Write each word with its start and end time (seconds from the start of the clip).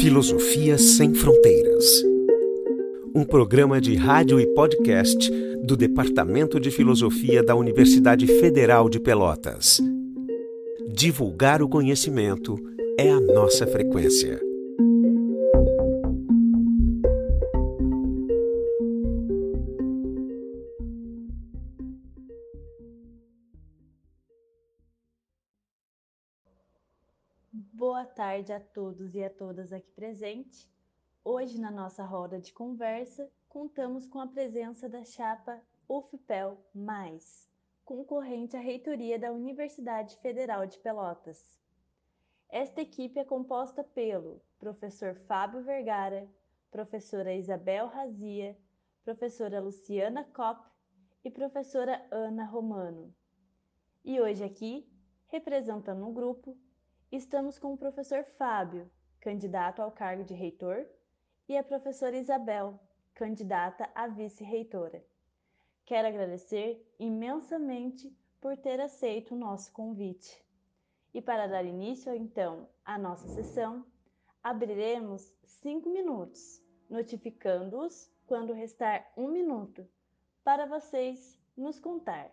Filosofia 0.00 0.76
Sem 0.76 1.14
Fronteiras. 1.14 1.84
Um 3.14 3.24
programa 3.24 3.80
de 3.80 3.94
rádio 3.94 4.38
e 4.38 4.46
podcast 4.48 5.30
do 5.64 5.74
Departamento 5.74 6.60
de 6.60 6.70
Filosofia 6.70 7.42
da 7.42 7.54
Universidade 7.54 8.26
Federal 8.26 8.90
de 8.90 9.00
Pelotas. 9.00 9.80
Divulgar 10.86 11.62
o 11.62 11.68
conhecimento 11.68 12.56
é 12.98 13.10
a 13.10 13.20
nossa 13.20 13.66
frequência. 13.66 14.38
Tarde 28.16 28.50
a 28.50 28.58
todos 28.58 29.14
e 29.14 29.22
a 29.22 29.28
todas 29.28 29.74
aqui 29.74 29.92
presentes. 29.92 30.66
Hoje, 31.22 31.60
na 31.60 31.70
nossa 31.70 32.02
roda 32.02 32.40
de 32.40 32.50
conversa, 32.50 33.30
contamos 33.46 34.06
com 34.06 34.18
a 34.18 34.26
presença 34.26 34.88
da 34.88 35.04
chapa 35.04 35.60
UFPEL, 35.86 36.56
concorrente 37.84 38.56
à 38.56 38.60
reitoria 38.60 39.18
da 39.18 39.30
Universidade 39.30 40.16
Federal 40.16 40.66
de 40.66 40.78
Pelotas. 40.78 41.60
Esta 42.48 42.80
equipe 42.80 43.20
é 43.20 43.24
composta 43.24 43.84
pelo 43.84 44.40
professor 44.58 45.14
Fábio 45.26 45.62
Vergara, 45.62 46.26
professora 46.70 47.34
Isabel 47.34 47.86
Razia, 47.86 48.56
professora 49.04 49.60
Luciana 49.60 50.24
Kopp 50.24 50.66
e 51.22 51.30
professora 51.30 52.02
Ana 52.10 52.46
Romano. 52.46 53.14
E 54.02 54.18
hoje 54.18 54.42
aqui, 54.42 54.90
representando 55.28 56.08
o 56.08 56.12
grupo, 56.14 56.56
estamos 57.10 57.58
com 57.58 57.72
o 57.72 57.78
professor 57.78 58.24
Fábio, 58.24 58.90
candidato 59.20 59.80
ao 59.80 59.92
cargo 59.92 60.24
de 60.24 60.34
reitor, 60.34 60.86
e 61.48 61.56
a 61.56 61.62
professora 61.62 62.16
Isabel, 62.16 62.78
candidata 63.14 63.88
a 63.94 64.08
vice-reitora. 64.08 65.04
Quero 65.84 66.08
agradecer 66.08 66.84
imensamente 66.98 68.12
por 68.40 68.56
ter 68.56 68.80
aceito 68.80 69.34
o 69.34 69.38
nosso 69.38 69.72
convite. 69.72 70.44
E 71.14 71.22
para 71.22 71.46
dar 71.46 71.64
início, 71.64 72.12
então, 72.14 72.68
à 72.84 72.98
nossa 72.98 73.28
sessão, 73.28 73.86
abriremos 74.42 75.32
cinco 75.44 75.88
minutos, 75.88 76.60
notificando-os 76.90 78.10
quando 78.26 78.52
restar 78.52 79.10
um 79.16 79.28
minuto, 79.28 79.88
para 80.42 80.66
vocês 80.66 81.40
nos 81.56 81.78
contar 81.78 82.30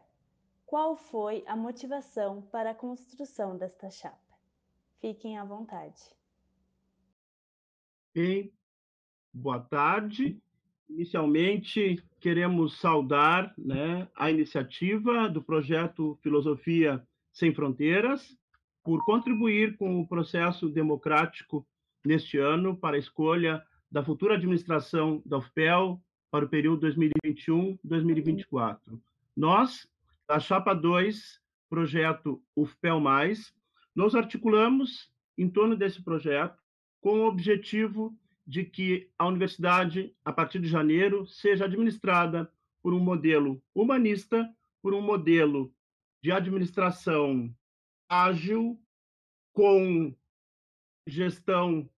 qual 0.66 0.95
foi 0.95 1.44
a 1.45 1.56
motivação 1.56 2.42
para 2.42 2.72
a 2.72 2.75
construção 2.75 3.56
desta 3.56 3.90
chapa. 3.90 4.22
Fiquem 5.04 5.38
à 5.38 5.44
vontade. 5.44 6.00
Bem, 8.16 8.54
boa 9.34 9.59
tarde. 9.59 10.42
Inicialmente, 10.88 12.02
queremos 12.22 12.80
saudar 12.80 13.54
né, 13.58 14.08
a 14.16 14.31
iniciativa 14.31 15.28
do 15.28 15.44
projeto 15.44 16.18
Filosofia 16.24 17.06
Sem 17.34 17.54
Fronteiras 17.54 18.38
por 18.81 19.04
contribuir 19.04 19.76
com 19.76 20.00
o 20.00 20.08
processo 20.08 20.70
democrático 20.70 21.68
neste 22.06 22.38
ano 22.38 22.78
para 22.78 22.96
a 22.96 23.00
escolha 23.00 23.62
da 23.92 24.06
futura 24.06 24.36
administração 24.36 25.22
da 25.26 25.38
UFPEL 25.38 26.02
para 26.31 26.46
o 26.46 26.50
período 26.50 26.88
2021-2024. 26.88 28.80
Nós, 29.36 29.86
da 30.26 30.40
Chapa 30.40 30.74
2, 30.74 31.42
projeto 31.70 32.42
UFPEL+, 32.56 33.02
nos 33.95 34.16
articulamos 34.16 35.11
em 35.38 35.49
torno 35.49 35.75
desse 35.75 36.02
projeto 36.02 36.61
com 37.02 37.19
o 37.19 37.27
objetivo 37.27 38.17
de 38.45 38.66
que 38.66 39.09
a 39.17 39.27
universidade, 39.27 40.16
a 40.23 40.31
partir 40.31 40.59
de 40.59 40.67
janeiro, 40.67 41.25
seja 41.27 41.66
administrada 41.66 42.52
por 42.81 42.94
um 42.94 43.00
modelo 43.00 43.62
humanista, 43.73 44.53
por 44.81 44.94
um 44.94 45.01
modelo 45.01 45.73
de 46.22 46.31
administração 46.31 47.53
ágil, 48.09 48.79
com 49.53 50.16
gestão 51.07 51.89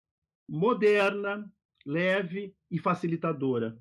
moderna, 0.48 1.50
leve 1.84 2.54
e 2.70 2.78
facilitadora. 2.78 3.78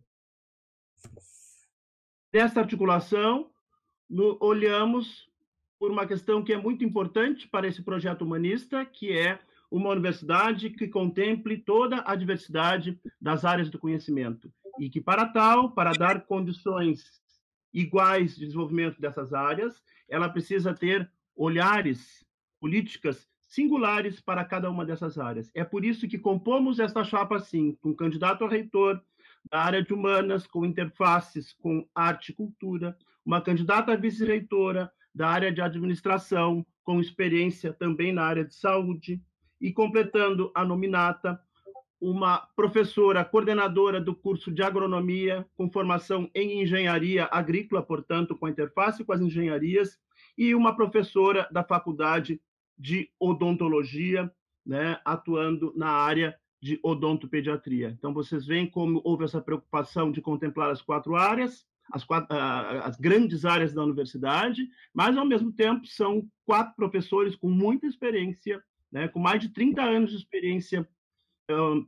Dessa 2.32 2.62
articulação, 2.62 3.52
no, 4.10 4.38
olhamos 4.42 5.30
por 5.84 5.92
uma 5.92 6.08
questão 6.08 6.42
que 6.42 6.54
é 6.54 6.58
muito 6.58 6.82
importante 6.86 7.46
para 7.46 7.68
esse 7.68 7.82
projeto 7.82 8.22
humanista, 8.22 8.86
que 8.86 9.12
é 9.12 9.38
uma 9.70 9.90
universidade 9.90 10.70
que 10.70 10.88
contemple 10.88 11.58
toda 11.58 12.02
a 12.06 12.16
diversidade 12.16 12.98
das 13.20 13.44
áreas 13.44 13.70
do 13.70 13.78
conhecimento 13.78 14.50
e 14.80 14.90
que 14.90 15.02
para 15.02 15.26
tal, 15.26 15.72
para 15.72 15.92
dar 15.92 16.22
condições 16.26 17.04
iguais 17.74 18.34
de 18.38 18.46
desenvolvimento 18.46 19.02
dessas 19.02 19.34
áreas, 19.34 19.84
ela 20.08 20.30
precisa 20.30 20.74
ter 20.74 21.12
olhares, 21.36 22.26
políticas 22.62 23.28
singulares 23.46 24.22
para 24.22 24.46
cada 24.46 24.72
uma 24.72 24.86
dessas 24.86 25.18
áreas. 25.18 25.52
É 25.54 25.66
por 25.66 25.84
isso 25.84 26.08
que 26.08 26.18
compomos 26.18 26.80
esta 26.80 27.04
chapa 27.04 27.36
assim, 27.36 27.78
com 27.82 27.94
candidato 27.94 28.46
a 28.46 28.48
reitor 28.48 29.04
da 29.52 29.60
área 29.60 29.84
de 29.84 29.94
humanas, 29.94 30.48
com 30.48 30.66
interfaces 30.66 31.52
com 31.52 31.86
arte 31.94 32.32
e 32.32 32.36
cultura, 32.36 32.98
uma 33.26 33.42
candidata 33.42 33.92
a 33.92 33.98
vice-reitora 33.98 34.90
da 35.14 35.28
área 35.30 35.52
de 35.52 35.62
administração, 35.62 36.66
com 36.84 37.00
experiência 37.00 37.72
também 37.74 38.12
na 38.12 38.24
área 38.24 38.44
de 38.44 38.56
saúde, 38.56 39.22
e 39.62 39.72
completando 39.72 40.52
a 40.54 40.66
nominata, 40.66 41.40
uma 42.02 42.40
professora 42.54 43.24
coordenadora 43.24 44.02
do 44.02 44.14
curso 44.14 44.52
de 44.52 44.62
agronomia, 44.62 45.46
com 45.56 45.72
formação 45.72 46.30
em 46.36 46.62
engenharia 46.62 47.30
agrícola, 47.32 47.82
portanto, 47.82 48.36
com 48.36 48.50
interface 48.50 49.06
com 49.06 49.14
as 49.14 49.22
engenharias, 49.22 49.98
e 50.38 50.54
uma 50.54 50.76
professora 50.76 51.48
da 51.50 51.64
faculdade 51.64 52.42
de 52.78 53.10
odontologia, 53.18 54.30
né, 54.66 55.00
atuando 55.06 55.72
na 55.78 55.90
área 55.90 56.38
de 56.62 56.80
odontopediatria. 56.84 57.90
Então, 57.90 58.14
vocês 58.14 58.46
veem 58.46 58.70
como 58.70 59.02
houve 59.04 59.24
essa 59.24 59.42
preocupação 59.42 60.12
de 60.12 60.22
contemplar 60.22 60.72
as 60.72 60.82
quatro 60.82 61.16
áreas, 61.16 61.66
as, 61.92 62.04
quatro, 62.04 62.36
as 62.36 62.98
grandes 62.98 63.46
áreas 63.46 63.74
da 63.74 63.84
universidade, 63.84 64.68
mas, 64.94 65.18
ao 65.18 65.26
mesmo 65.26 65.52
tempo, 65.52 65.86
são 65.86 66.28
quatro 66.46 66.74
professores 66.76 67.36
com 67.36 67.50
muita 67.50 67.88
experiência, 67.88 68.64
né, 68.92 69.08
com 69.08 69.20
mais 69.20 69.42
de 69.42 69.50
30 69.50 69.82
anos 69.82 70.12
de 70.12 70.18
experiência 70.18 70.88
um, 71.50 71.88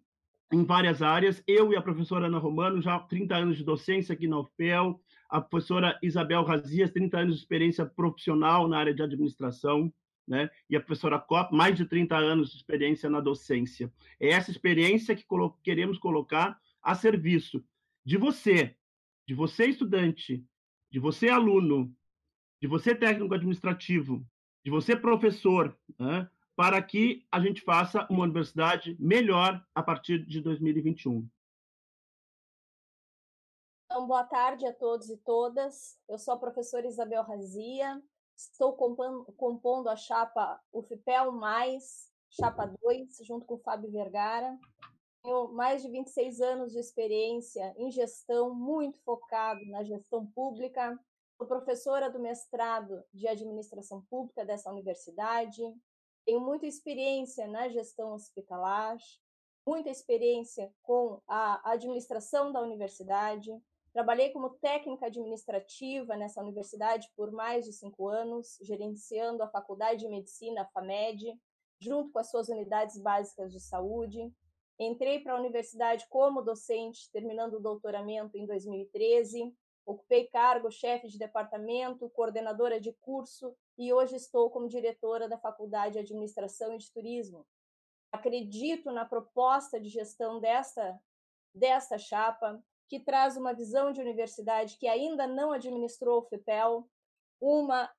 em 0.51 0.63
várias 0.63 1.01
áreas. 1.01 1.43
Eu 1.47 1.71
e 1.71 1.75
a 1.75 1.81
professora 1.81 2.27
Ana 2.27 2.37
Romano, 2.37 2.81
já 2.81 2.99
30 2.99 3.35
anos 3.35 3.57
de 3.57 3.63
docência 3.63 4.13
aqui 4.13 4.27
na 4.27 4.39
UFPEL, 4.39 4.99
a 5.29 5.41
professora 5.41 5.97
Isabel 6.01 6.43
Razias, 6.43 6.91
30 6.91 7.19
anos 7.19 7.35
de 7.35 7.41
experiência 7.41 7.85
profissional 7.85 8.67
na 8.67 8.77
área 8.77 8.93
de 8.93 9.01
administração, 9.01 9.91
né? 10.27 10.49
e 10.69 10.75
a 10.75 10.79
professora 10.79 11.19
Cop, 11.19 11.55
mais 11.55 11.75
de 11.77 11.85
30 11.85 12.15
anos 12.15 12.51
de 12.51 12.57
experiência 12.57 13.09
na 13.09 13.19
docência. 13.19 13.91
É 14.19 14.29
essa 14.29 14.51
experiência 14.51 15.15
que 15.15 15.25
colo 15.25 15.57
queremos 15.63 15.97
colocar 15.97 16.57
a 16.81 16.95
serviço 16.95 17.63
de 18.03 18.17
você, 18.17 18.75
de 19.27 19.33
você 19.33 19.65
estudante, 19.65 20.45
de 20.91 20.99
você 20.99 21.29
aluno, 21.29 21.93
de 22.61 22.67
você 22.67 22.95
técnico 22.95 23.33
administrativo, 23.33 24.25
de 24.63 24.71
você 24.71 24.95
professor, 24.95 25.77
né, 25.99 26.29
para 26.55 26.81
que 26.81 27.25
a 27.31 27.39
gente 27.39 27.61
faça 27.61 28.07
uma 28.09 28.23
universidade 28.23 28.95
melhor 28.99 29.63
a 29.73 29.83
partir 29.83 30.25
de 30.25 30.41
2021. 30.41 31.27
Então, 33.85 34.07
boa 34.07 34.23
tarde 34.23 34.65
a 34.65 34.73
todos 34.73 35.09
e 35.09 35.17
todas. 35.17 35.99
Eu 36.07 36.17
sou 36.17 36.33
a 36.33 36.39
professora 36.39 36.87
Isabel 36.87 37.23
Razia, 37.23 38.01
estou 38.35 38.73
compondo, 38.73 39.89
a 39.89 39.95
chapa 39.95 40.61
UFPEL+, 40.71 41.31
chapa 42.29 42.65
2, 42.81 43.17
junto 43.23 43.45
com 43.45 43.55
o 43.55 43.59
Fábio 43.59 43.91
Vergara 43.91 44.57
tenho 45.25 45.51
mais 45.51 45.81
de 45.81 45.89
26 45.89 46.39
anos 46.39 46.71
de 46.71 46.79
experiência 46.79 47.73
em 47.77 47.89
gestão, 47.89 48.53
muito 48.53 48.99
focado 48.99 49.65
na 49.65 49.83
gestão 49.83 50.25
pública. 50.27 50.97
Sou 51.35 51.47
professora 51.47 52.09
do 52.09 52.19
mestrado 52.19 53.03
de 53.11 53.27
administração 53.27 54.03
pública 54.03 54.45
dessa 54.45 54.71
universidade. 54.71 55.61
Tenho 56.25 56.39
muita 56.39 56.67
experiência 56.67 57.47
na 57.47 57.67
gestão 57.67 58.13
hospitalar, 58.13 58.97
muita 59.67 59.89
experiência 59.89 60.71
com 60.83 61.19
a 61.27 61.71
administração 61.71 62.51
da 62.51 62.61
universidade. 62.61 63.51
Trabalhei 63.93 64.29
como 64.29 64.51
técnica 64.51 65.07
administrativa 65.07 66.15
nessa 66.15 66.41
universidade 66.41 67.09
por 67.15 67.31
mais 67.31 67.65
de 67.65 67.73
cinco 67.73 68.07
anos, 68.07 68.59
gerenciando 68.61 69.41
a 69.41 69.47
Faculdade 69.47 70.01
de 70.01 70.07
Medicina, 70.07 70.61
a 70.61 70.65
FAMED, 70.65 71.35
junto 71.79 72.11
com 72.11 72.19
as 72.19 72.29
suas 72.29 72.47
unidades 72.47 72.99
básicas 72.99 73.51
de 73.51 73.59
saúde. 73.59 74.31
Entrei 74.77 75.19
para 75.19 75.33
a 75.33 75.39
universidade 75.39 76.05
como 76.09 76.41
docente, 76.41 77.09
terminando 77.11 77.55
o 77.55 77.59
doutoramento 77.61 78.37
em 78.37 78.45
2013. 78.45 79.55
Ocupei 79.85 80.27
cargo 80.27 80.69
chefe 80.69 81.07
de 81.07 81.17
departamento, 81.17 82.09
coordenadora 82.09 82.79
de 82.79 82.91
curso 82.91 83.55
e 83.77 83.93
hoje 83.93 84.15
estou 84.15 84.49
como 84.49 84.67
diretora 84.67 85.29
da 85.29 85.37
Faculdade 85.37 85.93
de 85.93 85.99
Administração 85.99 86.73
e 86.73 86.77
de 86.77 86.91
Turismo. 86.91 87.45
acredito 88.11 88.91
na 88.91 89.03
proposta 89.03 89.79
de 89.79 89.89
gestão 89.89 90.39
desta, 90.39 90.97
desta 91.53 91.97
chapa, 91.97 92.63
que 92.87 92.99
traz 92.99 93.35
uma 93.35 93.53
visão 93.53 93.91
de 93.91 93.99
universidade 93.99 94.77
que 94.77 94.87
ainda 94.87 95.27
não 95.27 95.51
administrou 95.51 96.19
o 96.19 96.25
FIPEL, 96.25 96.87
uma 97.41 97.91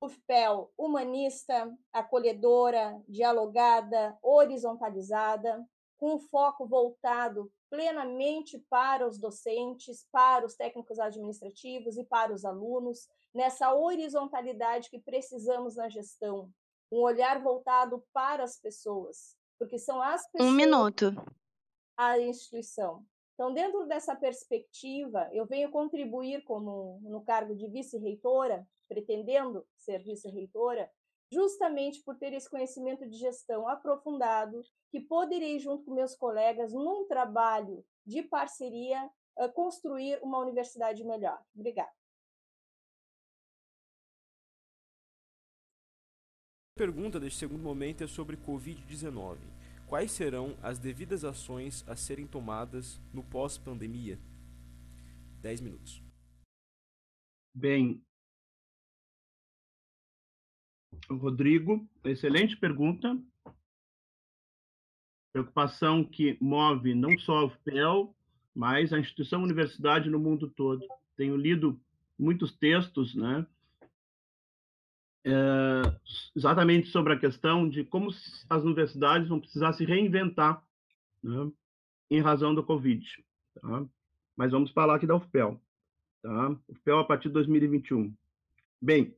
UFPEL 0.00 0.72
humanista, 0.76 1.76
acolhedora, 1.92 3.02
dialogada, 3.08 4.16
horizontalizada, 4.22 5.66
com 6.04 6.16
um 6.16 6.18
foco 6.18 6.66
voltado 6.66 7.50
plenamente 7.70 8.58
para 8.68 9.08
os 9.08 9.18
docentes, 9.18 10.06
para 10.12 10.44
os 10.44 10.54
técnicos 10.54 10.98
administrativos 10.98 11.96
e 11.96 12.04
para 12.04 12.30
os 12.30 12.44
alunos, 12.44 13.08
nessa 13.32 13.72
horizontalidade 13.72 14.90
que 14.90 14.98
precisamos 14.98 15.76
na 15.76 15.88
gestão, 15.88 16.50
um 16.92 16.98
olhar 16.98 17.42
voltado 17.42 18.04
para 18.12 18.44
as 18.44 18.60
pessoas, 18.60 19.34
porque 19.58 19.78
são 19.78 20.02
as 20.02 20.30
pessoas. 20.30 20.50
Um 20.50 20.54
minuto. 20.54 21.14
A 21.96 22.18
instituição. 22.18 23.02
Então, 23.32 23.54
dentro 23.54 23.86
dessa 23.86 24.14
perspectiva, 24.14 25.30
eu 25.32 25.46
venho 25.46 25.70
contribuir 25.70 26.44
como 26.44 27.00
no 27.02 27.22
cargo 27.22 27.56
de 27.56 27.66
vice-reitora, 27.66 28.68
pretendendo 28.86 29.66
ser 29.74 30.04
vice-reitora, 30.04 30.90
justamente 31.32 32.02
por 32.02 32.16
ter 32.16 32.32
esse 32.32 32.48
conhecimento 32.48 33.08
de 33.08 33.16
gestão 33.16 33.68
aprofundado, 33.68 34.62
que 34.90 35.00
poderei, 35.00 35.58
junto 35.58 35.84
com 35.84 35.94
meus 35.94 36.14
colegas, 36.14 36.72
num 36.72 37.06
trabalho 37.06 37.84
de 38.06 38.22
parceria, 38.22 39.10
construir 39.54 40.20
uma 40.22 40.38
universidade 40.38 41.02
melhor. 41.04 41.42
Obrigada. 41.54 41.92
A 46.76 46.78
pergunta 46.78 47.20
deste 47.20 47.38
segundo 47.38 47.62
momento 47.62 48.02
é 48.04 48.06
sobre 48.06 48.36
Covid-19. 48.36 49.38
Quais 49.88 50.10
serão 50.10 50.56
as 50.62 50.78
devidas 50.78 51.24
ações 51.24 51.84
a 51.88 51.94
serem 51.94 52.26
tomadas 52.26 53.00
no 53.12 53.22
pós-pandemia? 53.22 54.18
10 55.40 55.60
minutos. 55.60 56.02
Bem, 57.54 58.04
Rodrigo, 61.10 61.86
excelente 62.04 62.56
pergunta. 62.56 63.18
Preocupação 65.32 66.04
que 66.04 66.38
move 66.40 66.94
não 66.94 67.18
só 67.18 67.46
o 67.46 67.50
FPEL, 67.50 68.14
mas 68.54 68.92
a 68.92 68.98
instituição 68.98 69.42
universidade 69.42 70.08
no 70.08 70.18
mundo 70.18 70.48
todo. 70.48 70.86
Tenho 71.16 71.36
lido 71.36 71.80
muitos 72.18 72.56
textos, 72.56 73.14
né? 73.14 73.46
É, 75.26 75.82
exatamente 76.36 76.88
sobre 76.88 77.14
a 77.14 77.18
questão 77.18 77.68
de 77.68 77.82
como 77.82 78.10
as 78.48 78.62
universidades 78.62 79.28
vão 79.28 79.40
precisar 79.40 79.72
se 79.72 79.84
reinventar 79.84 80.62
né, 81.22 81.50
em 82.10 82.20
razão 82.20 82.54
do 82.54 82.62
Covid. 82.62 83.24
Tá? 83.54 83.86
Mas 84.36 84.52
vamos 84.52 84.70
falar 84.70 84.96
aqui 84.96 85.06
da 85.06 85.16
UFPEL. 85.16 85.58
Tá? 86.22 86.56
UFPEL 86.68 86.98
a 86.98 87.04
partir 87.04 87.28
de 87.28 87.34
2021. 87.34 88.14
Bem, 88.80 89.16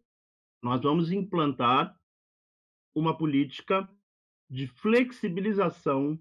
nós 0.63 0.83
vamos 0.83 1.11
implantar 1.11 1.99
uma 2.95 3.17
política 3.17 3.89
de 4.49 4.67
flexibilização 4.67 6.19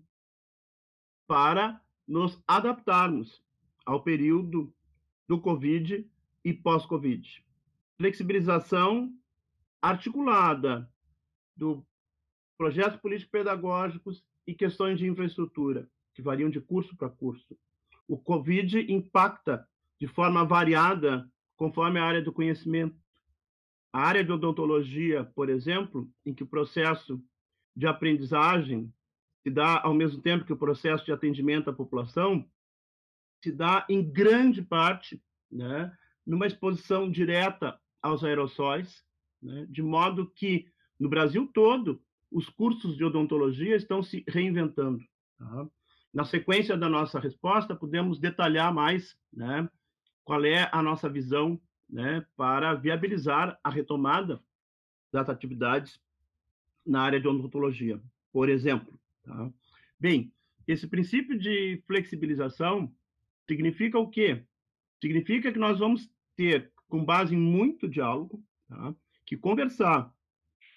para 1.27 1.81
nos 2.07 2.41
adaptarmos 2.47 3.43
ao 3.85 4.03
período 4.03 4.73
do 5.27 5.39
Covid 5.39 6.09
e 6.43 6.53
pós-Covid. 6.53 7.43
Flexibilização 7.97 9.13
articulada 9.81 10.91
do 11.55 11.85
projetos 12.57 12.99
político-pedagógicos 12.99 14.23
e 14.47 14.53
questões 14.53 14.99
de 14.99 15.07
infraestrutura, 15.07 15.89
que 16.13 16.21
variam 16.21 16.49
de 16.49 16.61
curso 16.61 16.95
para 16.95 17.09
curso. 17.09 17.57
O 18.07 18.17
Covid 18.17 18.91
impacta 18.91 19.67
de 19.99 20.07
forma 20.07 20.45
variada 20.45 21.29
conforme 21.55 21.99
a 21.99 22.05
área 22.05 22.21
do 22.21 22.33
conhecimento. 22.33 22.95
A 23.95 24.01
área 24.01 24.25
de 24.25 24.31
odontologia, 24.33 25.23
por 25.23 25.47
exemplo, 25.47 26.11
em 26.25 26.33
que 26.33 26.43
o 26.43 26.47
processo 26.47 27.23
de 27.73 27.87
aprendizagem 27.87 28.93
se 29.41 29.49
dá 29.49 29.79
ao 29.81 29.93
mesmo 29.93 30.21
tempo 30.21 30.43
que 30.43 30.51
o 30.51 30.57
processo 30.57 31.05
de 31.05 31.13
atendimento 31.13 31.69
à 31.69 31.73
população, 31.73 32.45
se 33.41 33.53
dá 33.53 33.85
em 33.87 34.03
grande 34.03 34.61
parte 34.61 35.23
né, 35.49 35.97
numa 36.27 36.45
exposição 36.45 37.09
direta 37.09 37.79
aos 38.01 38.21
aerossóis, 38.21 39.01
né, 39.41 39.65
de 39.69 39.81
modo 39.81 40.29
que 40.29 40.67
no 40.99 41.07
Brasil 41.07 41.49
todo 41.53 42.03
os 42.29 42.49
cursos 42.49 42.97
de 42.97 43.05
odontologia 43.05 43.77
estão 43.77 44.03
se 44.03 44.25
reinventando. 44.27 45.01
Tá? 45.37 45.69
Na 46.13 46.25
sequência 46.25 46.75
da 46.75 46.89
nossa 46.89 47.17
resposta, 47.17 47.73
podemos 47.73 48.19
detalhar 48.19 48.73
mais 48.73 49.17
né, 49.31 49.69
qual 50.25 50.43
é 50.43 50.69
a 50.73 50.83
nossa 50.83 51.07
visão 51.07 51.57
né, 51.89 52.25
para 52.35 52.73
viabilizar 52.73 53.59
a 53.63 53.69
retomada 53.69 54.41
das 55.11 55.29
atividades 55.29 55.99
na 56.85 57.01
área 57.01 57.19
de 57.19 57.27
odontologia, 57.27 58.01
por 58.31 58.49
exemplo. 58.49 58.99
Tá? 59.23 59.51
Bem, 59.99 60.31
esse 60.67 60.87
princípio 60.87 61.37
de 61.37 61.81
flexibilização 61.87 62.93
significa 63.47 63.97
o 63.97 64.09
quê? 64.09 64.43
Significa 65.01 65.51
que 65.51 65.59
nós 65.59 65.79
vamos 65.79 66.09
ter, 66.35 66.71
com 66.87 67.03
base 67.03 67.35
em 67.35 67.39
muito 67.39 67.87
diálogo, 67.87 68.43
tá? 68.67 68.95
que 69.25 69.37
conversar 69.37 70.13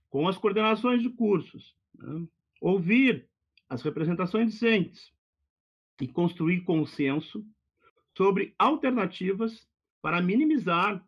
com 0.09 0.29
as 0.29 0.39
coordenações 0.39 1.03
de 1.03 1.11
cursos, 1.11 1.77
né? 1.95 2.27
ouvir 2.61 3.29
as 3.69 3.83
representações 3.83 4.53
discentes 4.53 5.13
e 6.01 6.09
construir 6.09 6.63
consenso 6.63 7.45
sobre 8.17 8.55
alternativas 8.59 9.68
para 10.01 10.23
minimizar 10.23 11.05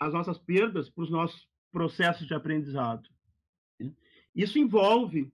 as 0.00 0.12
nossas 0.12 0.38
perdas 0.38 0.90
para 0.90 1.04
os 1.04 1.10
nossos 1.10 1.48
processos 1.72 2.26
de 2.26 2.34
aprendizado. 2.34 3.08
Né? 3.78 3.92
Isso 4.34 4.58
envolve 4.58 5.32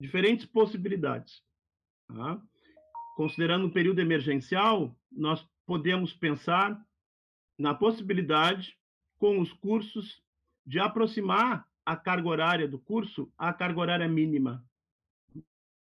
diferentes 0.00 0.46
possibilidades. 0.46 1.42
Tá? 2.08 2.40
Considerando 3.16 3.66
um 3.66 3.70
período 3.70 4.00
emergencial, 4.00 4.94
nós 5.10 5.46
podemos 5.66 6.12
pensar 6.12 6.80
na 7.58 7.74
possibilidade, 7.74 8.78
com 9.18 9.40
os 9.40 9.52
cursos, 9.52 10.22
de 10.64 10.78
aproximar 10.78 11.66
a 11.84 11.96
carga 11.96 12.28
horária 12.28 12.68
do 12.68 12.78
curso 12.78 13.32
à 13.38 13.52
carga 13.52 13.80
horária 13.80 14.08
mínima. 14.08 14.64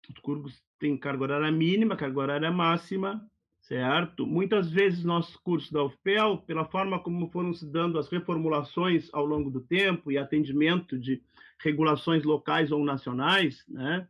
Os 0.09 0.19
cursos 0.21 0.61
têm 0.77 0.97
carga 0.97 1.23
horária 1.23 1.51
mínima, 1.51 1.95
carga 1.95 2.19
horária 2.19 2.51
máxima, 2.51 3.25
certo? 3.63 4.27
Muitas 4.27 4.69
vezes 4.69 5.03
nossos 5.03 5.37
cursos 5.37 5.71
da 5.71 5.83
UFPEL, 5.83 6.37
pela 6.39 6.65
forma 6.65 6.99
como 6.99 7.29
foram 7.29 7.53
se 7.53 7.65
dando 7.65 7.97
as 7.97 8.09
reformulações 8.09 9.09
ao 9.13 9.25
longo 9.25 9.49
do 9.49 9.61
tempo 9.61 10.11
e 10.11 10.17
atendimento 10.17 10.99
de 10.99 11.21
regulações 11.59 12.23
locais 12.23 12.71
ou 12.71 12.83
nacionais, 12.83 13.63
né? 13.67 14.07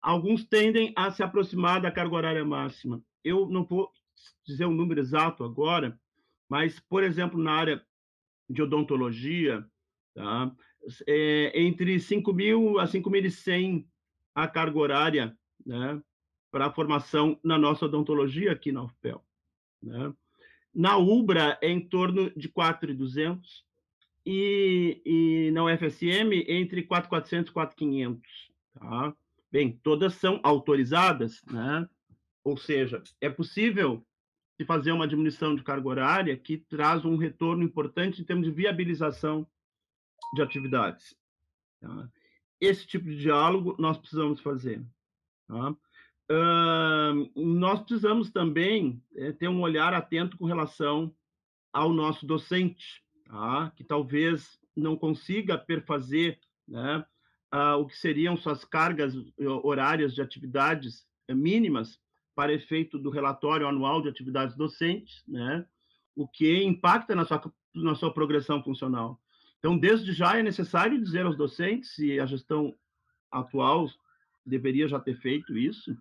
Alguns 0.00 0.44
tendem 0.44 0.92
a 0.96 1.10
se 1.10 1.20
aproximar 1.22 1.80
da 1.80 1.90
carga 1.90 2.14
horária 2.14 2.44
máxima. 2.44 3.02
Eu 3.24 3.48
não 3.48 3.64
vou 3.64 3.90
dizer 4.46 4.64
o 4.64 4.68
um 4.68 4.74
número 4.74 5.00
exato 5.00 5.42
agora, 5.42 5.98
mas, 6.48 6.78
por 6.78 7.02
exemplo, 7.02 7.42
na 7.42 7.52
área 7.52 7.84
de 8.48 8.62
odontologia, 8.62 9.66
tá? 10.14 10.52
É, 11.08 11.60
entre 11.60 11.96
5.000 11.96 12.78
a 12.78 12.86
5.100 12.86 13.84
a 14.32 14.46
carga 14.46 14.78
horária, 14.78 15.36
né? 15.64 16.00
Para 16.50 16.66
a 16.66 16.72
formação 16.72 17.38
na 17.42 17.58
nossa 17.58 17.84
odontologia 17.86 18.52
aqui 18.52 18.72
na 18.72 18.84
UFPEL. 18.84 19.24
Né? 19.82 20.12
Na 20.74 20.96
UBRA 20.96 21.58
é 21.62 21.70
em 21.70 21.80
torno 21.80 22.30
de 22.30 22.48
4,200 22.48 23.64
e, 24.24 25.00
e 25.04 25.50
na 25.52 25.64
UFSM 25.64 26.44
entre 26.48 26.82
4,400 26.82 27.50
e 27.50 27.52
4,500. 27.52 28.50
Tá? 28.74 29.16
Bem, 29.50 29.80
todas 29.82 30.14
são 30.14 30.40
autorizadas, 30.42 31.40
né? 31.50 31.88
ou 32.44 32.56
seja, 32.56 33.02
é 33.20 33.30
possível 33.30 34.04
se 34.56 34.64
fazer 34.64 34.92
uma 34.92 35.06
diminuição 35.06 35.54
de 35.54 35.62
carga 35.62 35.88
horária 35.88 36.36
que 36.36 36.58
traz 36.58 37.04
um 37.04 37.16
retorno 37.16 37.62
importante 37.62 38.20
em 38.20 38.24
termos 38.24 38.46
de 38.46 38.52
viabilização 38.52 39.46
de 40.34 40.42
atividades. 40.42 41.14
Tá? 41.80 42.10
Esse 42.60 42.86
tipo 42.86 43.04
de 43.04 43.18
diálogo 43.18 43.76
nós 43.78 43.98
precisamos 43.98 44.40
fazer. 44.40 44.84
Tá? 45.46 45.76
Uh, 46.30 47.30
nós 47.36 47.80
precisamos 47.80 48.30
também 48.30 49.00
é, 49.14 49.30
ter 49.30 49.48
um 49.48 49.60
olhar 49.60 49.94
atento 49.94 50.36
com 50.36 50.44
relação 50.44 51.14
ao 51.72 51.92
nosso 51.92 52.26
docente, 52.26 53.02
tá? 53.24 53.72
que 53.76 53.84
talvez 53.84 54.58
não 54.74 54.96
consiga 54.96 55.56
perfazer 55.56 56.38
né, 56.66 57.04
uh, 57.54 57.78
o 57.78 57.86
que 57.86 57.96
seriam 57.96 58.36
suas 58.36 58.64
cargas 58.64 59.14
horárias 59.62 60.14
de 60.14 60.20
atividades 60.20 61.06
eh, 61.28 61.34
mínimas 61.34 62.00
para 62.34 62.52
efeito 62.52 62.98
do 62.98 63.08
relatório 63.08 63.68
anual 63.68 64.02
de 64.02 64.08
atividades 64.08 64.56
docentes, 64.56 65.22
né, 65.26 65.64
o 66.14 66.26
que 66.26 66.62
impacta 66.64 67.14
na 67.14 67.24
sua, 67.24 67.52
na 67.74 67.94
sua 67.94 68.12
progressão 68.12 68.62
funcional. 68.62 69.20
Então, 69.58 69.78
desde 69.78 70.12
já 70.12 70.38
é 70.38 70.42
necessário 70.42 71.02
dizer 71.02 71.24
aos 71.24 71.36
docentes, 71.36 71.98
e 71.98 72.20
a 72.20 72.26
gestão 72.26 72.74
atual 73.30 73.88
deveria 74.44 74.86
já 74.86 75.00
ter 75.00 75.16
feito 75.16 75.56
isso, 75.56 75.96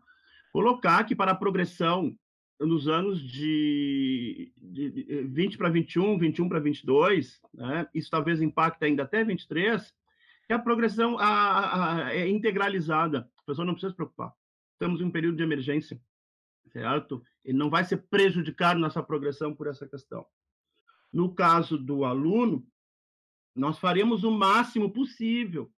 colocar 0.56 1.04
que 1.04 1.14
para 1.14 1.32
a 1.32 1.36
progressão 1.36 2.18
nos 2.58 2.88
anos 2.88 3.20
de, 3.22 4.54
de 4.56 5.28
20 5.28 5.58
para 5.58 5.68
21, 5.68 6.18
21 6.18 6.48
para 6.48 6.62
22, 6.62 7.42
né, 7.54 7.86
isso 7.94 8.10
talvez 8.10 8.42
impacte 8.42 8.86
ainda 8.86 9.04
até 9.04 9.22
23, 9.22 9.94
que 10.48 10.54
a 10.54 10.60
progressão 10.60 11.20
a, 11.20 12.06
a, 12.06 12.16
é 12.16 12.30
integralizada. 12.30 13.30
A 13.38 13.44
pessoa 13.46 13.66
não 13.66 13.74
precisa 13.74 13.90
se 13.90 13.98
preocupar. 13.98 14.32
Estamos 14.72 15.02
em 15.02 15.04
um 15.04 15.12
período 15.12 15.36
de 15.36 15.44
emergência, 15.44 16.02
certo? 16.72 17.22
Ele 17.44 17.58
não 17.58 17.70
vai 17.70 17.84
ser 17.84 17.98
prejudicado 18.10 18.80
nessa 18.80 19.04
progressão 19.04 19.54
por 19.54 19.68
essa 19.68 19.86
questão. 19.86 20.26
No 21.12 21.36
caso 21.36 21.78
do 21.78 22.06
aluno, 22.06 22.66
nós 23.54 23.78
faremos 23.78 24.24
o 24.24 24.32
máximo 24.32 24.90
possível 24.90 25.70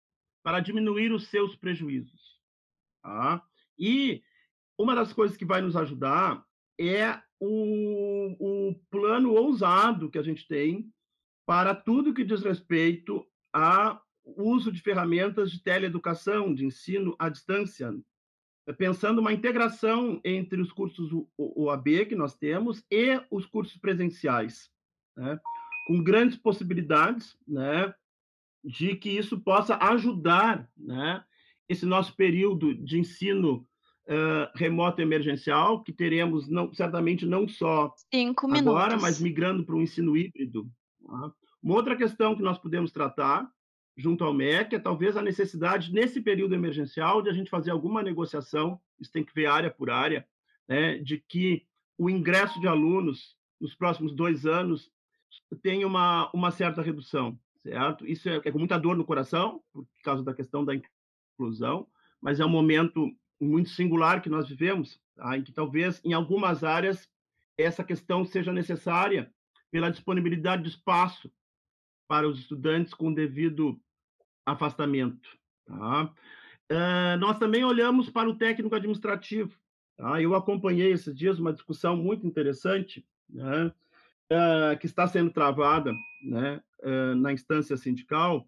para 0.43 0.59
diminuir 0.59 1.11
os 1.11 1.29
seus 1.29 1.55
prejuízos. 1.55 2.39
Tá? 3.01 3.43
E 3.79 4.21
uma 4.77 4.95
das 4.95 5.11
coisas 5.13 5.35
que 5.35 5.45
vai 5.45 5.61
nos 5.61 5.75
ajudar 5.75 6.45
é 6.79 7.19
o, 7.39 8.69
o 8.69 8.75
plano 8.89 9.33
ousado 9.33 10.09
que 10.09 10.17
a 10.17 10.23
gente 10.23 10.47
tem 10.47 10.91
para 11.45 11.73
tudo 11.73 12.13
que 12.13 12.23
diz 12.23 12.43
respeito 12.43 13.25
ao 13.53 14.01
uso 14.25 14.71
de 14.71 14.81
ferramentas 14.81 15.51
de 15.51 15.63
teleeducação, 15.63 16.53
de 16.53 16.65
ensino 16.65 17.15
à 17.17 17.29
distância, 17.29 17.93
pensando 18.77 19.19
uma 19.19 19.31
integração 19.31 20.19
entre 20.23 20.61
os 20.61 20.71
cursos 20.71 21.09
OAB 21.37 22.05
que 22.09 22.15
nós 22.15 22.35
temos 22.35 22.83
e 22.91 23.21
os 23.31 23.45
cursos 23.45 23.77
presenciais, 23.77 24.69
né? 25.15 25.39
com 25.87 26.03
grandes 26.03 26.37
possibilidades 26.37 27.37
né, 27.47 27.93
de 28.61 28.95
que 28.95 29.09
isso 29.09 29.39
possa 29.39 29.77
ajudar 29.77 30.69
né, 30.75 31.23
esse 31.69 31.85
nosso 31.85 32.13
período 32.15 32.75
de 32.75 32.99
ensino 32.99 33.66
uh, 34.07 34.49
remoto 34.55 35.01
emergencial, 35.01 35.83
que 35.83 35.91
teremos 35.91 36.47
não, 36.47 36.73
certamente 36.73 37.25
não 37.25 37.47
só 37.47 37.93
Cinco 38.13 38.47
agora, 38.47 38.95
minutos. 38.95 39.01
mas 39.01 39.19
migrando 39.19 39.63
para 39.63 39.75
um 39.75 39.81
ensino 39.81 40.15
híbrido. 40.15 40.69
Tá? 41.05 41.31
Uma 41.61 41.75
outra 41.75 41.95
questão 41.95 42.35
que 42.35 42.41
nós 42.41 42.57
podemos 42.57 42.91
tratar 42.91 43.49
junto 43.95 44.23
ao 44.23 44.33
MEC 44.33 44.75
é 44.75 44.79
talvez 44.79 45.17
a 45.17 45.21
necessidade, 45.21 45.91
nesse 45.91 46.21
período 46.21 46.53
emergencial, 46.53 47.21
de 47.21 47.29
a 47.29 47.33
gente 47.33 47.49
fazer 47.49 47.71
alguma 47.71 48.03
negociação, 48.03 48.79
isso 48.99 49.11
tem 49.11 49.23
que 49.23 49.33
ver 49.33 49.47
área 49.47 49.71
por 49.71 49.89
área, 49.89 50.25
né, 50.67 50.99
de 50.99 51.17
que 51.17 51.65
o 51.97 52.09
ingresso 52.09 52.59
de 52.61 52.67
alunos 52.67 53.35
nos 53.59 53.73
próximos 53.73 54.13
dois 54.13 54.45
anos 54.45 54.91
tenha 55.63 55.87
uma, 55.87 56.29
uma 56.31 56.51
certa 56.51 56.81
redução, 56.81 57.39
certo? 57.63 58.05
Isso 58.05 58.29
é, 58.29 58.35
é 58.45 58.51
com 58.51 58.59
muita 58.59 58.77
dor 58.77 58.95
no 58.95 59.05
coração, 59.05 59.61
por 59.73 59.87
causa 60.03 60.23
da 60.23 60.33
questão 60.33 60.63
da 60.63 60.73
inclusão, 60.75 61.87
mas 62.21 62.39
é 62.39 62.45
um 62.45 62.49
momento 62.49 63.11
muito 63.39 63.69
singular 63.69 64.21
que 64.21 64.29
nós 64.29 64.47
vivemos, 64.47 64.99
tá? 65.15 65.37
em 65.37 65.43
que 65.43 65.51
talvez 65.51 66.01
em 66.03 66.13
algumas 66.13 66.63
áreas 66.63 67.09
essa 67.57 67.83
questão 67.83 68.23
seja 68.23 68.53
necessária 68.53 69.31
pela 69.71 69.89
disponibilidade 69.89 70.63
de 70.63 70.69
espaço 70.69 71.31
para 72.07 72.27
os 72.27 72.39
estudantes 72.39 72.93
com 72.93 73.13
devido 73.13 73.79
afastamento. 74.45 75.29
Tá? 75.65 76.05
Uh, 76.71 77.17
nós 77.19 77.37
também 77.37 77.63
olhamos 77.63 78.09
para 78.09 78.29
o 78.29 78.35
técnico 78.35 78.75
administrativo. 78.75 79.57
Tá? 79.97 80.21
Eu 80.21 80.35
acompanhei 80.35 80.91
esses 80.91 81.15
dias 81.15 81.39
uma 81.39 81.53
discussão 81.53 81.97
muito 81.97 82.25
interessante, 82.25 83.05
né? 83.29 83.71
uh, 84.31 84.77
que 84.79 84.85
está 84.85 85.07
sendo 85.07 85.31
travada 85.31 85.91
né? 86.23 86.61
Uh, 86.83 87.15
na 87.15 87.33
instância 87.33 87.75
sindical, 87.75 88.47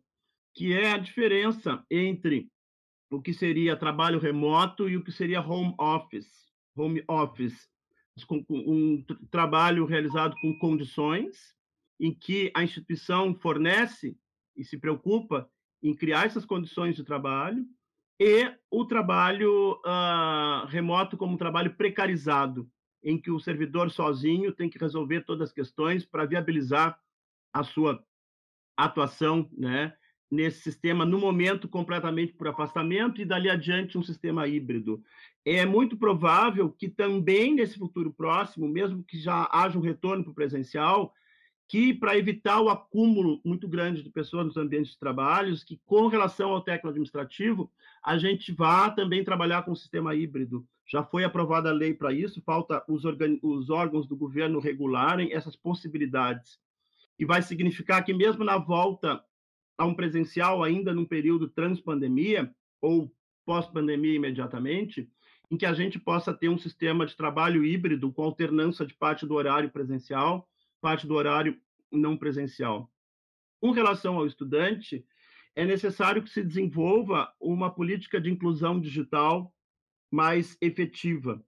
que 0.54 0.74
é 0.74 0.92
a 0.92 0.98
diferença 0.98 1.84
entre 1.90 2.50
o 3.10 3.22
que 3.22 3.34
seria 3.34 3.76
trabalho 3.76 4.20
remoto 4.20 4.88
e 4.88 4.96
o 4.96 5.04
que 5.04 5.12
seria 5.12 5.42
home 5.42 5.74
office. 5.80 6.48
Home 6.76 7.04
office, 7.08 7.68
um 8.50 9.04
trabalho 9.30 9.86
realizado 9.86 10.36
com 10.42 10.58
condições 10.60 11.56
em 12.00 12.14
que 12.14 12.52
a 12.56 12.64
instituição 12.64 13.36
fornece 13.36 14.18
e 14.56 14.64
se 14.64 14.78
preocupa 14.78 15.50
em 15.82 15.94
criar 15.94 16.26
essas 16.26 16.46
condições 16.46 16.96
de 16.96 17.04
trabalho 17.04 17.66
e 18.20 18.54
o 18.70 18.86
trabalho 18.86 19.80
uh, 19.86 20.66
remoto 20.68 21.18
como 21.18 21.34
um 21.34 21.38
trabalho 21.38 21.76
precarizado, 21.76 22.70
em 23.04 23.18
que 23.18 23.32
o 23.32 23.40
servidor 23.40 23.90
sozinho 23.92 24.54
tem 24.54 24.70
que 24.70 24.78
resolver 24.78 25.22
todas 25.22 25.50
as 25.50 25.54
questões 25.54 26.06
para 26.06 26.26
viabilizar 26.26 27.00
a 27.54 27.64
sua 27.64 28.04
atuação, 28.78 29.50
né, 29.58 29.96
nesse 30.30 30.62
sistema, 30.62 31.06
no 31.06 31.18
momento, 31.18 31.68
completamente 31.68 32.34
por 32.34 32.48
afastamento, 32.48 33.22
e 33.22 33.26
dali 33.26 33.50
adiante 33.50 33.98
um 33.98 34.04
sistema 34.04 34.48
híbrido. 34.48 35.04
É 35.44 35.66
muito 35.66 35.98
provável 35.98 36.70
que 36.70 36.88
também 36.88 37.56
nesse 37.56 37.78
futuro 37.78 38.14
próximo, 38.14 38.68
mesmo 38.68 39.04
que 39.04 39.20
já 39.20 39.48
haja 39.52 39.78
um 39.78 39.82
retorno 39.82 40.24
para 40.24 40.32
o 40.32 40.36
presencial, 40.36 41.14
que 41.68 41.94
para 41.94 42.18
evitar 42.18 42.60
o 42.60 42.70
acúmulo 42.70 43.40
muito 43.46 43.68
grande 43.68 44.02
de 44.02 44.10
pessoas 44.10 44.48
nos 44.48 44.58
ambientes 44.58 44.94
de 44.94 45.00
trabalho, 45.00 45.56
que 45.66 45.80
com 45.86 46.08
relação 46.08 46.50
ao 46.52 46.62
técnico 46.62 46.90
administrativo, 46.90 47.72
a 48.04 48.18
gente 48.18 48.52
vá 48.52 48.90
também 48.90 49.24
trabalhar 49.24 49.62
com 49.62 49.72
o 49.72 49.76
sistema 49.76 50.16
híbrido. 50.16 50.68
Já 50.88 51.04
foi 51.04 51.24
aprovada 51.24 51.70
a 51.70 51.74
lei 51.74 51.94
para 51.94 52.12
isso, 52.12 52.42
falta 52.42 52.84
os, 52.88 53.04
os 53.44 53.70
órgãos 53.70 54.08
do 54.08 54.18
governo 54.18 54.60
regularem 54.60 55.32
essas 55.32 55.56
possibilidades. 55.56 56.60
E 57.20 57.26
vai 57.26 57.44
significar 57.44 58.04
que 58.04 58.16
mesmo 58.16 58.44
na 58.44 58.58
volta 58.58 59.24
a 59.80 59.86
um 59.86 59.96
presencial 59.96 60.62
ainda 60.62 60.94
num 60.94 61.06
período 61.06 61.48
trans-pandemia 61.48 62.54
ou 62.82 63.10
pós-pandemia 63.46 64.14
imediatamente, 64.14 65.10
em 65.50 65.56
que 65.56 65.66
a 65.66 65.74
gente 65.74 65.98
possa 65.98 66.34
ter 66.34 66.50
um 66.50 66.58
sistema 66.58 67.06
de 67.06 67.16
trabalho 67.16 67.64
híbrido 67.64 68.12
com 68.12 68.22
alternância 68.22 68.86
de 68.86 68.94
parte 68.94 69.26
do 69.26 69.34
horário 69.34 69.72
presencial, 69.72 70.48
parte 70.82 71.08
do 71.08 71.16
horário 71.16 71.58
não 71.90 72.18
presencial. 72.18 72.92
Com 73.62 73.72
relação 73.72 74.18
ao 74.18 74.28
estudante, 74.28 75.06
é 75.56 75.66
necessário 75.66 76.22
que 76.22 76.30
se 76.30 76.44
desenvolva 76.44 77.34
uma 77.40 77.74
política 77.74 78.20
de 78.20 78.30
inclusão 78.30 78.82
digital 78.82 79.54
mais 80.12 80.58
efetiva. 80.62 81.42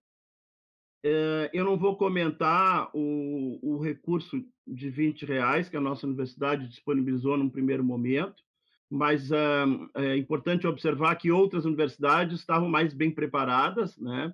É, 1.04 1.50
eu 1.54 1.66
não 1.66 1.78
vou 1.78 1.98
comentar 1.98 2.90
o, 2.94 3.60
o 3.62 3.78
recurso 3.80 4.42
de 4.68 4.90
20 4.90 5.26
reais 5.26 5.70
que 5.70 5.78
a 5.78 5.82
nossa 5.82 6.06
universidade 6.06 6.68
disponibilizou 6.68 7.38
num 7.38 7.50
primeiro 7.50 7.84
momento, 7.84 8.44
mas 8.90 9.32
é, 9.32 9.64
é 9.96 10.18
importante 10.18 10.68
observar 10.68 11.16
que 11.16 11.32
outras 11.32 11.66
universidades 11.66 12.40
estavam 12.40 12.70
mais 12.70 12.94
bem 12.94 13.10
preparadas 13.10 13.98
né, 13.98 14.34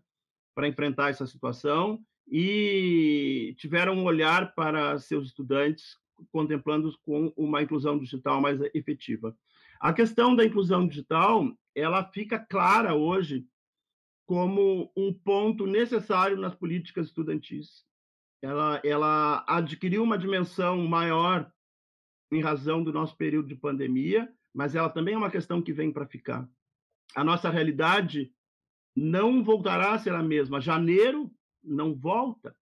para 0.55 0.67
enfrentar 0.67 1.09
essa 1.09 1.27
situação 1.27 1.99
e 2.27 3.55
tiveram 3.57 3.95
um 3.95 4.03
olhar 4.03 4.53
para 4.53 4.97
seus 4.99 5.27
estudantes, 5.27 5.95
contemplando-os 6.31 6.95
com 6.97 7.31
uma 7.37 7.61
inclusão 7.61 7.97
digital 7.97 8.41
mais 8.41 8.59
efetiva. 8.73 9.35
A 9.79 9.93
questão 9.93 10.35
da 10.35 10.43
inclusão 10.43 10.87
digital, 10.87 11.55
ela 11.75 12.03
fica 12.03 12.39
clara 12.39 12.95
hoje 12.95 13.45
como 14.25 14.91
um 14.97 15.13
ponto 15.13 15.65
necessário 15.65 16.35
nas 16.35 16.53
políticas 16.53 17.07
estudantis 17.07 17.85
ela, 18.41 18.81
ela 18.83 19.43
adquiriu 19.47 20.03
uma 20.03 20.17
dimensão 20.17 20.85
maior 20.87 21.51
em 22.31 22.41
razão 22.41 22.83
do 22.83 22.91
nosso 22.91 23.15
período 23.15 23.47
de 23.47 23.55
pandemia, 23.55 24.31
mas 24.53 24.75
ela 24.75 24.89
também 24.89 25.13
é 25.13 25.17
uma 25.17 25.31
questão 25.31 25.61
que 25.61 25.73
vem 25.73 25.91
para 25.91 26.05
ficar. 26.05 26.47
A 27.15 27.23
nossa 27.23 27.49
realidade 27.49 28.31
não 28.95 29.43
voltará 29.43 29.93
a 29.93 29.99
ser 29.99 30.13
a 30.13 30.23
mesma. 30.23 30.59
Janeiro 30.59 31.31
não 31.63 31.95
volta, 31.95 32.55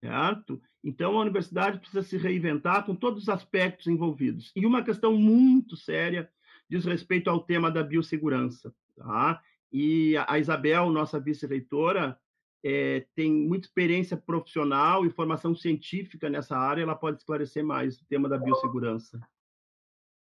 certo? 0.00 0.60
Então 0.82 1.16
a 1.16 1.22
universidade 1.22 1.78
precisa 1.78 2.02
se 2.02 2.16
reinventar 2.16 2.84
com 2.84 2.94
todos 2.94 3.24
os 3.24 3.28
aspectos 3.28 3.86
envolvidos. 3.86 4.52
E 4.56 4.66
uma 4.66 4.82
questão 4.82 5.14
muito 5.14 5.76
séria 5.76 6.30
diz 6.68 6.84
respeito 6.84 7.28
ao 7.28 7.40
tema 7.40 7.70
da 7.70 7.82
biossegurança, 7.82 8.74
tá? 8.96 9.42
E 9.72 10.16
a 10.26 10.38
Isabel, 10.38 10.90
nossa 10.90 11.18
vice-reitora, 11.18 12.18
é, 12.64 13.06
tem 13.14 13.30
muita 13.30 13.66
experiência 13.66 14.16
profissional 14.16 15.04
e 15.04 15.10
formação 15.10 15.54
científica 15.54 16.30
nessa 16.30 16.56
área, 16.56 16.82
ela 16.82 16.96
pode 16.96 17.18
esclarecer 17.18 17.62
mais 17.62 18.00
o 18.00 18.06
tema 18.06 18.26
da 18.26 18.38
biossegurança. 18.38 19.20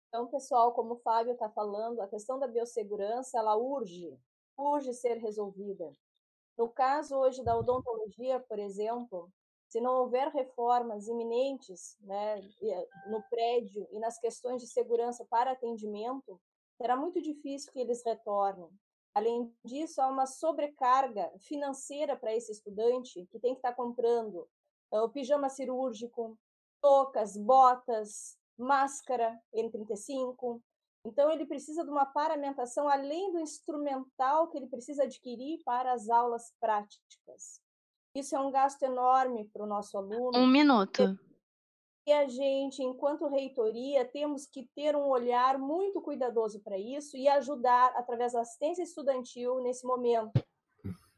Então, 0.09 0.27
pessoal, 0.27 0.73
como 0.73 0.95
o 0.95 0.99
Fábio 0.99 1.33
está 1.33 1.49
falando, 1.49 2.01
a 2.01 2.09
questão 2.09 2.39
da 2.39 2.47
biossegurança, 2.47 3.39
ela 3.39 3.57
urge, 3.57 4.15
urge 4.57 4.93
ser 4.93 5.17
resolvida. 5.17 5.97
No 6.59 6.69
caso 6.69 7.17
hoje 7.17 7.43
da 7.43 7.57
odontologia, 7.57 8.39
por 8.41 8.59
exemplo, 8.59 9.31
se 9.69 9.81
não 9.81 9.95
houver 10.03 10.29
reformas 10.29 11.09
iminentes 11.09 11.97
né, 12.01 12.41
no 13.09 13.23
prédio 13.31 13.87
e 13.91 13.99
nas 13.99 14.19
questões 14.19 14.61
de 14.61 14.69
segurança 14.69 15.27
para 15.29 15.53
atendimento, 15.53 16.39
será 16.77 16.97
muito 16.97 17.21
difícil 17.21 17.73
que 17.73 17.81
eles 17.81 18.05
retornem. 18.05 18.71
Além 19.17 19.51
disso, 19.65 20.03
há 20.03 20.09
uma 20.09 20.27
sobrecarga 20.27 21.33
financeira 21.39 22.15
para 22.15 22.35
esse 22.35 22.53
estudante 22.53 23.27
que 23.31 23.41
tem 23.41 23.55
que 23.55 23.61
estar 23.61 23.71
tá 23.71 23.75
comprando 23.75 24.47
uh, 24.93 25.05
o 25.05 25.09
pijama 25.09 25.49
cirúrgico, 25.49 26.39
toucas, 26.83 27.35
botas, 27.35 28.37
máscara 28.59 29.41
N35. 29.55 30.61
Então, 31.03 31.31
ele 31.31 31.47
precisa 31.47 31.83
de 31.83 31.91
uma 31.91 32.05
paramentação 32.05 32.91
além 32.91 33.33
do 33.33 33.41
instrumental 33.41 34.49
que 34.49 34.59
ele 34.59 34.67
precisa 34.67 35.05
adquirir 35.05 35.63
para 35.65 35.95
as 35.95 36.11
aulas 36.11 36.53
práticas. 36.61 37.63
Isso 38.15 38.37
é 38.37 38.39
um 38.39 38.51
gasto 38.51 38.83
enorme 38.83 39.47
para 39.47 39.65
o 39.65 39.67
nosso 39.67 39.97
aluno. 39.97 40.37
Um 40.37 40.47
minuto. 40.47 41.19
E 42.07 42.13
a 42.13 42.29
gente, 42.29 42.85
enquanto 42.85 43.27
reitoria, 43.27 44.05
temos 44.05 44.47
que 44.47 44.63
ter 44.77 44.95
um 44.95 45.09
olhar 45.09 45.59
muito 45.59 46.01
cuidadoso 46.01 46.61
para 46.61 46.79
isso 46.79 47.17
e 47.17 47.27
ajudar 47.27 47.93
através 47.97 48.33
da 48.33 48.43
assistência 48.43 48.85
estudantil 48.85 49.61
nesse 49.61 49.85
momento. 49.85 50.41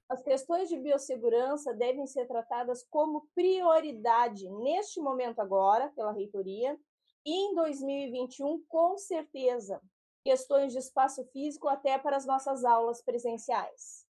As 0.09 0.23
questões 0.23 0.71
de 0.71 0.79
biossegurança 0.79 1.75
devem 1.75 2.07
ser 2.07 2.27
tratadas 2.27 2.83
como 2.89 3.29
prioridade 3.35 4.49
neste 4.49 4.99
momento 4.99 5.41
agora, 5.41 5.93
pela 5.95 6.13
reitoria, 6.13 6.81
e 7.23 7.35
em 7.35 7.55
2021, 7.55 8.65
com 8.67 8.97
certeza, 8.97 9.83
questões 10.25 10.73
de 10.73 10.79
espaço 10.79 11.23
físico 11.27 11.69
até 11.69 11.99
para 11.99 12.17
as 12.17 12.25
nossas 12.25 12.65
aulas 12.65 13.03
presenciais. 13.03 14.08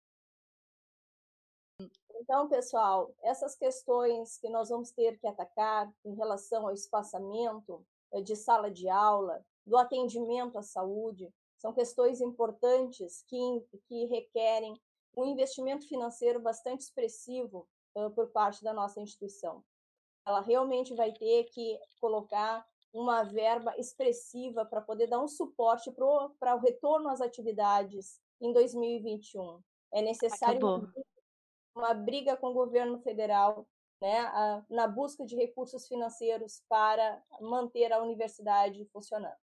Então, 2.20 2.48
pessoal, 2.48 3.14
essas 3.22 3.56
questões 3.56 4.38
que 4.38 4.50
nós 4.50 4.70
vamos 4.70 4.92
ter 4.92 5.18
que 5.20 5.28
atacar 5.28 5.92
em 6.04 6.16
relação 6.16 6.68
ao 6.68 6.74
espaçamento 6.74 7.86
eh, 8.12 8.22
de 8.22 8.36
sala 8.36 8.72
de 8.72 8.90
aula, 8.90 9.46
do 9.66 9.78
atendimento 9.78 10.58
à 10.58 10.62
saúde, 10.62 11.32
são 11.58 11.74
questões 11.74 12.22
importantes 12.22 13.24
que, 13.28 13.38
que 13.88 14.06
requerem 14.06 14.80
um 15.16 15.26
investimento 15.26 15.88
financeiro 15.88 16.40
bastante 16.40 16.82
expressivo 16.82 17.68
uh, 17.96 18.10
por 18.12 18.28
parte 18.28 18.64
da 18.64 18.72
nossa 18.72 19.02
instituição. 19.02 19.64
Ela 20.26 20.42
realmente 20.42 20.94
vai 20.94 21.12
ter 21.12 21.46
que 21.46 21.80
colocar 22.00 22.66
uma 22.94 23.24
verba 23.24 23.76
expressiva 23.78 24.66
para 24.66 24.82
poder 24.82 25.08
dar 25.08 25.22
um 25.22 25.28
suporte 25.28 25.92
para 25.92 26.56
o 26.56 26.60
retorno 26.60 27.10
às 27.10 27.22
atividades 27.22 28.22
em 28.40 28.54
2021. 28.54 29.60
É 29.92 30.02
necessário 30.02 30.58
Acabou. 30.58 30.90
Uma 31.77 31.93
briga 31.93 32.36
com 32.36 32.48
o 32.48 32.53
governo 32.53 33.00
federal 33.00 33.67
né, 34.01 34.19
a, 34.19 34.63
na 34.69 34.88
busca 34.88 35.25
de 35.25 35.36
recursos 35.36 35.88
financeiros 35.88 36.63
para 36.67 37.22
manter 37.39 37.91
a 37.91 38.01
universidade 38.01 38.86
funcionando. 38.91 39.38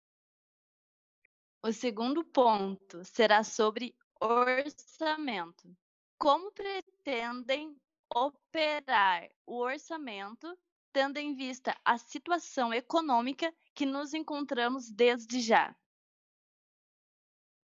O 1.64 1.72
segundo 1.72 2.24
ponto 2.26 3.04
será 3.06 3.44
sobre 3.44 3.96
orçamento. 4.20 5.76
Como 6.18 6.52
pretendem 6.52 7.76
operar 8.14 9.30
o 9.46 9.60
orçamento 9.60 10.58
tendo 10.92 11.18
em 11.18 11.36
vista 11.36 11.76
a 11.84 11.98
situação 11.98 12.72
econômica 12.72 13.52
que 13.74 13.86
nos 13.86 14.14
encontramos 14.14 14.92
desde 14.92 15.42
já. 15.42 15.76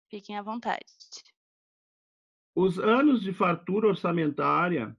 Fiquem 0.09 0.35
à 0.35 0.41
vontade. 0.41 0.83
Os 2.55 2.79
anos 2.79 3.21
de 3.21 3.31
fartura 3.31 3.87
orçamentária 3.87 4.95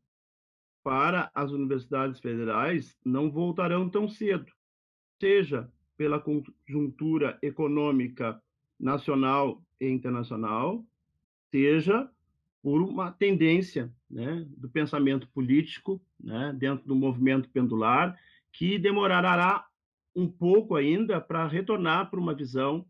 para 0.83 1.31
as 1.35 1.51
universidades 1.51 2.21
federais 2.21 2.97
não 3.05 3.31
voltarão 3.31 3.89
tão 3.89 4.09
cedo, 4.09 4.51
seja 5.21 5.71
pela 5.97 6.19
conjuntura 6.19 7.39
econômica 7.43 8.43
nacional 8.79 9.63
e 9.79 9.89
internacional, 9.89 10.85
seja 11.51 12.11
por 12.63 12.83
uma 12.83 13.11
tendência 13.13 13.93
né, 14.09 14.47
do 14.57 14.69
pensamento 14.69 15.29
político 15.29 16.01
né, 16.19 16.55
dentro 16.59 16.87
do 16.87 16.95
movimento 16.95 17.49
pendular, 17.51 18.19
que 18.53 18.79
demorará 18.79 19.67
um 20.15 20.29
pouco 20.29 20.75
ainda 20.75 21.21
para 21.21 21.47
retornar 21.47 22.11
para 22.11 22.21
uma 22.21 22.35
visão 22.35 22.87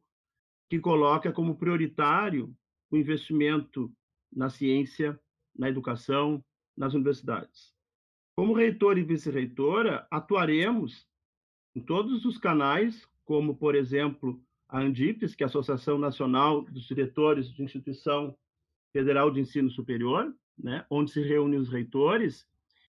que 0.68 0.78
coloca 0.78 1.32
como 1.32 1.56
prioritário 1.56 2.54
o 2.90 2.96
investimento 2.96 3.92
na 4.32 4.48
ciência, 4.48 5.18
na 5.56 5.68
educação, 5.68 6.44
nas 6.76 6.94
universidades. 6.94 7.74
Como 8.36 8.54
reitor 8.54 8.96
e 8.96 9.02
vice-reitora, 9.02 10.06
atuaremos 10.10 11.06
em 11.74 11.80
todos 11.80 12.24
os 12.24 12.38
canais, 12.38 13.06
como, 13.24 13.56
por 13.56 13.74
exemplo, 13.74 14.42
a 14.68 14.80
ANDIPES, 14.80 15.34
que 15.34 15.42
é 15.42 15.46
a 15.46 15.48
Associação 15.48 15.98
Nacional 15.98 16.62
dos 16.62 16.86
Diretores 16.86 17.52
de 17.52 17.62
Instituição 17.62 18.36
Federal 18.92 19.30
de 19.30 19.40
Ensino 19.40 19.70
Superior, 19.70 20.34
né, 20.58 20.84
onde 20.90 21.10
se 21.10 21.20
reúnem 21.22 21.58
os 21.58 21.68
reitores, 21.68 22.46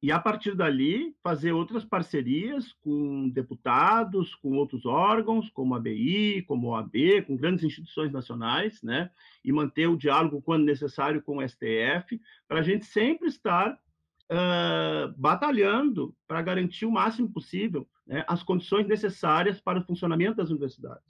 e 0.02 0.12
a 0.12 0.20
partir 0.20 0.56
dali 0.56 1.16
fazer 1.22 1.52
outras 1.52 1.86
parcerias 1.86 2.74
com 2.82 3.30
deputados, 3.30 4.34
com 4.36 4.54
outros 4.54 4.86
órgãos, 4.86 5.50
como 5.50 5.76
a 5.76 5.80
BI, 5.80 6.42
como 6.48 6.74
a 6.74 6.80
OAB, 6.80 7.24
com 7.28 7.36
grandes 7.36 7.64
instituições 7.64 8.12
nacionais, 8.12 8.82
né, 8.82 9.12
e 9.44 9.52
manter 9.52 9.88
o 9.88 9.98
diálogo 9.98 10.42
quando 10.42 10.66
necessário 10.66 11.22
com 11.22 11.38
o 11.38 11.48
STF, 11.48 12.20
para 12.48 12.60
a 12.60 12.64
gente 12.64 12.86
sempre 12.86 13.28
estar 13.28 13.74
uh, 13.74 15.14
batalhando 15.16 16.16
para 16.28 16.42
garantir 16.42 16.86
o 16.86 16.92
máximo 16.92 17.32
possível 17.32 17.88
né, 18.08 18.26
as 18.28 18.42
condições 18.42 18.88
necessárias 18.88 19.62
para 19.62 19.80
o 19.80 19.86
funcionamento 19.86 20.38
das 20.38 20.50
universidades. 20.50 21.06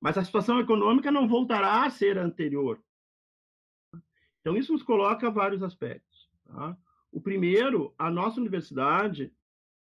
Mas 0.00 0.16
a 0.16 0.24
situação 0.24 0.58
econômica 0.58 1.12
não 1.12 1.28
voltará 1.28 1.84
a 1.84 1.90
ser 1.90 2.18
a 2.18 2.24
anterior, 2.24 2.82
então, 4.42 4.56
isso 4.56 4.72
nos 4.72 4.82
coloca 4.82 5.30
vários 5.30 5.62
aspectos. 5.62 6.28
Tá? 6.44 6.76
O 7.12 7.20
primeiro, 7.20 7.94
a 7.98 8.10
nossa 8.10 8.40
universidade 8.40 9.30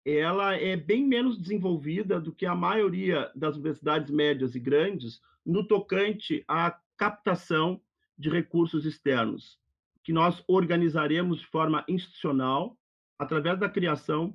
ela 0.05 0.57
é 0.57 0.77
bem 0.77 1.07
menos 1.07 1.39
desenvolvida 1.39 2.21
do 2.21 2.35
que 2.35 2.45
a 2.45 2.55
maioria 2.55 3.31
das 3.35 3.55
universidades 3.55 4.11
médias 4.11 4.55
e 4.55 4.61
grandes 4.61 5.21
no 5.47 5.67
tocante 5.67 6.43
à 6.49 6.77
captação 6.97 7.81
de 8.19 8.29
recursos 8.29 8.85
externos, 8.85 9.59
que 10.03 10.13
nós 10.13 10.43
organizaremos 10.49 11.39
de 11.39 11.47
forma 11.47 11.85
institucional 11.89 12.77
através 13.19 13.59
da 13.59 13.69
criação 13.69 14.35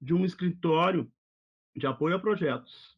de 0.00 0.12
um 0.12 0.24
escritório 0.24 1.10
de 1.74 1.86
apoio 1.86 2.16
a 2.16 2.18
projetos, 2.18 2.96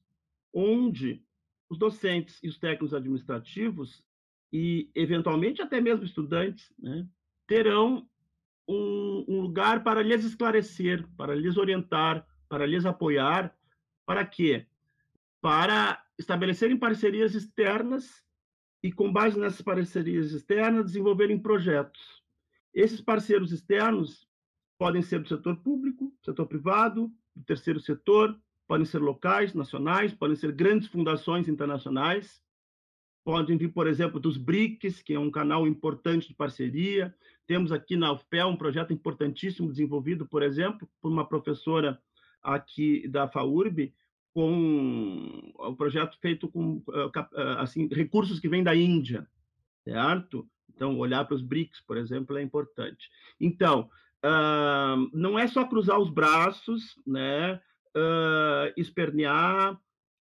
onde 0.52 1.22
os 1.68 1.78
docentes 1.78 2.42
e 2.42 2.48
os 2.48 2.58
técnicos 2.58 2.94
administrativos 2.94 4.02
e, 4.52 4.90
eventualmente, 4.94 5.60
até 5.60 5.80
mesmo 5.80 6.04
estudantes, 6.04 6.72
né, 6.78 7.06
terão 7.46 8.08
um, 8.68 9.24
um, 9.26 9.40
lugar 9.40 9.82
para 9.82 10.02
lhes 10.02 10.24
esclarecer, 10.24 11.06
para 11.16 11.34
lhes 11.34 11.56
orientar, 11.56 12.26
para 12.48 12.66
lhes 12.66 12.84
apoiar. 12.84 13.56
Para 14.04 14.24
quê? 14.24 14.66
Para 15.40 16.02
estabelecerem 16.18 16.76
parcerias 16.76 17.34
externas 17.34 18.22
e, 18.82 18.92
com 18.92 19.12
base 19.12 19.38
nessas 19.38 19.62
parcerias 19.62 20.32
externas, 20.32 20.86
desenvolverem 20.86 21.38
projetos. 21.38 22.22
Esses 22.74 23.00
parceiros 23.00 23.52
externos 23.52 24.28
podem 24.78 25.02
ser 25.02 25.20
do 25.20 25.28
setor 25.28 25.56
público, 25.56 26.12
setor 26.24 26.46
privado, 26.46 27.10
do 27.34 27.44
terceiro 27.44 27.80
setor, 27.80 28.38
podem 28.66 28.84
ser 28.84 28.98
locais, 28.98 29.54
nacionais, 29.54 30.12
podem 30.12 30.36
ser 30.36 30.52
grandes 30.52 30.88
fundações 30.88 31.48
internacionais 31.48 32.42
podem 33.28 33.58
vir, 33.58 33.68
por 33.68 33.86
exemplo, 33.86 34.18
dos 34.18 34.38
BRICS, 34.38 35.02
que 35.02 35.12
é 35.12 35.20
um 35.20 35.30
canal 35.30 35.66
importante 35.66 36.28
de 36.28 36.34
parceria. 36.34 37.14
Temos 37.46 37.70
aqui 37.70 37.94
na 37.94 38.10
UFPEL 38.10 38.48
um 38.48 38.56
projeto 38.56 38.90
importantíssimo 38.90 39.68
desenvolvido, 39.68 40.26
por 40.26 40.42
exemplo, 40.42 40.88
por 40.98 41.12
uma 41.12 41.28
professora 41.28 42.00
aqui 42.42 43.06
da 43.06 43.28
FAURB, 43.28 43.92
com 44.32 45.52
um 45.60 45.74
projeto 45.74 46.16
feito 46.22 46.48
com 46.48 46.82
eh, 46.90 47.10
eh, 47.34 47.56
assim 47.58 47.86
recursos 47.92 48.40
que 48.40 48.48
vêm 48.48 48.64
da 48.64 48.74
Índia, 48.74 49.28
certo? 49.84 50.48
Então, 50.74 50.96
olhar 50.96 51.26
para 51.26 51.34
os 51.34 51.42
BRICS, 51.42 51.82
por 51.82 51.98
exemplo, 51.98 52.38
é 52.38 52.42
importante. 52.42 53.10
Então, 53.38 53.90
uh, 54.24 55.10
não 55.12 55.38
é 55.38 55.46
só 55.46 55.66
cruzar 55.66 56.00
os 56.00 56.08
braços, 56.08 56.98
né? 57.06 57.60
Uh, 57.94 58.72
espernear, 58.74 59.78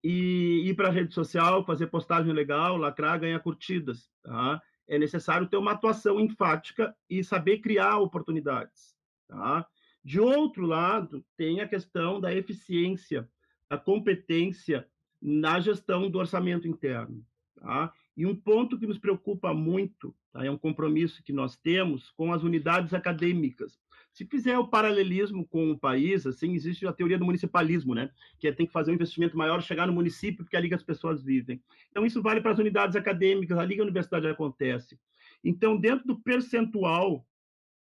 e 0.07 0.69
ir 0.69 0.75
para 0.75 0.89
a 0.89 0.91
rede 0.91 1.15
social, 1.15 1.65
fazer 1.65 1.87
postagem 1.87 2.31
legal, 2.31 2.77
lacrar, 2.77 3.19
ganhar 3.19 3.39
curtidas. 3.39 4.07
Tá? 4.21 4.61
É 4.87 4.99
necessário 4.99 5.47
ter 5.47 5.57
uma 5.57 5.71
atuação 5.71 6.19
enfática 6.19 6.95
e 7.09 7.23
saber 7.23 7.57
criar 7.57 7.97
oportunidades. 7.97 8.95
Tá? 9.27 9.65
De 10.03 10.19
outro 10.19 10.63
lado, 10.63 11.25
tem 11.35 11.59
a 11.59 11.67
questão 11.67 12.21
da 12.21 12.31
eficiência, 12.31 13.27
da 13.67 13.79
competência 13.79 14.87
na 15.19 15.59
gestão 15.59 16.07
do 16.07 16.19
orçamento 16.19 16.67
interno. 16.67 17.25
Tá? 17.59 17.91
E 18.15 18.27
um 18.27 18.35
ponto 18.35 18.77
que 18.77 18.85
nos 18.85 18.99
preocupa 18.99 19.55
muito, 19.55 20.15
tá? 20.31 20.45
é 20.45 20.51
um 20.51 20.57
compromisso 20.57 21.23
que 21.23 21.33
nós 21.33 21.57
temos 21.57 22.11
com 22.11 22.31
as 22.31 22.43
unidades 22.43 22.93
acadêmicas. 22.93 23.79
Se 24.15 24.25
fizer 24.25 24.57
o 24.57 24.65
paralelismo 24.65 25.45
com 25.45 25.71
o 25.71 25.77
país, 25.77 26.25
assim, 26.25 26.53
existe 26.53 26.87
a 26.87 26.93
teoria 26.93 27.17
do 27.19 27.25
municipalismo, 27.25 27.93
né? 27.93 28.09
Que 28.39 28.47
é, 28.47 28.51
tem 28.53 28.65
que 28.65 28.71
fazer 28.71 28.89
um 28.89 28.93
investimento 28.93 29.35
maior, 29.35 29.61
chegar 29.61 29.85
no 29.85 29.91
município, 29.91 30.37
porque 30.37 30.55
é 30.55 30.59
ali 30.59 30.69
que 30.69 30.73
as 30.73 30.81
pessoas 30.81 31.21
vivem. 31.21 31.61
Então, 31.91 32.05
isso 32.05 32.21
vale 32.21 32.39
para 32.39 32.51
as 32.51 32.57
unidades 32.57 32.95
acadêmicas, 32.95 33.57
ali 33.57 33.75
que 33.75 33.81
a 33.81 33.83
universidade 33.83 34.25
acontece. 34.25 34.97
Então, 35.43 35.75
dentro 35.75 36.07
do 36.07 36.17
percentual 36.17 37.27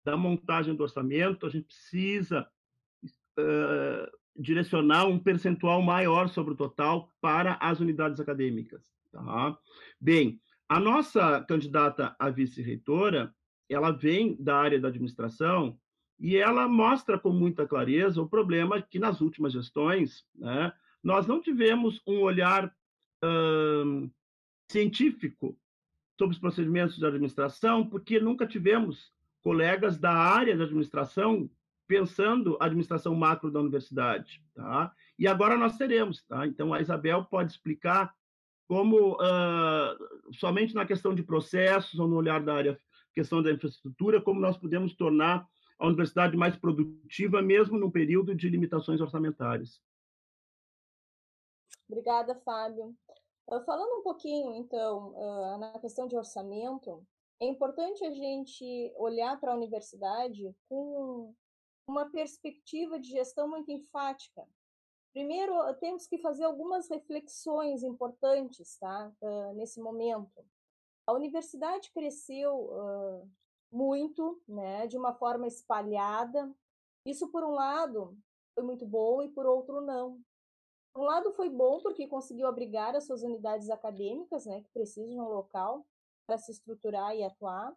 da 0.04 0.18
montagem 0.18 0.76
do 0.76 0.84
orçamento, 0.84 1.46
a 1.46 1.50
gente 1.50 1.68
precisa 1.68 2.46
uh, 3.02 4.18
direcionar 4.38 5.06
um 5.06 5.18
percentual 5.18 5.82
maior 5.82 6.28
sobre 6.28 6.52
o 6.52 6.58
total 6.58 7.10
para 7.22 7.54
as 7.62 7.80
unidades 7.80 8.20
acadêmicas. 8.20 8.92
Tá? 9.10 9.58
Bem, 10.02 10.42
a 10.68 10.82
nossa 10.82 11.42
candidata 11.46 12.14
a 12.20 12.30
vice-reitora, 12.30 13.34
ela 13.70 13.92
vem 13.92 14.36
da 14.38 14.58
área 14.58 14.82
da 14.82 14.90
administração 14.90 15.80
e 16.20 16.36
ela 16.36 16.68
mostra 16.68 17.18
com 17.18 17.32
muita 17.32 17.66
clareza 17.66 18.22
o 18.22 18.28
problema 18.28 18.82
que 18.82 19.00
nas 19.00 19.22
últimas 19.22 19.54
gestões, 19.54 20.26
né, 20.36 20.74
nós 21.04 21.26
não 21.26 21.42
tivemos 21.42 22.02
um 22.06 22.20
olhar 22.20 22.74
científico 24.70 25.58
sobre 26.18 26.34
os 26.34 26.40
procedimentos 26.40 26.98
de 26.98 27.06
administração, 27.06 27.86
porque 27.86 28.20
nunca 28.20 28.46
tivemos 28.46 29.12
colegas 29.42 29.98
da 29.98 30.12
área 30.12 30.58
da 30.58 30.66
administração 30.66 31.50
pensando 31.88 32.56
a 32.60 32.66
administração 32.66 33.16
macro 33.16 33.50
da 33.50 33.60
universidade, 33.60 34.44
tá? 34.54 34.94
E 35.18 35.28
agora 35.28 35.58
nós 35.58 35.76
teremos, 35.76 36.24
tá? 36.24 36.46
Então 36.46 36.74
a 36.74 36.82
Isabel 36.82 37.26
pode 37.26 37.52
explicar 37.52 38.14
como 38.68 39.14
uh, 39.14 40.34
somente 40.34 40.76
na 40.76 40.86
questão 40.86 41.16
de 41.16 41.24
processos 41.24 42.00
ou 42.00 42.08
no 42.08 42.16
olhar 42.16 42.44
da 42.44 42.54
área, 42.54 42.80
questão 43.14 43.42
da 43.42 43.52
infraestrutura, 43.52 44.22
como 44.22 44.40
nós 44.40 44.56
podemos 44.56 44.94
tornar 44.94 45.48
a 45.80 45.88
universidade 45.88 46.36
mais 46.36 46.58
produtiva, 46.58 47.42
mesmo 47.42 47.80
num 47.80 47.90
período 47.90 48.36
de 48.36 48.50
limitações 48.50 49.00
orçamentárias. 49.00 49.82
Obrigada, 51.88 52.36
Fábio. 52.36 52.96
Uh, 53.48 53.64
falando 53.66 54.00
um 54.00 54.04
pouquinho, 54.04 54.54
então, 54.54 55.14
uh, 55.16 55.58
na 55.58 55.80
questão 55.80 56.06
de 56.06 56.16
orçamento, 56.16 57.04
é 57.42 57.46
importante 57.46 58.06
a 58.06 58.12
gente 58.12 58.94
olhar 58.98 59.40
para 59.40 59.54
a 59.54 59.56
universidade 59.56 60.54
com 60.68 61.34
uma 61.88 62.12
perspectiva 62.12 63.00
de 63.00 63.10
gestão 63.10 63.50
muito 63.50 63.72
enfática. 63.72 64.46
Primeiro, 65.14 65.56
temos 65.80 66.06
que 66.06 66.20
fazer 66.20 66.44
algumas 66.44 66.88
reflexões 66.90 67.82
importantes 67.82 68.78
tá? 68.78 69.12
Uh, 69.22 69.54
nesse 69.56 69.82
momento. 69.82 70.46
A 71.08 71.14
universidade 71.14 71.90
cresceu 71.92 73.26
muito, 73.72 74.42
né, 74.48 74.88
de 74.88 74.98
uma 74.98 75.14
forma 75.14 75.48
espalhada. 75.48 76.54
Isso, 77.06 77.28
por 77.30 77.44
um 77.44 77.52
lado, 77.52 78.18
foi 78.54 78.64
muito 78.64 78.86
bom 78.86 79.22
e, 79.22 79.30
por 79.30 79.46
outro, 79.46 79.82
não. 79.82 80.20
Por 80.94 81.04
um 81.04 81.06
lado, 81.06 81.32
foi 81.34 81.50
bom 81.50 81.80
porque 81.82 82.08
conseguiu 82.08 82.48
abrigar 82.48 82.96
as 82.96 83.06
suas 83.06 83.24
unidades 83.24 83.70
acadêmicas, 83.70 84.46
né, 84.46 84.62
que 84.62 84.70
precisam 84.72 85.10
de 85.10 85.20
um 85.20 85.30
local 85.30 85.86
para 86.26 86.38
se 86.38 86.52
estruturar 86.52 87.16
e 87.16 87.24
atuar. 87.24 87.76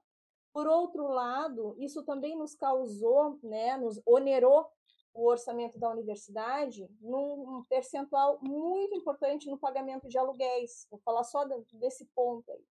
Por 0.52 0.66
outro 0.66 1.08
lado, 1.08 1.74
isso 1.78 2.04
também 2.04 2.36
nos 2.36 2.54
causou, 2.54 3.38
né, 3.42 3.76
nos 3.76 4.00
onerou 4.06 4.66
o 5.14 5.26
orçamento 5.26 5.78
da 5.78 5.90
universidade 5.90 6.88
num 7.00 7.62
percentual 7.68 8.38
muito 8.42 8.94
importante 8.94 9.48
no 9.50 9.58
pagamento 9.58 10.08
de 10.08 10.18
aluguéis. 10.18 10.86
Vou 10.90 11.00
falar 11.00 11.24
só 11.24 11.44
desse 11.74 12.06
ponto 12.14 12.50
aí. 12.50 12.64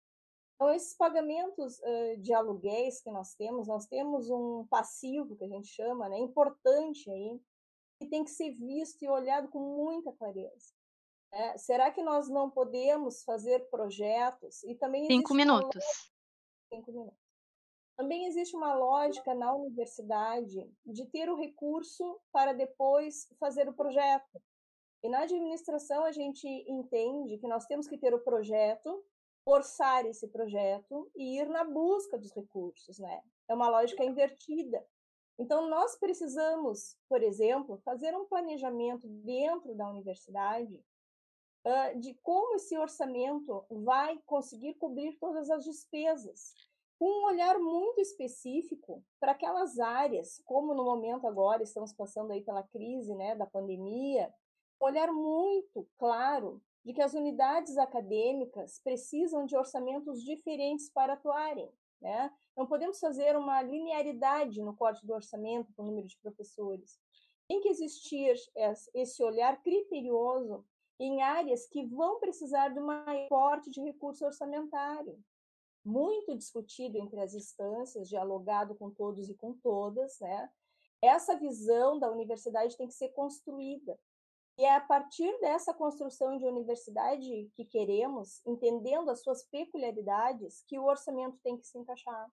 Então, 0.60 0.74
esses 0.74 0.94
pagamentos 0.94 1.80
uh, 1.80 2.18
de 2.18 2.34
aluguéis 2.34 3.02
que 3.02 3.10
nós 3.10 3.34
temos, 3.36 3.66
nós 3.66 3.86
temos 3.86 4.30
um 4.30 4.68
passivo 4.70 5.38
que 5.38 5.46
a 5.46 5.48
gente 5.48 5.70
chama, 5.70 6.10
né, 6.10 6.20
importante 6.20 7.10
aí, 7.10 7.42
que 7.98 8.06
tem 8.10 8.26
que 8.26 8.32
ser 8.32 8.52
visto 8.56 9.02
e 9.02 9.10
olhado 9.10 9.48
com 9.48 9.60
muita 9.60 10.12
clareza. 10.12 10.74
É, 11.32 11.58
será 11.58 11.90
que 11.92 12.04
nós 12.04 12.28
não 12.28 12.50
podemos 12.50 13.24
fazer 13.24 13.70
projetos? 13.70 14.62
E 14.64 14.76
também 14.76 15.06
cinco 15.06 15.34
minutos. 15.34 15.84
Cinco 16.68 16.92
minutos. 16.92 17.18
Também 17.96 18.26
existe 18.26 18.56
uma 18.56 18.74
lógica 18.74 19.34
na 19.34 19.54
universidade 19.54 20.70
de 20.86 21.06
ter 21.06 21.30
o 21.30 21.38
recurso 21.38 22.20
para 22.34 22.52
depois 22.52 23.28
fazer 23.40 23.70
o 23.70 23.74
projeto. 23.74 24.42
E 25.04 25.10
na 25.10 25.22
administração 25.22 26.04
a 26.04 26.12
gente 26.12 26.48
entende 26.68 27.38
que 27.38 27.48
nós 27.48 27.66
temos 27.66 27.88
que 27.88 27.98
ter 27.98 28.14
o 28.14 28.24
projeto 28.24 29.06
forçar 29.50 30.06
esse 30.06 30.28
projeto 30.28 31.10
e 31.16 31.40
ir 31.40 31.50
na 31.50 31.64
busca 31.64 32.20
dos 32.20 32.32
recursos, 32.32 33.00
né? 33.00 33.20
É 33.48 33.56
uma 33.56 33.68
lógica 33.68 34.04
invertida. 34.04 34.86
Então, 35.40 35.68
nós 35.68 35.96
precisamos, 35.96 36.96
por 37.10 37.24
exemplo, 37.24 37.82
fazer 37.84 38.16
um 38.16 38.26
planejamento 38.26 39.08
dentro 39.08 39.74
da 39.74 39.90
universidade 39.90 40.86
uh, 41.66 42.00
de 42.00 42.14
como 42.22 42.58
esse 42.58 42.78
orçamento 42.78 43.66
vai 43.72 44.20
conseguir 44.24 44.76
cobrir 44.76 45.18
todas 45.18 45.50
as 45.50 45.64
despesas, 45.64 46.54
com 47.00 47.10
um 47.10 47.26
olhar 47.26 47.58
muito 47.58 48.00
específico 48.00 49.04
para 49.20 49.32
aquelas 49.32 49.80
áreas, 49.80 50.40
como 50.46 50.76
no 50.76 50.84
momento 50.84 51.26
agora 51.26 51.64
estamos 51.64 51.92
passando 51.92 52.34
aí 52.34 52.44
pela 52.44 52.62
crise, 52.62 53.16
né, 53.16 53.36
da 53.36 53.48
pandemia, 53.48 54.32
um 54.80 54.86
olhar 54.86 55.12
muito 55.12 55.88
claro 55.98 56.62
de 56.90 56.94
que 56.94 57.04
as 57.04 57.14
unidades 57.14 57.78
acadêmicas 57.78 58.80
precisam 58.84 59.46
de 59.46 59.56
orçamentos 59.56 60.24
diferentes 60.24 60.90
para 60.90 61.14
atuarem. 61.14 61.72
Né? 62.02 62.34
Não 62.58 62.66
podemos 62.66 63.00
fazer 63.00 63.38
uma 63.38 63.62
linearidade 63.62 64.60
no 64.64 64.76
corte 64.76 65.06
do 65.06 65.14
orçamento 65.14 65.72
com 65.76 65.84
o 65.84 65.86
número 65.86 66.08
de 66.08 66.18
professores. 66.18 67.00
Tem 67.48 67.62
que 67.62 67.70
existir 67.70 68.34
esse 68.96 69.22
olhar 69.22 69.62
criterioso 69.62 70.66
em 71.00 71.22
áreas 71.22 71.68
que 71.68 71.86
vão 71.86 72.20
precisar 72.20 72.70
de 72.70 72.80
um 72.80 72.88
maior 72.88 73.62
de 73.62 73.80
recurso 73.82 74.26
orçamentário. 74.26 75.16
Muito 75.86 76.36
discutido 76.36 76.98
entre 76.98 77.20
as 77.22 77.36
instâncias, 77.36 78.10
dialogado 78.10 78.74
com 78.74 78.90
todos 78.90 79.30
e 79.30 79.36
com 79.36 79.54
todas, 79.54 80.20
né? 80.20 80.50
Essa 81.04 81.38
visão 81.38 82.00
da 82.00 82.12
universidade 82.12 82.76
tem 82.76 82.88
que 82.88 82.96
ser 82.96 83.10
construída. 83.10 83.96
E 84.60 84.66
é 84.66 84.76
a 84.76 84.82
partir 84.82 85.40
dessa 85.40 85.74
construção 85.74 86.38
de 86.38 86.46
universidade 86.46 87.50
que 87.56 87.64
queremos, 87.64 88.46
entendendo 88.46 89.10
as 89.10 89.22
suas 89.22 89.42
peculiaridades, 89.42 90.62
que 90.68 90.78
o 90.78 90.84
orçamento 90.84 91.40
tem 91.42 91.56
que 91.56 91.66
se 91.66 91.78
encaixar. 91.78 92.30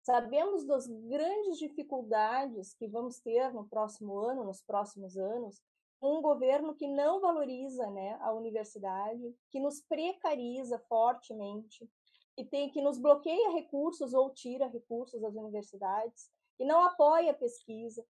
Sabemos 0.00 0.64
das 0.64 0.86
grandes 0.86 1.58
dificuldades 1.58 2.72
que 2.72 2.88
vamos 2.88 3.20
ter 3.20 3.52
no 3.52 3.68
próximo 3.68 4.18
ano, 4.18 4.44
nos 4.44 4.62
próximos 4.62 5.18
anos, 5.18 5.62
um 6.00 6.22
governo 6.22 6.74
que 6.74 6.86
não 6.86 7.20
valoriza 7.20 7.90
né, 7.90 8.16
a 8.22 8.32
universidade, 8.32 9.36
que 9.50 9.60
nos 9.60 9.78
precariza 9.82 10.78
fortemente, 10.88 11.86
que, 12.34 12.46
tem, 12.46 12.70
que 12.70 12.80
nos 12.80 12.96
bloqueia 12.96 13.50
recursos 13.50 14.14
ou 14.14 14.30
tira 14.30 14.68
recursos 14.68 15.20
das 15.20 15.34
universidades, 15.34 16.30
e 16.58 16.64
não 16.64 16.80
apoia 16.82 17.32
a 17.32 17.34
pesquisa. 17.34 18.02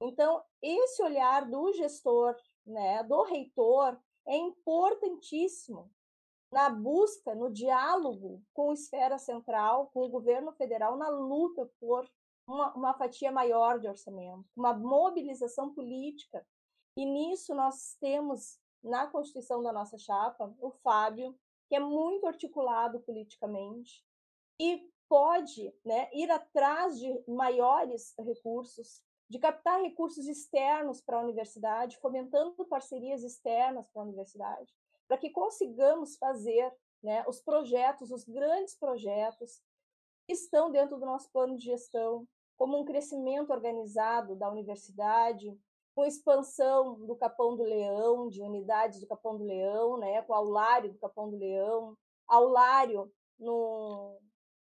Então, 0.00 0.42
esse 0.62 1.02
olhar 1.02 1.48
do 1.50 1.74
gestor 1.74 2.34
né, 2.66 3.02
do 3.02 3.22
reitor 3.22 3.98
é 4.26 4.36
importantíssimo 4.36 5.90
na 6.52 6.68
busca, 6.68 7.34
no 7.34 7.50
diálogo 7.50 8.42
com 8.52 8.70
a 8.70 8.74
esfera 8.74 9.18
central, 9.18 9.90
com 9.92 10.00
o 10.00 10.08
governo 10.08 10.52
federal, 10.52 10.96
na 10.96 11.08
luta 11.08 11.70
por 11.80 12.08
uma, 12.46 12.74
uma 12.74 12.94
fatia 12.94 13.32
maior 13.32 13.80
de 13.80 13.88
orçamento, 13.88 14.44
uma 14.54 14.74
mobilização 14.74 15.72
política. 15.72 16.46
E 16.96 17.06
nisso 17.06 17.54
nós 17.54 17.96
temos, 17.98 18.60
na 18.82 19.06
constituição 19.06 19.62
da 19.62 19.72
nossa 19.72 19.96
chapa, 19.96 20.54
o 20.60 20.70
Fábio, 20.70 21.34
que 21.68 21.76
é 21.76 21.80
muito 21.80 22.26
articulado 22.26 23.00
politicamente 23.00 24.04
e 24.60 24.92
pode 25.08 25.74
né, 25.84 26.10
ir 26.12 26.30
atrás 26.30 26.98
de 26.98 27.24
maiores 27.26 28.14
recursos 28.18 29.02
de 29.32 29.38
captar 29.38 29.80
recursos 29.80 30.28
externos 30.28 31.00
para 31.00 31.16
a 31.16 31.22
universidade, 31.22 31.96
fomentando 31.96 32.66
parcerias 32.66 33.22
externas 33.22 33.88
para 33.88 34.02
a 34.02 34.04
universidade, 34.04 34.70
para 35.08 35.16
que 35.16 35.30
consigamos 35.30 36.18
fazer 36.18 36.70
né, 37.02 37.24
os 37.26 37.40
projetos, 37.40 38.10
os 38.10 38.24
grandes 38.24 38.74
projetos 38.74 39.62
que 40.26 40.34
estão 40.34 40.70
dentro 40.70 40.98
do 40.98 41.06
nosso 41.06 41.30
plano 41.32 41.56
de 41.56 41.64
gestão, 41.64 42.28
como 42.58 42.78
um 42.78 42.84
crescimento 42.84 43.54
organizado 43.54 44.36
da 44.36 44.50
universidade, 44.50 45.58
com 45.94 46.04
expansão 46.04 47.00
do 47.06 47.16
Capão 47.16 47.56
do 47.56 47.62
Leão, 47.62 48.28
de 48.28 48.42
unidades 48.42 49.00
do 49.00 49.06
Capão 49.06 49.38
do 49.38 49.44
Leão, 49.44 49.96
né, 49.96 50.20
com 50.20 50.34
aulário 50.34 50.92
do 50.92 50.98
Capão 50.98 51.30
do 51.30 51.38
Leão, 51.38 51.96
aulário 52.28 53.10
no, 53.38 54.20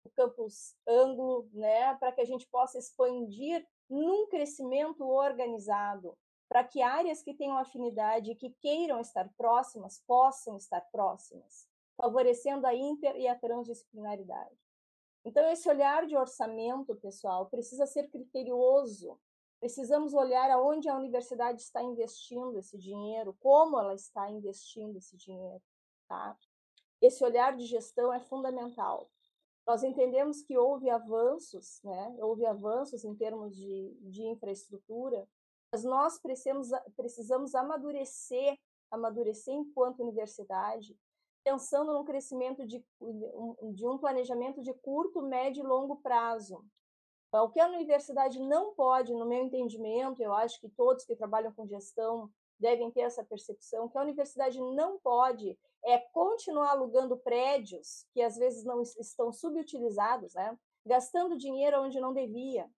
no 0.03 0.11
campus 0.13 0.75
Anglo, 0.89 1.47
né, 1.53 1.95
para 1.97 2.11
que 2.11 2.23
a 2.23 2.27
gente 2.27 2.47
possa 2.47 2.79
expandir 2.79 3.63
num 3.89 4.27
crescimento 4.29 5.05
organizado, 5.05 6.17
para 6.49 6.65
que 6.65 6.83
áreas 6.83 7.23
que 7.23 7.35
tenham 7.35 7.59
afinidade 7.59 8.31
e 8.31 8.37
que 8.37 8.51
queiram 8.61 9.01
estar 9.01 9.29
próximas 9.37 10.03
possam 10.07 10.57
estar 10.57 10.81
próximas, 10.93 11.69
favorecendo 11.97 12.67
a 12.67 12.75
inter 12.75 13.17
e 13.17 13.27
a 13.27 13.39
transdisciplinaridade. 13.39 14.57
Então, 15.25 15.45
esse 15.51 15.69
olhar 15.69 16.07
de 16.07 16.17
orçamento, 16.17 16.95
pessoal, 16.97 17.47
precisa 17.47 17.85
ser 17.85 18.09
criterioso. 18.09 19.19
Precisamos 19.59 20.15
olhar 20.15 20.49
aonde 20.51 20.89
a 20.89 20.95
universidade 20.95 21.61
está 21.61 21.83
investindo 21.83 22.59
esse 22.59 22.79
dinheiro, 22.79 23.37
como 23.41 23.79
ela 23.79 23.95
está 23.95 24.31
investindo 24.31 24.97
esse 24.97 25.17
dinheiro, 25.17 25.63
tá? 26.07 26.37
Esse 27.01 27.25
olhar 27.25 27.57
de 27.57 27.67
gestão 27.67 28.13
é 28.13 28.21
fundamental. 28.21 29.11
Nós 29.67 29.83
entendemos 29.83 30.43
que 30.43 30.57
houve 30.57 30.89
avanços, 30.89 31.81
né? 31.83 32.17
houve 32.21 32.47
avanços 32.47 33.05
em 33.05 33.15
termos 33.15 33.57
de, 33.57 33.97
de 34.03 34.23
infraestrutura, 34.23 35.29
mas 35.73 35.83
nós 35.83 36.19
precisamos, 36.19 36.69
precisamos 36.97 37.55
amadurecer, 37.55 38.57
amadurecer 38.91 39.53
enquanto 39.53 40.03
universidade, 40.03 40.97
pensando 41.43 41.93
no 41.93 42.05
crescimento 42.05 42.65
de, 42.65 42.85
de 43.73 43.87
um 43.87 43.99
planejamento 43.99 44.63
de 44.63 44.73
curto, 44.73 45.21
médio 45.21 45.65
e 45.65 45.67
longo 45.67 45.97
prazo. 45.97 46.65
Então, 47.29 47.47
o 47.47 47.51
que 47.51 47.61
a 47.61 47.67
universidade 47.67 48.39
não 48.39 48.73
pode, 48.73 49.13
no 49.13 49.27
meu 49.27 49.43
entendimento, 49.43 50.23
eu 50.23 50.33
acho 50.33 50.61
que 50.61 50.69
todos 50.69 51.05
que 51.05 51.17
trabalham 51.17 51.53
com 51.53 51.67
gestão 51.67 52.31
devem 52.59 52.91
ter 52.91 53.01
essa 53.01 53.25
percepção, 53.25 53.89
que 53.89 53.99
a 53.99 54.03
universidade 54.03 54.61
não 54.61 54.99
pode 54.99 55.59
é 55.87 55.99
continuar 56.13 56.71
alugando 56.71 57.17
prédios 57.17 58.05
que 58.13 58.21
às 58.21 58.37
vezes 58.37 58.65
não 58.65 58.83
estão 58.83 59.33
subutilizados, 59.33 60.35
né? 60.35 60.59
gastando 60.85 61.39
dinheiro 61.39 61.81
onde 61.83 62.01
não 62.01 62.13
devia. 62.13 62.69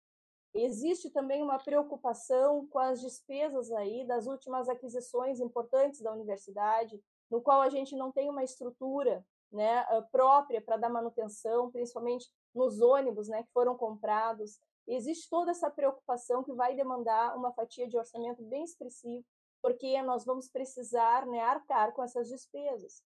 Existe 0.55 1.11
também 1.11 1.42
uma 1.42 1.59
preocupação 1.59 2.66
com 2.68 2.79
as 2.79 3.01
despesas 3.01 3.71
aí 3.73 4.07
das 4.07 4.27
últimas 4.27 4.68
aquisições 4.68 5.40
importantes 5.40 6.01
da 6.01 6.12
universidade, 6.12 7.03
no 7.31 7.40
qual 7.40 7.61
a 7.61 7.68
gente 7.68 7.94
não 7.97 8.11
tem 8.11 8.31
uma 8.31 8.42
estrutura 8.42 9.25
né, 9.53 9.85
própria 10.11 10.61
para 10.61 10.77
dar 10.77 10.88
manutenção, 10.88 11.71
principalmente 11.71 12.27
nos 12.55 12.81
ônibus 12.81 13.29
né, 13.29 13.42
que 13.42 13.53
foram 13.53 13.77
comprados. 13.77 14.59
Existe 14.87 15.29
toda 15.29 15.51
essa 15.51 15.71
preocupação 15.71 16.42
que 16.42 16.53
vai 16.53 16.75
demandar 16.75 17.37
uma 17.37 17.53
fatia 17.53 17.87
de 17.87 17.97
orçamento 17.97 18.42
bem 18.42 18.64
expressiva, 18.64 19.25
porque 19.62 20.01
nós 20.03 20.25
vamos 20.25 20.49
precisar 20.49 21.27
né, 21.27 21.40
arcar 21.40 21.92
com 21.92 22.03
essas 22.03 22.29
despesas. 22.29 23.03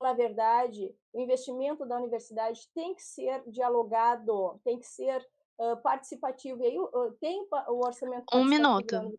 Na 0.00 0.12
verdade, 0.12 0.94
o 1.12 1.20
investimento 1.20 1.84
da 1.84 1.96
universidade 1.96 2.68
tem 2.74 2.94
que 2.94 3.02
ser 3.02 3.42
dialogado, 3.50 4.58
tem 4.64 4.78
que 4.78 4.86
ser 4.86 5.20
uh, 5.58 5.76
participativo. 5.82 6.62
E 6.62 6.66
aí 6.66 6.78
uh, 6.78 7.12
tem 7.20 7.46
o 7.68 7.86
orçamento 7.86 8.24
Um 8.34 8.44
minuto. 8.44 9.18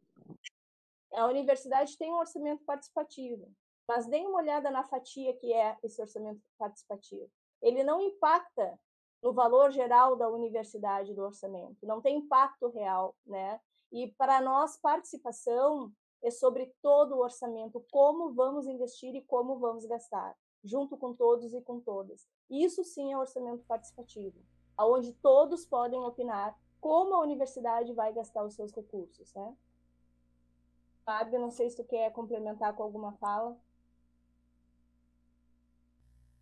A 1.13 1.25
universidade 1.27 1.97
tem 1.97 2.11
um 2.11 2.17
orçamento 2.17 2.63
participativo, 2.63 3.51
mas 3.87 4.07
dê 4.07 4.19
uma 4.19 4.39
olhada 4.39 4.71
na 4.71 4.83
fatia 4.83 5.33
que 5.35 5.53
é 5.53 5.77
esse 5.83 6.01
orçamento 6.01 6.41
participativo. 6.57 7.29
Ele 7.61 7.83
não 7.83 8.01
impacta 8.01 8.79
no 9.21 9.33
valor 9.33 9.71
geral 9.71 10.15
da 10.15 10.29
universidade 10.29 11.13
do 11.13 11.21
orçamento, 11.21 11.85
não 11.85 12.01
tem 12.01 12.17
impacto 12.17 12.69
real, 12.69 13.15
né? 13.25 13.59
E 13.91 14.07
para 14.13 14.41
nós 14.41 14.77
participação 14.77 15.91
é 16.21 16.29
sobre 16.29 16.71
todo 16.81 17.15
o 17.15 17.21
orçamento, 17.21 17.83
como 17.91 18.33
vamos 18.33 18.67
investir 18.67 19.15
e 19.15 19.21
como 19.21 19.57
vamos 19.57 19.85
gastar, 19.85 20.35
junto 20.63 20.95
com 20.97 21.13
todos 21.13 21.53
e 21.53 21.61
com 21.61 21.79
todas. 21.79 22.27
Isso 22.49 22.83
sim 22.83 23.11
é 23.11 23.17
orçamento 23.17 23.63
participativo, 23.65 24.39
aonde 24.77 25.13
todos 25.13 25.65
podem 25.65 25.99
opinar 25.99 26.55
como 26.79 27.13
a 27.15 27.21
universidade 27.21 27.93
vai 27.93 28.11
gastar 28.13 28.43
os 28.43 28.55
seus 28.55 28.73
recursos, 28.73 29.33
né? 29.33 29.55
Fábio, 31.05 31.39
não 31.39 31.51
sei 31.51 31.69
se 31.69 31.77
tu 31.77 31.83
quer 31.83 32.11
complementar 32.11 32.73
com 32.73 32.83
alguma 32.83 33.13
fala. 33.13 33.57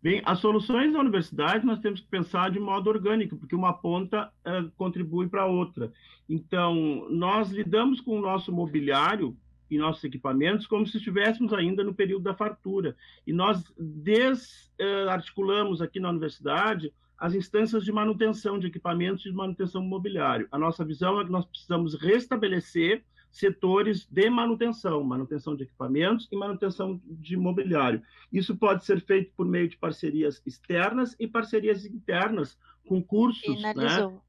Bem, 0.02 0.22
as 0.24 0.38
soluções 0.38 0.92
da 0.92 0.98
universidade 0.98 1.66
nós 1.66 1.78
temos 1.80 2.00
que 2.00 2.06
pensar 2.06 2.50
de 2.50 2.58
modo 2.58 2.88
orgânico, 2.88 3.36
porque 3.36 3.54
uma 3.54 3.74
ponta 3.74 4.32
uh, 4.46 4.70
contribui 4.72 5.28
para 5.28 5.42
a 5.42 5.46
outra. 5.46 5.92
Então, 6.26 7.06
nós 7.10 7.50
lidamos 7.50 8.00
com 8.00 8.18
o 8.18 8.22
nosso 8.22 8.50
mobiliário 8.50 9.36
e 9.70 9.78
nossos 9.78 10.02
equipamentos 10.04 10.66
como 10.66 10.86
se 10.86 10.96
estivéssemos 10.96 11.52
ainda 11.52 11.84
no 11.84 11.94
período 11.94 12.24
da 12.24 12.34
fartura. 12.34 12.96
E 13.26 13.32
nós 13.32 13.62
desarticulamos 13.78 15.80
uh, 15.80 15.84
aqui 15.84 16.00
na 16.00 16.10
universidade 16.10 16.92
as 17.16 17.34
instâncias 17.34 17.84
de 17.84 17.92
manutenção 17.92 18.58
de 18.58 18.66
equipamentos 18.66 19.24
e 19.26 19.30
de 19.30 19.36
manutenção 19.36 19.82
mobiliário. 19.82 20.48
A 20.50 20.58
nossa 20.58 20.84
visão 20.84 21.20
é 21.20 21.24
que 21.24 21.30
nós 21.30 21.44
precisamos 21.44 21.94
restabelecer 21.94 23.04
setores 23.30 24.08
de 24.10 24.28
manutenção, 24.28 25.04
manutenção 25.04 25.54
de 25.54 25.64
equipamentos 25.64 26.26
e 26.32 26.36
manutenção 26.36 27.00
de 27.04 27.36
mobiliário. 27.36 28.02
Isso 28.32 28.56
pode 28.56 28.84
ser 28.84 29.00
feito 29.02 29.32
por 29.36 29.46
meio 29.46 29.68
de 29.68 29.76
parcerias 29.76 30.42
externas 30.44 31.14
e 31.18 31.28
parcerias 31.28 31.84
internas, 31.84 32.58
com 32.86 33.02
cursos. 33.02 33.42
Finalizou. 33.42 34.10
Né? 34.10 34.20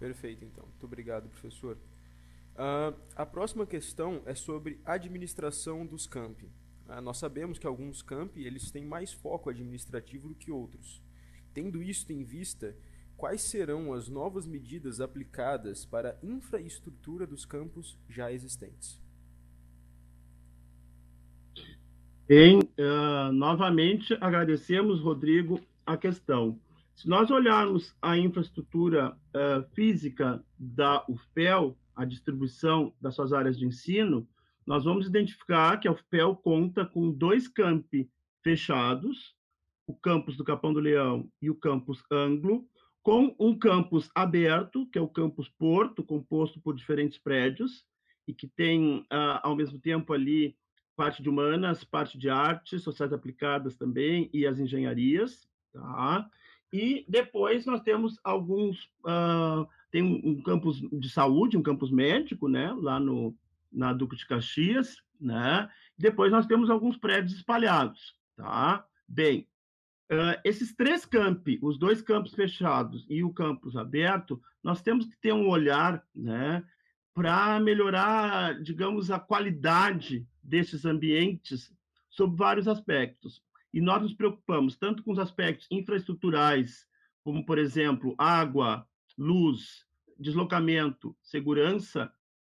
Perfeito, 0.00 0.44
então. 0.44 0.64
Muito 0.64 0.84
obrigado, 0.84 1.28
professor. 1.28 1.78
Uh, 2.62 2.96
a 3.16 3.26
próxima 3.26 3.66
questão 3.66 4.22
é 4.24 4.36
sobre 4.36 4.80
administração 4.84 5.84
dos 5.84 6.06
campi. 6.06 6.48
Uh, 6.86 7.00
nós 7.00 7.18
sabemos 7.18 7.58
que 7.58 7.66
alguns 7.66 8.02
campi 8.02 8.44
eles 8.44 8.70
têm 8.70 8.84
mais 8.84 9.12
foco 9.12 9.50
administrativo 9.50 10.28
do 10.28 10.36
que 10.36 10.52
outros. 10.52 11.02
Tendo 11.52 11.82
isso 11.82 12.12
em 12.12 12.22
vista, 12.22 12.76
quais 13.16 13.42
serão 13.42 13.92
as 13.92 14.08
novas 14.08 14.46
medidas 14.46 15.00
aplicadas 15.00 15.84
para 15.84 16.10
a 16.10 16.24
infraestrutura 16.24 17.26
dos 17.26 17.44
campos 17.44 17.98
já 18.08 18.30
existentes? 18.30 19.02
Bem, 22.28 22.60
uh, 22.60 23.32
novamente 23.32 24.16
agradecemos, 24.20 25.00
Rodrigo, 25.00 25.60
a 25.84 25.96
questão. 25.96 26.60
Se 26.94 27.08
nós 27.08 27.28
olharmos 27.28 27.92
a 28.00 28.16
infraestrutura 28.16 29.16
física 29.74 30.44
da 30.56 31.04
UFPEL, 31.08 31.76
a 31.94 32.04
distribuição 32.04 32.94
das 33.00 33.14
suas 33.14 33.32
áreas 33.32 33.58
de 33.58 33.66
ensino, 33.66 34.28
nós 34.66 34.84
vamos 34.84 35.06
identificar 35.06 35.78
que 35.78 35.88
a 35.88 35.92
UFPEL 35.92 36.36
conta 36.36 36.86
com 36.86 37.10
dois 37.10 37.48
campi 37.48 38.10
fechados, 38.42 39.34
o 39.86 39.94
campus 39.94 40.36
do 40.36 40.44
Capão 40.44 40.72
do 40.72 40.80
Leão 40.80 41.28
e 41.40 41.50
o 41.50 41.54
campus 41.54 42.02
Anglo, 42.10 42.66
com 43.02 43.34
um 43.38 43.58
campus 43.58 44.08
aberto, 44.14 44.86
que 44.86 44.98
é 44.98 45.02
o 45.02 45.08
campus 45.08 45.48
Porto, 45.48 46.04
composto 46.04 46.60
por 46.60 46.74
diferentes 46.74 47.18
prédios, 47.18 47.84
e 48.26 48.32
que 48.32 48.46
tem, 48.46 49.00
uh, 49.00 49.40
ao 49.42 49.56
mesmo 49.56 49.78
tempo, 49.78 50.12
ali 50.12 50.56
parte 50.94 51.22
de 51.22 51.28
humanas, 51.28 51.82
parte 51.82 52.16
de 52.16 52.28
artes, 52.28 52.82
sociais 52.82 53.12
aplicadas 53.12 53.76
também, 53.76 54.30
e 54.32 54.46
as 54.46 54.60
engenharias. 54.60 55.48
Tá? 55.72 56.30
E 56.72 57.04
depois 57.08 57.66
nós 57.66 57.80
temos 57.80 58.18
alguns. 58.22 58.84
Uh, 59.04 59.66
tem 59.92 60.02
um, 60.02 60.30
um, 60.30 60.42
campus 60.42 60.80
de 60.80 61.08
saúde, 61.08 61.56
um 61.56 61.62
campus 61.62 61.92
médico, 61.92 62.48
né? 62.48 62.72
lá 62.72 62.98
no, 62.98 63.36
na 63.70 63.92
Duque 63.92 64.16
de 64.16 64.26
Caxias. 64.26 64.96
Né? 65.20 65.70
Depois 65.96 66.32
nós 66.32 66.46
temos 66.46 66.70
alguns 66.70 66.96
prédios 66.96 67.34
espalhados. 67.34 68.16
Tá? 68.36 68.84
Bem, 69.06 69.46
Uh, 70.10 70.36
esses 70.44 70.74
três 70.74 71.06
campi, 71.06 71.58
os 71.62 71.78
dois 71.78 72.02
campos 72.02 72.34
fechados 72.34 73.06
e 73.08 73.24
o 73.24 73.32
campus 73.32 73.76
aberto, 73.76 74.42
nós 74.62 74.82
temos 74.82 75.06
que 75.06 75.16
ter 75.18 75.32
um 75.32 75.48
olhar 75.48 76.04
né, 76.14 76.62
para 77.14 77.58
melhorar, 77.58 78.60
digamos, 78.60 79.10
a 79.10 79.18
qualidade 79.18 80.26
desses 80.42 80.84
ambientes 80.84 81.72
sob 82.10 82.36
vários 82.36 82.68
aspectos. 82.68 83.42
E 83.72 83.80
nós 83.80 84.02
nos 84.02 84.12
preocupamos 84.12 84.76
tanto 84.76 85.02
com 85.02 85.12
os 85.12 85.18
aspectos 85.18 85.66
infraestruturais, 85.70 86.86
como, 87.24 87.46
por 87.46 87.56
exemplo, 87.56 88.14
água, 88.18 88.86
luz, 89.16 89.86
deslocamento, 90.18 91.16
segurança, 91.22 92.12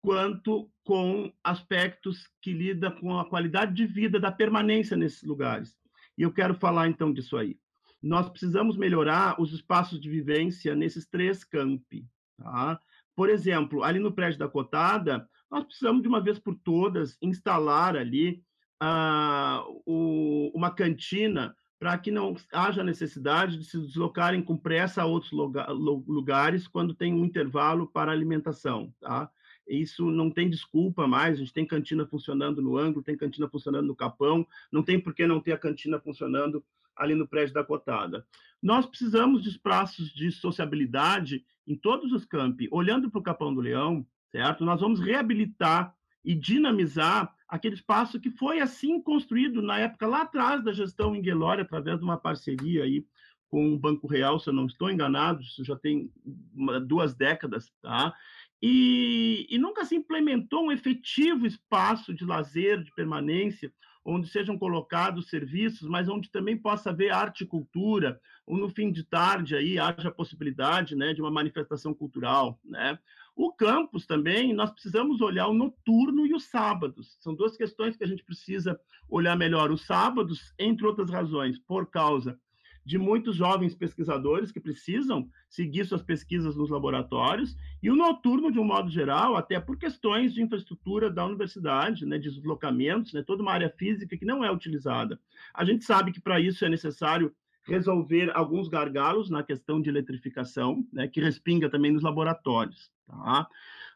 quanto 0.03 0.71
com 0.85 1.33
aspectos 1.45 2.29
que 2.41 2.53
lidam 2.53 2.91
com 2.93 3.19
a 3.19 3.29
qualidade 3.29 3.73
de 3.75 3.87
vida 3.87 4.19
da 4.19 4.33
permanência 4.33 4.97
nesses 4.97 5.23
lugares. 5.23 5.77
E 6.19 6.23
eu 6.23 6.33
quero 6.33 6.55
falar 6.55 6.89
então 6.89 7.13
disso 7.13 7.37
aí. 7.37 7.59
Nós 8.03 8.29
precisamos 8.29 8.77
melhorar 8.77 9.41
os 9.41 9.53
espaços 9.53 10.01
de 10.01 10.11
vivência 10.11 10.75
nesses 10.75 11.07
três 11.07 11.45
campi. 11.45 12.05
Tá? 12.37 12.81
Por 13.15 13.31
exemplo, 13.31 13.85
ali 13.85 14.01
no 14.01 14.13
prédio 14.13 14.41
da 14.41 14.49
Cotada, 14.49 15.29
nós 15.49 15.65
precisamos 15.65 16.03
de 16.03 16.09
uma 16.09 16.21
vez 16.21 16.39
por 16.39 16.57
todas 16.57 17.17
instalar 17.23 17.97
ali 17.97 18.43
uh, 18.83 19.83
o, 19.87 20.51
uma 20.53 20.71
cantina 20.71 21.55
para 21.83 21.99
que 21.99 22.13
não 22.13 22.37
haja 22.53 22.85
necessidade 22.85 23.59
de 23.59 23.65
se 23.65 23.77
deslocarem 23.77 24.41
com 24.41 24.57
pressa 24.57 25.03
a 25.03 25.05
outros 25.05 25.33
lugares 25.33 26.69
quando 26.69 26.95
tem 26.95 27.13
um 27.13 27.25
intervalo 27.25 27.89
para 27.89 28.13
alimentação. 28.13 28.95
Tá? 29.01 29.29
isso 29.67 30.09
não 30.09 30.31
tem 30.31 30.49
desculpa 30.49 31.09
mais, 31.09 31.35
a 31.35 31.39
gente 31.41 31.53
tem 31.53 31.67
cantina 31.67 32.07
funcionando 32.07 32.63
no 32.63 32.79
ângulo, 32.79 33.03
tem 33.03 33.17
cantina 33.17 33.49
funcionando 33.49 33.89
no 33.89 33.97
Capão, 33.97 34.47
não 34.71 34.81
tem 34.81 35.01
por 35.01 35.13
que 35.13 35.27
não 35.27 35.41
ter 35.41 35.51
a 35.51 35.59
cantina 35.59 35.99
funcionando 35.99 36.65
ali 36.95 37.17
no 37.17 37.27
prédio 37.27 37.53
da 37.53 37.65
Cotada. 37.65 38.25
Nós 38.63 38.87
precisamos 38.87 39.43
de 39.43 39.49
espaços 39.49 40.15
de 40.15 40.31
sociabilidade 40.31 41.45
em 41.67 41.75
todos 41.75 42.13
os 42.13 42.25
campi, 42.25 42.69
olhando 42.71 43.11
para 43.11 43.19
o 43.19 43.25
Capão 43.25 43.53
do 43.53 43.61
Leão, 43.61 44.07
certo? 44.31 44.65
Nós 44.65 44.81
vamos 44.81 45.01
reabilitar 45.01 45.93
e 46.25 46.35
dinamizar 46.35 47.35
aquele 47.49 47.75
espaço 47.75 48.21
que 48.21 48.31
foi 48.31 48.61
assim 48.61 49.01
construído 49.01 49.61
na 49.61 49.79
época 49.79 50.07
lá 50.07 50.23
atrás 50.23 50.65
da 50.65 50.73
gestão 50.73 51.15
Inguelore, 51.15 51.61
através 51.61 51.99
de 51.99 52.05
uma 52.05 52.17
parceria 52.17 52.85
aí 52.85 53.05
com 53.53 53.75
o 53.75 53.79
Banco 53.79 54.07
Real, 54.07 54.41
se 54.41 54.49
eu 54.49 54.55
não 54.55 54.65
estou 54.65 54.91
enganado, 54.91 55.43
isso 55.43 55.63
já 55.63 55.77
tem 55.77 56.11
uma, 56.55 56.81
duas 56.81 57.15
décadas, 57.15 57.71
tá? 57.83 58.15
E, 58.63 59.47
e, 59.51 59.59
nunca 59.59 59.85
se 59.85 59.95
implementou 59.95 60.65
um 60.65 60.73
efetivo 60.73 61.45
espaço 61.45 62.15
de 62.15 62.25
lazer, 62.25 62.83
de 62.83 62.91
permanência, 62.95 63.71
onde 64.05 64.29
sejam 64.29 64.57
colocados 64.57 65.29
serviços, 65.29 65.87
mas 65.87 66.09
onde 66.09 66.31
também 66.31 66.57
possa 66.57 66.91
haver 66.91 67.13
arte 67.13 67.45
e 67.45 67.47
cultura, 67.47 68.19
ou 68.47 68.57
no 68.57 68.71
fim 68.71 68.91
de 68.91 69.05
tarde 69.05 69.55
aí 69.55 69.79
haja 69.79 70.09
a 70.09 70.13
possibilidade 70.13 70.97
né, 70.97 71.13
de 71.13 71.21
uma 71.21 71.31
manifestação 71.31 71.93
cultural. 71.93 72.59
Né? 72.65 72.99
O 73.35 73.53
campus 73.53 74.07
também, 74.07 74.53
nós 74.53 74.71
precisamos 74.71 75.21
olhar 75.21 75.49
o 75.49 75.55
noturno 75.55 76.27
e 76.27 76.35
os 76.35 76.45
sábados. 76.45 77.17
São 77.21 77.35
duas 77.35 77.57
questões 77.57 77.97
que 77.97 78.05
a 78.05 78.07
gente 78.07 78.25
precisa 78.25 78.79
olhar 79.09 79.37
melhor. 79.37 79.71
Os 79.71 79.87
sábados, 79.87 80.53
entre 80.59 80.87
outras 80.87 81.11
razões, 81.11 81.59
por 81.59 81.91
causa 81.91 82.39
de 82.85 82.99
muitos 82.99 83.37
jovens 83.37 83.75
pesquisadores 83.75 84.51
que 84.51 84.61
precisam 84.61 85.29
seguir 85.49 85.85
suas 85.85 86.03
pesquisas 86.03 86.57
nos 86.57 86.69
laboratórios, 86.69 87.57
e 87.83 87.91
o 87.91 87.97
noturno, 87.97 88.51
de 88.51 88.59
um 88.59 88.65
modo 88.65 88.91
geral, 88.91 89.37
até 89.37 89.61
por 89.61 89.79
questões 89.79 90.35
de 90.35 90.43
infraestrutura 90.43 91.11
da 91.11 91.25
universidade, 91.25 92.05
né, 92.05 92.19
de 92.19 92.31
deslocamentos, 92.31 93.13
né, 93.13 93.23
toda 93.23 93.43
uma 93.43 93.53
área 93.53 93.71
física 93.71 94.17
que 94.17 94.25
não 94.25 94.45
é 94.45 94.51
utilizada. 94.51 95.19
A 95.55 95.65
gente 95.65 95.85
sabe 95.85 96.13
que 96.13 96.21
para 96.21 96.41
isso 96.41 96.65
é 96.65 96.69
necessário 96.69 97.33
resolver 97.65 98.31
alguns 98.35 98.69
gargalos 98.69 99.31
na 99.31 99.43
questão 99.43 99.81
de 99.81 99.89
eletrificação, 99.89 100.87
né, 100.93 101.07
que 101.07 101.21
respinga 101.21 101.71
também 101.71 101.93
nos 101.93 102.03
laboratórios. 102.03 102.91
Tá? 103.07 103.49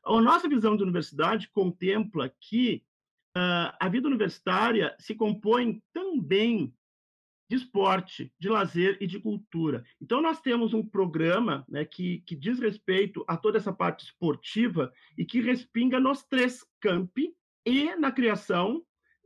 A 0.04 0.20
nossa 0.20 0.48
visão 0.48 0.76
de 0.76 0.82
universidade 0.82 1.48
contempla 1.50 2.32
que 2.40 2.82
uh, 3.36 3.74
a 3.80 3.88
vida 3.88 4.06
universitária 4.06 4.94
se 4.98 5.14
compõe 5.14 5.82
também 5.92 6.72
de 7.48 7.56
esporte, 7.56 8.32
de 8.38 8.48
lazer 8.48 8.98
e 9.00 9.06
de 9.06 9.20
cultura. 9.20 9.84
Então, 10.00 10.20
nós 10.20 10.40
temos 10.40 10.74
um 10.74 10.84
programa 10.84 11.64
né, 11.68 11.84
que, 11.84 12.20
que 12.26 12.34
diz 12.34 12.58
respeito 12.58 13.24
a 13.28 13.36
toda 13.36 13.58
essa 13.58 13.72
parte 13.72 14.04
esportiva 14.04 14.92
e 15.16 15.24
que 15.24 15.40
respinga 15.40 16.00
nos 16.00 16.24
três 16.24 16.64
campi 16.80 17.34
e 17.64 17.94
na 17.96 18.10
criação, 18.10 18.82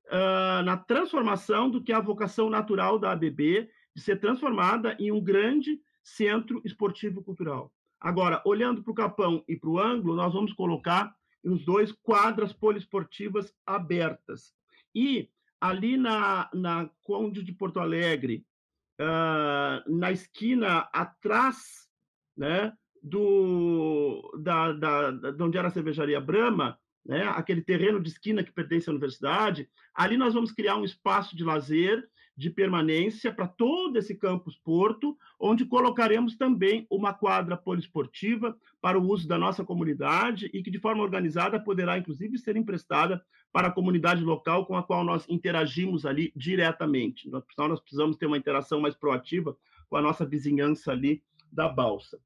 uh, 0.07 0.62
na 0.64 0.76
transformação 0.76 1.70
do 1.70 1.83
que 1.83 1.92
é 1.92 1.94
a 1.94 2.00
vocação 2.00 2.50
natural 2.50 2.98
da 2.98 3.12
ABB, 3.12 3.68
de 3.94 4.03
ser 4.03 4.20
transformada 4.20 4.96
em 4.98 5.11
um 5.12 5.20
grande 5.20 5.81
centro 6.03 6.61
esportivo 6.64 7.22
cultural. 7.22 7.72
Agora, 8.00 8.42
olhando 8.46 8.83
para 8.83 8.90
o 8.90 8.94
Capão 8.94 9.44
e 9.46 9.57
para 9.57 9.70
o 9.70 9.79
Ângulo, 9.79 10.16
nós 10.16 10.33
vamos 10.33 10.53
colocar 10.53 11.14
os 11.44 11.64
dois 11.64 11.92
quadras 11.92 12.53
poliesportivas 12.53 13.55
abertas. 13.66 14.55
E 14.94 15.29
ali 15.61 15.96
na, 15.96 16.48
na 16.55 16.90
Conde 17.03 17.42
de 17.42 17.53
Porto 17.53 17.79
Alegre, 17.79 18.46
uh, 19.00 19.98
na 19.98 20.11
esquina 20.11 20.88
atrás 20.92 21.88
né, 22.37 22.72
do, 23.03 24.38
da, 24.42 24.72
da, 24.72 25.11
da, 25.11 25.44
onde 25.44 25.59
era 25.59 25.68
a 25.68 25.70
cervejaria 25.70 26.20
Brahma, 26.20 26.79
né, 27.05 27.22
aquele 27.29 27.62
terreno 27.62 28.00
de 28.00 28.09
esquina 28.09 28.42
que 28.42 28.53
pertence 28.53 28.88
à 28.88 28.92
universidade, 28.92 29.68
ali 29.94 30.16
nós 30.16 30.35
vamos 30.35 30.53
criar 30.53 30.76
um 30.76 30.85
espaço 30.85 31.37
de 31.37 31.44
lazer 31.44 32.09
de 32.40 32.48
permanência 32.48 33.31
para 33.31 33.46
todo 33.46 33.98
esse 33.98 34.14
campus 34.14 34.57
Porto, 34.57 35.14
onde 35.38 35.66
colocaremos 35.66 36.38
também 36.38 36.87
uma 36.88 37.12
quadra 37.12 37.55
poliesportiva 37.55 38.57
para 38.81 38.98
o 38.98 39.07
uso 39.07 39.29
da 39.29 39.37
nossa 39.37 39.62
comunidade 39.62 40.48
e 40.55 40.62
que, 40.62 40.70
de 40.70 40.81
forma 40.81 41.03
organizada, 41.03 41.61
poderá, 41.61 41.98
inclusive, 41.98 42.38
ser 42.38 42.57
emprestada 42.57 43.22
para 43.53 43.68
a 43.68 43.70
comunidade 43.70 44.24
local 44.24 44.64
com 44.64 44.74
a 44.74 44.83
qual 44.83 45.05
nós 45.05 45.29
interagimos 45.29 46.07
ali 46.07 46.33
diretamente. 46.35 47.29
Nós, 47.29 47.44
nós 47.59 47.79
precisamos 47.79 48.16
ter 48.16 48.24
uma 48.24 48.38
interação 48.38 48.81
mais 48.81 48.94
proativa 48.94 49.55
com 49.90 49.96
a 49.96 50.03
nossa 50.03 50.24
vizinhança 50.24 50.92
ali 50.92 51.22
da 51.53 51.68
Balsa. 51.68 52.18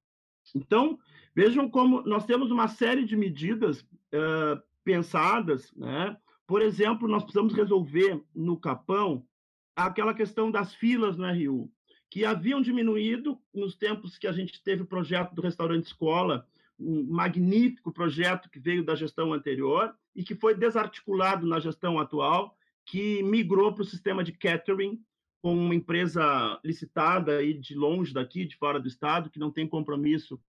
Então, 0.55 0.96
vejam 1.35 1.68
como 1.68 2.03
nós 2.03 2.24
temos 2.24 2.53
uma 2.53 2.68
série 2.68 3.05
de 3.05 3.16
medidas 3.16 3.81
uh, 3.81 4.62
pensadas, 4.85 5.72
né? 5.74 6.16
Por 6.46 6.62
exemplo, 6.62 7.09
nós 7.09 7.24
precisamos 7.24 7.53
resolver 7.53 8.22
no 8.33 8.57
Capão 8.57 9.27
aquela 9.75 10.15
questão 10.15 10.51
das 10.51 10.75
filas 10.75 11.17
no 11.17 11.27
RU, 11.27 11.71
que 12.11 12.25
haviam 12.25 12.61
diminuído 12.61 13.39
nos 13.53 13.75
tempos 13.75 14.17
que 14.17 14.27
a 14.27 14.33
gente 14.33 14.63
teve 14.63 14.83
o 14.83 14.87
projeto 14.87 15.35
do 15.35 15.43
restaurante 15.43 15.87
escola, 15.87 16.47
um 16.79 17.05
magnífico 17.05 17.93
projeto 17.93 18.49
que 18.51 18.59
veio 18.59 18.85
da 18.85 18.95
gestão 18.95 19.33
anterior 19.33 19.95
e 20.15 20.23
que 20.23 20.35
foi 20.35 20.55
desarticulado 20.55 21.47
na 21.47 21.59
gestão 21.59 21.99
atual, 21.99 22.57
que 22.87 23.23
migrou 23.23 23.73
para 23.73 23.83
o 23.83 23.87
sistema 23.87 24.23
de 24.23 24.33
catering 24.33 25.03
com 25.43 25.55
uma 25.55 25.75
empresa 25.75 26.59
licitada 26.65 27.39
aí 27.39 27.53
de 27.53 27.75
longe 27.75 28.15
daqui, 28.15 28.45
de 28.45 28.57
fora 28.57 28.81
do 28.81 28.89
estado, 28.89 29.29
que 29.29 29.39
não 29.39 29.51
tem 29.51 29.67
compromisso 29.67 30.41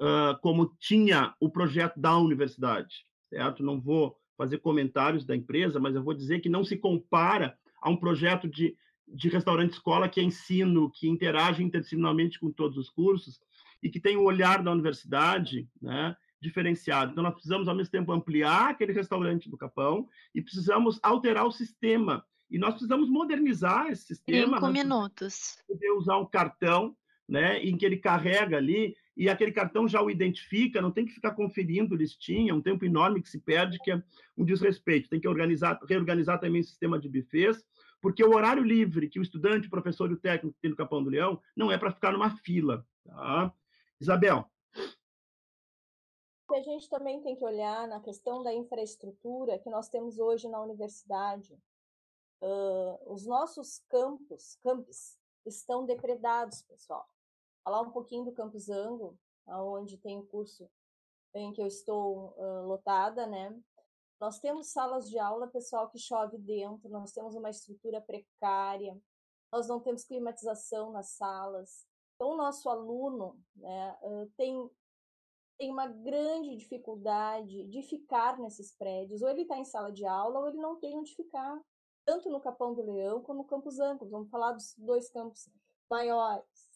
uh, 0.00 0.38
como 0.40 0.74
tinha 0.78 1.34
o 1.38 1.48
projeto 1.48 2.00
da 2.00 2.16
universidade, 2.16 3.04
certo? 3.28 3.62
Não 3.62 3.80
vou 3.80 4.16
fazer 4.36 4.58
comentários 4.58 5.24
da 5.24 5.36
empresa, 5.36 5.78
mas 5.78 5.94
eu 5.94 6.02
vou 6.02 6.14
dizer 6.14 6.40
que 6.40 6.48
não 6.48 6.64
se 6.64 6.76
compara 6.76 7.56
a 7.80 7.90
um 7.90 7.96
projeto 7.96 8.48
de, 8.48 8.76
de 9.08 9.28
restaurante 9.28 9.72
escola 9.72 10.08
que 10.08 10.20
é 10.20 10.22
ensino, 10.22 10.90
que 10.90 11.08
interage 11.08 11.62
interdisciplinarmente 11.62 12.38
com 12.38 12.50
todos 12.50 12.76
os 12.76 12.88
cursos 12.88 13.40
e 13.82 13.88
que 13.88 14.00
tem 14.00 14.16
o 14.16 14.20
um 14.20 14.24
olhar 14.24 14.62
da 14.62 14.72
universidade, 14.72 15.68
né, 15.80 16.16
diferenciado. 16.40 17.12
Então, 17.12 17.22
nós 17.22 17.34
precisamos, 17.34 17.68
ao 17.68 17.74
mesmo 17.74 17.90
tempo, 17.90 18.12
ampliar 18.12 18.70
aquele 18.70 18.92
restaurante 18.92 19.48
do 19.48 19.56
Capão 19.56 20.08
e 20.34 20.40
precisamos 20.40 20.98
alterar 21.02 21.46
o 21.46 21.52
sistema. 21.52 22.24
E 22.50 22.58
nós 22.58 22.70
precisamos 22.70 23.08
modernizar 23.08 23.86
esse 23.88 24.06
sistema. 24.06 24.56
Cinco 24.56 24.66
né, 24.66 24.82
minutos. 24.82 25.58
Poder 25.68 25.90
usar 25.92 26.18
um 26.18 26.26
cartão, 26.26 26.96
né, 27.28 27.58
em 27.62 27.76
que 27.76 27.86
ele 27.86 27.96
carrega 27.96 28.56
ali 28.56 28.96
e 29.20 29.28
aquele 29.28 29.52
cartão 29.52 29.86
já 29.86 30.00
o 30.00 30.10
identifica, 30.10 30.80
não 30.80 30.90
tem 30.90 31.04
que 31.04 31.12
ficar 31.12 31.32
conferindo 31.32 31.94
listinha, 31.94 32.54
um 32.54 32.62
tempo 32.62 32.86
enorme 32.86 33.20
que 33.20 33.28
se 33.28 33.38
perde, 33.38 33.78
que 33.78 33.90
é 33.90 34.02
um 34.34 34.42
desrespeito. 34.42 35.10
Tem 35.10 35.20
que 35.20 35.28
organizar, 35.28 35.78
reorganizar 35.86 36.40
também 36.40 36.62
o 36.62 36.64
sistema 36.64 36.98
de 36.98 37.06
bufês, 37.06 37.62
porque 38.00 38.24
o 38.24 38.34
horário 38.34 38.62
livre 38.62 39.10
que 39.10 39.18
o 39.18 39.22
estudante, 39.22 39.66
o 39.66 39.70
professor 39.70 40.10
e 40.10 40.14
o 40.14 40.18
técnico 40.18 40.56
tem 40.62 40.70
no 40.70 40.76
Capão 40.76 41.04
do 41.04 41.10
Leão 41.10 41.38
não 41.54 41.70
é 41.70 41.76
para 41.76 41.92
ficar 41.92 42.12
numa 42.12 42.34
fila. 42.38 42.82
Tá? 43.04 43.52
Isabel. 44.00 44.50
A 46.50 46.60
gente 46.62 46.88
também 46.88 47.20
tem 47.20 47.36
que 47.36 47.44
olhar 47.44 47.86
na 47.86 48.00
questão 48.00 48.42
da 48.42 48.54
infraestrutura 48.54 49.58
que 49.58 49.68
nós 49.68 49.90
temos 49.90 50.18
hoje 50.18 50.48
na 50.48 50.62
universidade. 50.62 51.52
Uh, 52.40 53.12
os 53.12 53.26
nossos 53.26 53.82
campos, 53.90 54.58
campos, 54.62 55.18
estão 55.44 55.84
depredados, 55.84 56.62
pessoal 56.62 57.06
falar 57.64 57.82
um 57.82 57.90
pouquinho 57.90 58.24
do 58.24 58.32
Campus 58.32 58.68
Ango, 58.68 59.18
onde 59.46 59.96
tem 59.98 60.18
o 60.18 60.26
curso 60.26 60.68
em 61.34 61.52
que 61.52 61.62
eu 61.62 61.66
estou 61.66 62.34
uh, 62.36 62.66
lotada, 62.66 63.26
né? 63.26 63.56
Nós 64.20 64.38
temos 64.38 64.68
salas 64.68 65.08
de 65.08 65.18
aula, 65.18 65.48
pessoal, 65.48 65.88
que 65.88 65.98
chove 65.98 66.36
dentro, 66.36 66.90
nós 66.90 67.12
temos 67.12 67.34
uma 67.34 67.48
estrutura 67.48 68.00
precária, 68.00 69.00
nós 69.50 69.66
não 69.66 69.80
temos 69.80 70.04
climatização 70.04 70.92
nas 70.92 71.10
salas. 71.10 71.86
Então, 72.14 72.32
o 72.32 72.36
nosso 72.36 72.68
aluno 72.68 73.40
né, 73.56 73.98
uh, 74.02 74.30
tem, 74.36 74.70
tem 75.58 75.70
uma 75.70 75.86
grande 75.86 76.54
dificuldade 76.56 77.66
de 77.68 77.82
ficar 77.82 78.38
nesses 78.38 78.76
prédios. 78.76 79.22
Ou 79.22 79.28
ele 79.30 79.42
está 79.42 79.56
em 79.56 79.64
sala 79.64 79.90
de 79.90 80.04
aula, 80.04 80.40
ou 80.40 80.48
ele 80.48 80.58
não 80.58 80.76
tem 80.76 80.98
onde 80.98 81.14
ficar, 81.14 81.58
tanto 82.04 82.28
no 82.28 82.40
Capão 82.40 82.74
do 82.74 82.92
Leão 82.92 83.22
como 83.22 83.38
no 83.38 83.48
Campus 83.48 83.80
Ancos. 83.80 84.10
Vamos 84.10 84.28
falar 84.28 84.52
dos 84.52 84.74
dois 84.76 85.08
campos 85.08 85.48
maiores. 85.88 86.69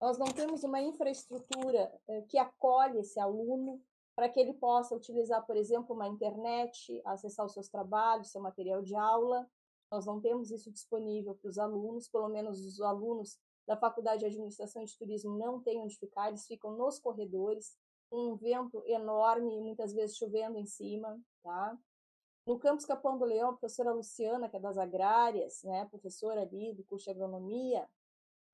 Nós 0.00 0.18
não 0.18 0.26
temos 0.26 0.62
uma 0.62 0.80
infraestrutura 0.80 1.92
eh, 2.08 2.22
que 2.22 2.38
acolhe 2.38 2.98
esse 2.98 3.18
aluno 3.18 3.82
para 4.14 4.28
que 4.28 4.40
ele 4.40 4.54
possa 4.54 4.94
utilizar, 4.94 5.44
por 5.46 5.56
exemplo, 5.56 5.94
uma 5.94 6.08
internet, 6.08 7.00
acessar 7.04 7.44
os 7.44 7.52
seus 7.52 7.68
trabalhos, 7.68 8.30
seu 8.30 8.40
material 8.40 8.82
de 8.82 8.94
aula. 8.94 9.48
Nós 9.90 10.06
não 10.06 10.20
temos 10.20 10.50
isso 10.50 10.70
disponível 10.70 11.34
para 11.34 11.48
os 11.48 11.58
alunos, 11.58 12.08
pelo 12.08 12.28
menos 12.28 12.64
os 12.64 12.80
alunos 12.80 13.38
da 13.66 13.76
Faculdade 13.76 14.20
de 14.20 14.26
Administração 14.26 14.82
e 14.82 14.86
de 14.86 14.96
Turismo 14.96 15.36
não 15.36 15.60
têm 15.60 15.80
onde 15.80 15.98
ficar, 15.98 16.28
eles 16.28 16.46
ficam 16.46 16.76
nos 16.76 16.98
corredores, 16.98 17.76
um 18.10 18.36
vento 18.36 18.82
enorme 18.86 19.56
e 19.56 19.60
muitas 19.60 19.92
vezes 19.92 20.16
chovendo 20.16 20.56
em 20.56 20.66
cima, 20.66 21.20
tá? 21.42 21.76
No 22.46 22.58
campus 22.58 22.86
Capão 22.86 23.18
do 23.18 23.24
Leão, 23.24 23.50
a 23.50 23.52
professora 23.52 23.92
Luciana, 23.92 24.48
que 24.48 24.56
é 24.56 24.60
das 24.60 24.78
agrárias, 24.78 25.64
né, 25.64 25.84
professora 25.86 26.42
ali 26.42 26.72
do 26.72 26.84
curso 26.84 27.06
de 27.06 27.10
agronomia, 27.10 27.88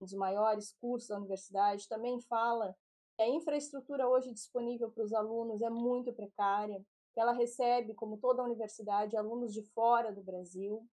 dos 0.02 0.12
maiores 0.14 0.72
cursos 0.80 1.08
da 1.08 1.16
universidade, 1.16 1.88
também 1.88 2.20
fala 2.20 2.76
que 3.16 3.22
a 3.22 3.28
infraestrutura 3.28 4.08
hoje 4.08 4.32
disponível 4.32 4.90
para 4.90 5.04
os 5.04 5.12
alunos 5.12 5.62
é 5.62 5.70
muito 5.70 6.12
precária, 6.12 6.84
que 7.14 7.20
ela 7.20 7.32
recebe, 7.32 7.94
como 7.94 8.16
toda 8.16 8.42
a 8.42 8.44
universidade, 8.44 9.16
alunos 9.16 9.52
de 9.52 9.62
fora 9.62 10.12
do 10.12 10.22
Brasil, 10.22 10.86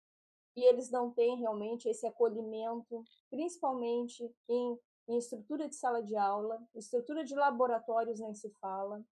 e 0.55 0.64
eles 0.64 0.89
não 0.89 1.12
têm 1.12 1.38
realmente 1.38 1.88
esse 1.88 2.08
acolhimento, 2.08 3.03
principalmente 3.30 4.30
em, 4.49 4.80
em 5.08 5.18
estrutura 5.18 5.70
de 5.70 5.76
sala 5.76 6.01
de 6.01 6.16
aula, 6.16 6.60
estrutura 6.74 7.24
de 7.24 7.36
laboratórios 7.36 8.20
nem 8.20 8.34
se 8.34 8.49
fala, 8.60 9.05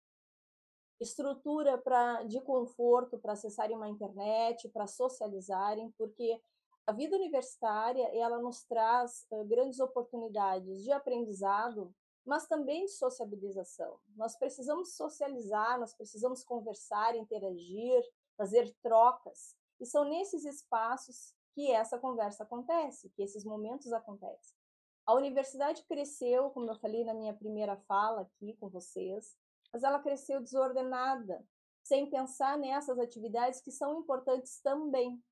estrutura 1.00 1.78
pra, 1.78 2.24
de 2.24 2.40
conforto 2.40 3.18
para 3.18 3.32
acessarem 3.32 3.76
uma 3.76 3.88
internet, 3.88 4.68
para 4.70 4.86
socializarem, 4.86 5.92
porque 5.96 6.40
a 6.86 6.92
vida 6.92 7.16
universitária 7.16 8.08
ela 8.16 8.38
nos 8.38 8.62
traz 8.64 9.26
uh, 9.30 9.44
grandes 9.44 9.80
oportunidades 9.80 10.84
de 10.84 10.92
aprendizado, 10.92 11.92
mas 12.24 12.46
também 12.46 12.84
de 12.84 12.92
sociabilização. 12.92 13.98
Nós 14.14 14.36
precisamos 14.36 14.94
socializar, 14.94 15.80
nós 15.80 15.94
precisamos 15.94 16.44
conversar, 16.44 17.16
interagir, 17.16 18.02
fazer 18.36 18.72
trocas. 18.82 19.56
E 19.80 19.86
são 19.86 20.04
nesses 20.04 20.44
espaços 20.44 21.34
que 21.54 21.70
essa 21.72 21.98
conversa 21.98 22.44
acontece, 22.44 23.10
que 23.10 23.22
esses 23.22 23.44
momentos 23.44 23.92
acontecem. 23.92 24.56
A 25.04 25.14
universidade 25.14 25.84
cresceu, 25.84 26.50
como 26.50 26.70
eu 26.70 26.74
falei 26.76 27.04
na 27.04 27.14
minha 27.14 27.34
primeira 27.34 27.76
fala 27.88 28.22
aqui 28.22 28.54
com 28.54 28.68
vocês, 28.68 29.36
mas 29.72 29.82
ela 29.82 30.00
cresceu 30.00 30.40
desordenada, 30.40 31.44
sem 31.82 32.10
pensar 32.10 32.58
nessas 32.58 32.98
atividades 32.98 33.60
que 33.60 33.70
são 33.70 34.00
importantes 34.00 34.60
também. 34.60 35.22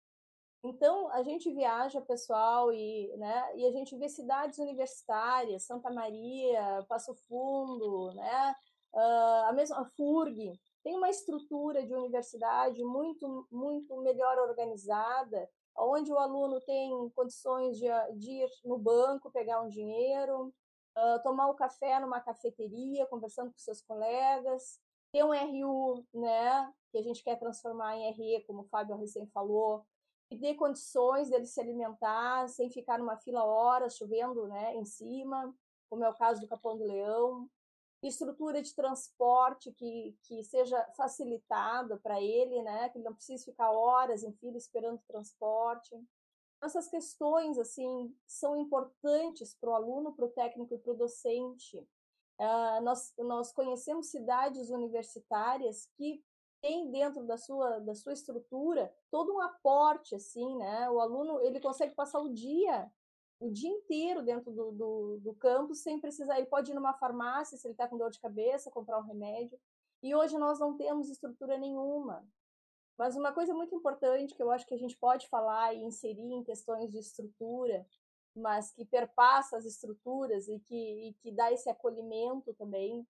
Então, 0.64 1.10
a 1.10 1.22
gente 1.22 1.52
viaja, 1.52 2.00
pessoal, 2.00 2.72
e, 2.72 3.14
né, 3.18 3.54
e 3.54 3.66
a 3.66 3.70
gente 3.70 3.94
vê 3.98 4.08
cidades 4.08 4.58
universitárias, 4.58 5.64
Santa 5.64 5.90
Maria, 5.90 6.82
Passo 6.88 7.14
Fundo, 7.28 8.14
né, 8.14 8.56
uh, 8.94 9.48
a 9.48 9.52
mesma 9.52 9.82
a 9.82 9.84
FURG, 9.84 10.58
tem 10.82 10.96
uma 10.96 11.10
estrutura 11.10 11.84
de 11.84 11.92
universidade 11.92 12.82
muito, 12.82 13.46
muito 13.52 13.94
melhor 14.00 14.38
organizada, 14.38 15.50
onde 15.76 16.10
o 16.10 16.18
aluno 16.18 16.58
tem 16.62 17.10
condições 17.10 17.76
de, 17.76 17.86
de 18.16 18.30
ir 18.30 18.50
no 18.64 18.78
banco, 18.78 19.30
pegar 19.30 19.60
um 19.60 19.68
dinheiro, 19.68 20.46
uh, 20.96 21.22
tomar 21.22 21.46
um 21.46 21.54
café 21.54 22.00
numa 22.00 22.20
cafeteria, 22.20 23.04
conversando 23.06 23.52
com 23.52 23.58
seus 23.58 23.82
colegas, 23.82 24.80
ter 25.12 25.22
um 25.24 25.34
RU, 25.34 26.06
né, 26.14 26.72
que 26.90 26.96
a 26.96 27.02
gente 27.02 27.22
quer 27.22 27.38
transformar 27.38 27.98
em 27.98 28.10
RE, 28.12 28.44
como 28.46 28.62
o 28.62 28.68
Fábio 28.68 28.96
recém 28.96 29.26
falou, 29.26 29.84
e 30.30 30.36
dê 30.36 30.54
condições 30.54 31.28
dele 31.30 31.46
se 31.46 31.60
alimentar 31.60 32.48
sem 32.48 32.70
ficar 32.70 32.98
numa 32.98 33.16
fila 33.16 33.44
horas, 33.44 33.96
chovendo 33.96 34.46
né, 34.46 34.74
em 34.74 34.84
cima, 34.84 35.54
como 35.88 36.04
é 36.04 36.08
o 36.08 36.14
caso 36.14 36.40
do 36.40 36.48
Capão 36.48 36.76
do 36.76 36.84
Leão. 36.84 37.48
Estrutura 38.02 38.60
de 38.60 38.74
transporte 38.74 39.72
que, 39.72 40.14
que 40.24 40.44
seja 40.44 40.82
facilitada 40.94 41.96
para 41.98 42.20
ele, 42.20 42.62
né, 42.62 42.88
que 42.90 42.98
ele 42.98 43.04
não 43.04 43.14
precise 43.14 43.44
ficar 43.44 43.70
horas 43.70 44.22
em 44.22 44.32
fila 44.34 44.58
esperando 44.58 45.00
transporte. 45.08 45.96
Essas 46.62 46.88
questões 46.88 47.58
assim 47.58 48.14
são 48.26 48.56
importantes 48.56 49.54
para 49.54 49.70
o 49.70 49.74
aluno, 49.74 50.12
para 50.12 50.24
o 50.24 50.30
técnico 50.30 50.74
e 50.74 50.78
para 50.78 50.92
o 50.92 50.96
docente. 50.96 51.78
Uh, 52.38 52.82
nós, 52.82 53.14
nós 53.18 53.52
conhecemos 53.52 54.10
cidades 54.10 54.70
universitárias 54.70 55.88
que 55.96 56.22
tem 56.64 56.90
dentro 56.90 57.26
da 57.26 57.36
sua, 57.36 57.78
da 57.80 57.94
sua 57.94 58.14
estrutura 58.14 58.90
todo 59.10 59.34
um 59.34 59.40
aporte, 59.42 60.14
assim, 60.14 60.56
né? 60.56 60.88
O 60.88 60.98
aluno, 60.98 61.38
ele 61.42 61.60
consegue 61.60 61.94
passar 61.94 62.20
o 62.20 62.32
dia, 62.32 62.90
o 63.38 63.50
dia 63.50 63.68
inteiro 63.68 64.22
dentro 64.22 64.50
do, 64.50 64.72
do, 64.72 65.20
do 65.20 65.34
campus 65.34 65.80
sem 65.80 66.00
precisar, 66.00 66.38
ele 66.38 66.46
pode 66.46 66.70
ir 66.70 66.74
numa 66.74 66.94
farmácia 66.94 67.58
se 67.58 67.66
ele 67.66 67.74
está 67.74 67.86
com 67.86 67.98
dor 67.98 68.10
de 68.10 68.18
cabeça, 68.18 68.70
comprar 68.70 68.98
um 68.98 69.02
remédio, 69.02 69.60
e 70.02 70.14
hoje 70.14 70.38
nós 70.38 70.58
não 70.58 70.74
temos 70.74 71.10
estrutura 71.10 71.58
nenhuma. 71.58 72.26
Mas 72.96 73.14
uma 73.14 73.32
coisa 73.32 73.52
muito 73.52 73.74
importante 73.74 74.34
que 74.34 74.42
eu 74.42 74.50
acho 74.50 74.66
que 74.66 74.74
a 74.74 74.78
gente 74.78 74.96
pode 74.96 75.28
falar 75.28 75.74
e 75.74 75.82
inserir 75.82 76.32
em 76.32 76.42
questões 76.42 76.90
de 76.90 76.98
estrutura, 76.98 77.86
mas 78.34 78.72
que 78.72 78.86
perpassa 78.86 79.58
as 79.58 79.66
estruturas 79.66 80.48
e 80.48 80.58
que, 80.60 81.08
e 81.08 81.12
que 81.20 81.30
dá 81.30 81.52
esse 81.52 81.68
acolhimento 81.68 82.54
também, 82.54 83.06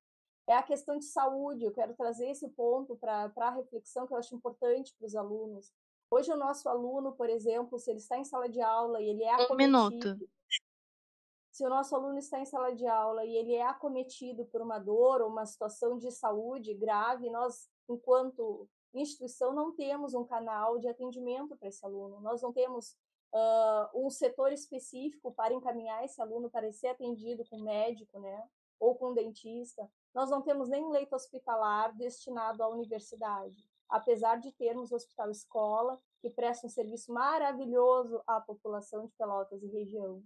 é 0.47 0.55
a 0.55 0.63
questão 0.63 0.99
de 0.99 1.05
saúde. 1.05 1.65
Eu 1.65 1.73
quero 1.73 1.95
trazer 1.95 2.31
esse 2.31 2.49
ponto 2.49 2.97
para 2.97 3.33
a 3.37 3.51
reflexão 3.51 4.07
que 4.07 4.13
eu 4.13 4.19
acho 4.19 4.35
importante 4.35 4.95
para 4.97 5.07
os 5.07 5.17
alunos. 5.17 5.73
Hoje, 6.11 6.33
o 6.33 6.37
nosso 6.37 6.69
aluno, 6.69 7.13
por 7.13 7.29
exemplo, 7.29 7.79
se 7.79 7.91
ele 7.91 7.99
está 7.99 8.19
em 8.19 8.25
sala 8.25 8.49
de 8.49 8.61
aula 8.61 9.01
e 9.01 9.09
ele 9.09 9.25
é 9.25 9.33
acometido... 9.33 9.55
Um 9.55 9.57
minuto. 9.57 10.29
Se 11.51 11.65
o 11.65 11.69
nosso 11.69 11.95
aluno 11.95 12.19
está 12.19 12.41
em 12.41 12.45
sala 12.45 12.75
de 12.75 12.87
aula 12.87 13.25
e 13.25 13.37
ele 13.37 13.55
é 13.55 13.63
acometido 13.63 14.45
por 14.47 14.61
uma 14.61 14.79
dor 14.79 15.23
ou 15.23 15.29
uma 15.29 15.47
situação 15.47 15.97
de 15.97 16.11
saúde 16.11 16.75
grave, 16.75 17.31
nós, 17.31 17.69
enquanto 17.89 18.69
instituição, 18.93 19.53
não 19.53 19.73
temos 19.73 20.15
um 20.15 20.25
canal 20.25 20.79
de 20.79 20.89
atendimento 20.89 21.57
para 21.57 21.69
esse 21.69 21.85
aluno. 21.85 22.21
Nós 22.21 22.43
não 22.43 22.53
temos 22.53 22.97
uh, 23.33 23.89
um 23.95 24.11
setor 24.11 24.53
específico 24.53 25.33
para 25.33 25.55
encaminhar 25.55 26.05
esse 26.05 26.21
aluno 26.21 26.51
para 26.51 26.73
ser 26.73 26.89
atendido 26.89 27.45
com 27.49 27.61
médico, 27.61 28.19
né? 28.19 28.49
Ou 28.79 28.95
com 28.97 29.15
dentista. 29.15 29.89
Nós 30.15 30.31
não 30.31 30.41
temos 30.41 30.69
nem 30.69 30.89
leito 30.91 31.15
hospitalar 31.15 31.93
destinado 31.97 32.63
à 32.63 32.69
universidade, 32.69 33.69
apesar 33.89 34.39
de 34.39 34.53
termos 34.53 34.93
o 34.93 34.95
Hospital 34.95 35.31
Escola, 35.31 36.01
que 36.21 36.31
presta 36.31 36.67
um 36.67 36.71
serviço 36.71 37.13
maravilhoso 37.13 38.23
à 38.27 38.41
população 38.41 39.07
de 39.07 39.13
Pelotas 39.15 39.63
e 39.63 39.67
região. 39.67 40.23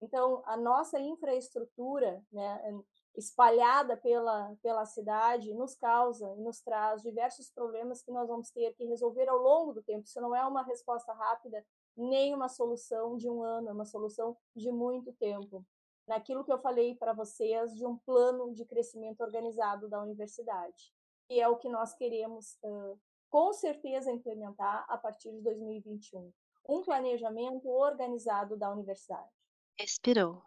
Então, 0.00 0.42
a 0.44 0.56
nossa 0.56 1.00
infraestrutura, 1.00 2.22
né, 2.30 2.80
espalhada 3.16 3.96
pela, 3.96 4.54
pela 4.62 4.84
cidade, 4.84 5.54
nos 5.54 5.74
causa 5.74 6.32
e 6.34 6.40
nos 6.40 6.60
traz 6.60 7.02
diversos 7.02 7.50
problemas 7.50 8.02
que 8.02 8.12
nós 8.12 8.28
vamos 8.28 8.50
ter 8.50 8.74
que 8.74 8.84
resolver 8.84 9.28
ao 9.28 9.38
longo 9.38 9.72
do 9.72 9.82
tempo. 9.82 10.04
Isso 10.04 10.20
não 10.20 10.36
é 10.36 10.46
uma 10.46 10.62
resposta 10.62 11.12
rápida, 11.12 11.64
nem 11.96 12.34
uma 12.34 12.48
solução 12.48 13.16
de 13.16 13.28
um 13.28 13.42
ano, 13.42 13.70
é 13.70 13.72
uma 13.72 13.86
solução 13.86 14.36
de 14.54 14.70
muito 14.70 15.12
tempo 15.14 15.64
naquilo 16.06 16.44
que 16.44 16.52
eu 16.52 16.58
falei 16.58 16.94
para 16.94 17.12
vocês 17.12 17.74
de 17.74 17.84
um 17.84 17.96
plano 17.98 18.52
de 18.52 18.64
crescimento 18.64 19.20
organizado 19.22 19.88
da 19.88 20.00
universidade, 20.00 20.92
que 21.26 21.40
é 21.40 21.48
o 21.48 21.56
que 21.56 21.68
nós 21.68 21.94
queremos 21.94 22.58
uh, 22.62 22.98
com 23.28 23.52
certeza 23.52 24.10
implementar 24.10 24.86
a 24.88 24.96
partir 24.96 25.32
de 25.32 25.42
2021. 25.42 26.32
Um 26.68 26.82
planejamento 26.82 27.68
organizado 27.68 28.56
da 28.56 28.70
universidade. 28.70 29.30
Expirou. 29.78 30.42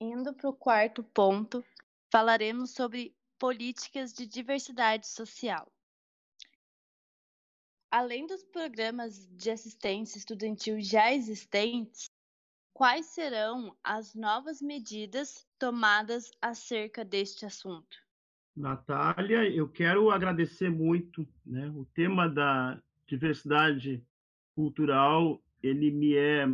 Indo 0.00 0.34
para 0.34 0.48
o 0.48 0.56
quarto 0.56 1.02
ponto, 1.02 1.64
falaremos 2.10 2.72
sobre 2.72 3.16
políticas 3.38 4.12
de 4.12 4.26
diversidade 4.26 5.06
social. 5.06 5.70
Além 7.90 8.26
dos 8.26 8.44
programas 8.44 9.26
de 9.30 9.50
assistência 9.50 10.18
estudantil 10.18 10.78
já 10.80 11.12
existentes, 11.12 12.10
quais 12.74 13.06
serão 13.06 13.74
as 13.82 14.14
novas 14.14 14.60
medidas 14.60 15.46
tomadas 15.58 16.30
acerca 16.40 17.02
deste 17.02 17.46
assunto? 17.46 17.96
Natália, 18.54 19.48
eu 19.48 19.68
quero 19.68 20.10
agradecer 20.10 20.68
muito, 20.68 21.26
né? 21.46 21.70
O 21.70 21.86
tema 21.94 22.28
da 22.28 22.80
diversidade 23.06 24.04
cultural, 24.54 25.40
ele 25.62 25.90
me 25.90 26.14
é 26.14 26.46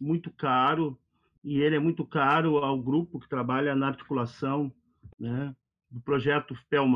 muito 0.00 0.30
caro 0.32 0.98
e 1.44 1.60
ele 1.60 1.76
é 1.76 1.78
muito 1.78 2.04
caro 2.04 2.58
ao 2.58 2.80
grupo 2.80 3.20
que 3.20 3.28
trabalha 3.28 3.76
na 3.76 3.88
articulação, 3.88 4.72
né, 5.18 5.54
do 5.90 6.00
projeto 6.00 6.54
FPEL+, 6.54 6.86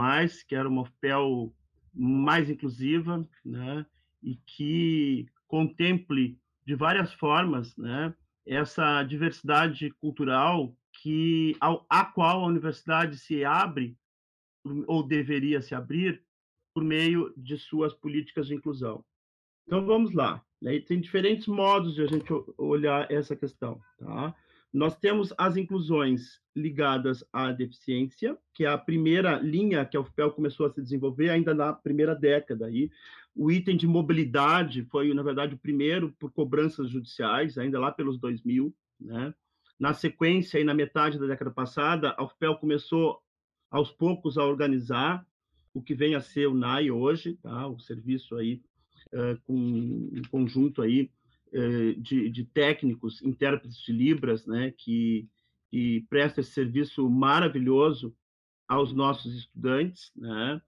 que 0.48 0.54
era 0.54 0.68
uma 0.68 0.84
FPEL 0.84 1.54
mais 1.92 2.48
inclusiva, 2.48 3.26
né, 3.44 3.86
e 4.22 4.36
que 4.36 5.26
contemple 5.46 6.38
de 6.64 6.74
várias 6.74 7.12
formas, 7.14 7.76
né, 7.76 8.14
essa 8.46 9.02
diversidade 9.02 9.90
cultural 9.92 10.74
que 10.92 11.56
ao, 11.60 11.86
a 11.88 12.04
qual 12.04 12.42
a 12.42 12.46
universidade 12.46 13.18
se 13.18 13.44
abre 13.44 13.96
ou 14.86 15.02
deveria 15.02 15.60
se 15.60 15.74
abrir 15.74 16.22
por 16.74 16.84
meio 16.84 17.32
de 17.36 17.58
suas 17.58 17.92
políticas 17.92 18.46
de 18.46 18.54
inclusão. 18.54 19.04
Então 19.66 19.84
vamos 19.84 20.12
lá. 20.12 20.44
Né? 20.60 20.80
Tem 20.80 21.00
diferentes 21.00 21.46
modos 21.46 21.94
de 21.94 22.02
a 22.02 22.06
gente 22.06 22.32
olhar 22.56 23.10
essa 23.10 23.34
questão. 23.34 23.80
Tá? 23.98 24.34
Nós 24.72 24.96
temos 24.96 25.34
as 25.36 25.56
inclusões 25.56 26.40
ligadas 26.56 27.22
à 27.30 27.52
deficiência, 27.52 28.38
que 28.54 28.64
é 28.64 28.68
a 28.68 28.78
primeira 28.78 29.38
linha 29.38 29.84
que 29.84 29.96
a 29.96 30.00
UFPEL 30.00 30.32
começou 30.32 30.66
a 30.66 30.70
se 30.70 30.80
desenvolver 30.80 31.28
ainda 31.28 31.52
na 31.52 31.72
primeira 31.74 32.14
década. 32.14 32.66
Aí. 32.66 32.90
O 33.34 33.50
item 33.50 33.76
de 33.76 33.86
mobilidade 33.86 34.84
foi, 34.84 35.12
na 35.12 35.22
verdade, 35.22 35.54
o 35.54 35.58
primeiro 35.58 36.14
por 36.18 36.32
cobranças 36.32 36.88
judiciais, 36.88 37.58
ainda 37.58 37.78
lá 37.78 37.92
pelos 37.92 38.18
2000. 38.18 38.74
Né? 38.98 39.34
Na 39.78 39.92
sequência, 39.92 40.58
aí, 40.58 40.64
na 40.64 40.74
metade 40.74 41.18
da 41.18 41.26
década 41.26 41.50
passada, 41.50 42.14
a 42.16 42.24
UFPEL 42.24 42.56
começou, 42.56 43.20
aos 43.70 43.90
poucos, 43.90 44.38
a 44.38 44.44
organizar 44.44 45.26
o 45.74 45.82
que 45.82 45.94
vem 45.94 46.14
a 46.14 46.20
ser 46.20 46.46
o 46.46 46.54
NAI 46.54 46.90
hoje, 46.90 47.34
tá? 47.42 47.66
o 47.66 47.78
serviço 47.78 48.36
aí, 48.36 48.62
uh, 49.12 49.38
com 49.44 49.54
um 49.54 50.22
conjunto 50.30 50.82
aí 50.82 51.10
de, 51.98 52.30
de, 52.30 52.44
técnicos, 52.44 53.22
intérpretes 53.22 53.78
de 53.78 53.92
Libras, 53.92 54.46
né, 54.46 54.72
que, 54.76 55.28
que 55.70 56.06
presta 56.08 56.40
esse 56.40 56.52
serviço 56.52 57.08
maravilhoso 57.10 58.14
aos 58.66 58.92
nossos 58.92 59.34
estudantes, 59.34 60.10
né, 60.16 60.60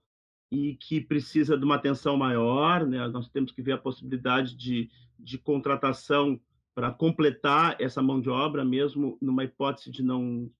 e 0.51 0.75
que 0.75 1.01
precisa 1.01 1.57
de 1.57 1.65
uma 1.65 1.75
atenção 1.75 2.15
maior, 2.15 2.85
né, 2.85 3.07
nós 3.07 3.27
temos 3.29 3.51
que 3.51 3.61
ver 3.61 3.73
a 3.73 3.77
possibilidade 3.77 4.55
de, 4.55 4.89
de 5.17 5.37
contratação 5.37 6.39
para 6.75 6.91
completar 6.91 7.75
essa 7.79 8.01
mão 8.01 8.21
de 8.21 8.29
obra, 8.29 8.63
mesmo 8.63 9.17
numa 9.21 9.43
hipótese 9.43 9.89
de 9.89 10.03
não 10.03 10.51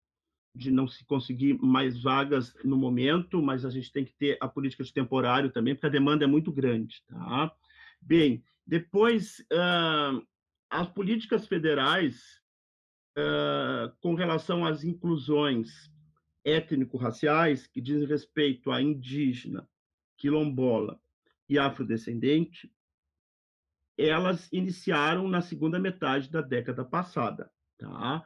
de 0.56 0.72
não 0.72 0.88
se 0.88 1.04
conseguir 1.04 1.60
mais 1.62 2.02
vagas 2.02 2.56
no 2.64 2.78
momento, 2.78 3.42
mas 3.42 3.66
a 3.66 3.70
gente 3.70 3.92
tem 3.92 4.06
que 4.06 4.14
ter 4.14 4.38
a 4.40 4.48
política 4.48 4.86
de 4.86 4.94
temporário 4.94 5.52
também, 5.52 5.76
porque 5.76 5.88
a 5.88 5.90
demanda 5.90 6.24
é 6.24 6.28
muito 6.28 6.50
grande, 6.50 7.04
tá? 7.08 7.54
Bem, 8.02 8.42
depois, 8.66 9.40
uh, 9.52 10.26
as 10.70 10.88
políticas 10.90 11.48
federais 11.48 12.42
uh, 13.18 13.96
com 14.02 14.16
relação 14.16 14.66
às 14.66 14.84
inclusões 14.84 15.92
étnico-raciais, 16.44 17.68
que 17.68 17.82
dizem 17.82 18.08
respeito 18.08 18.72
a 18.72 18.82
indígena, 18.82 19.68
quilombola 20.18 21.00
e 21.50 21.58
afrodescendente, 21.58 22.72
elas 23.98 24.52
iniciaram 24.52 25.28
na 25.28 25.42
segunda 25.42 25.80
metade 25.80 26.30
da 26.30 26.42
década 26.42 26.84
passada. 26.84 27.52
Tá? 27.78 28.26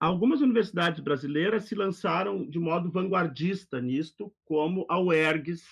algumas 0.00 0.40
universidades 0.40 1.00
brasileiras 1.00 1.64
se 1.64 1.74
lançaram 1.74 2.48
de 2.48 2.58
modo 2.58 2.90
vanguardista 2.90 3.80
nisto, 3.80 4.32
como 4.44 4.86
a 4.88 4.98
UERGS, 5.00 5.64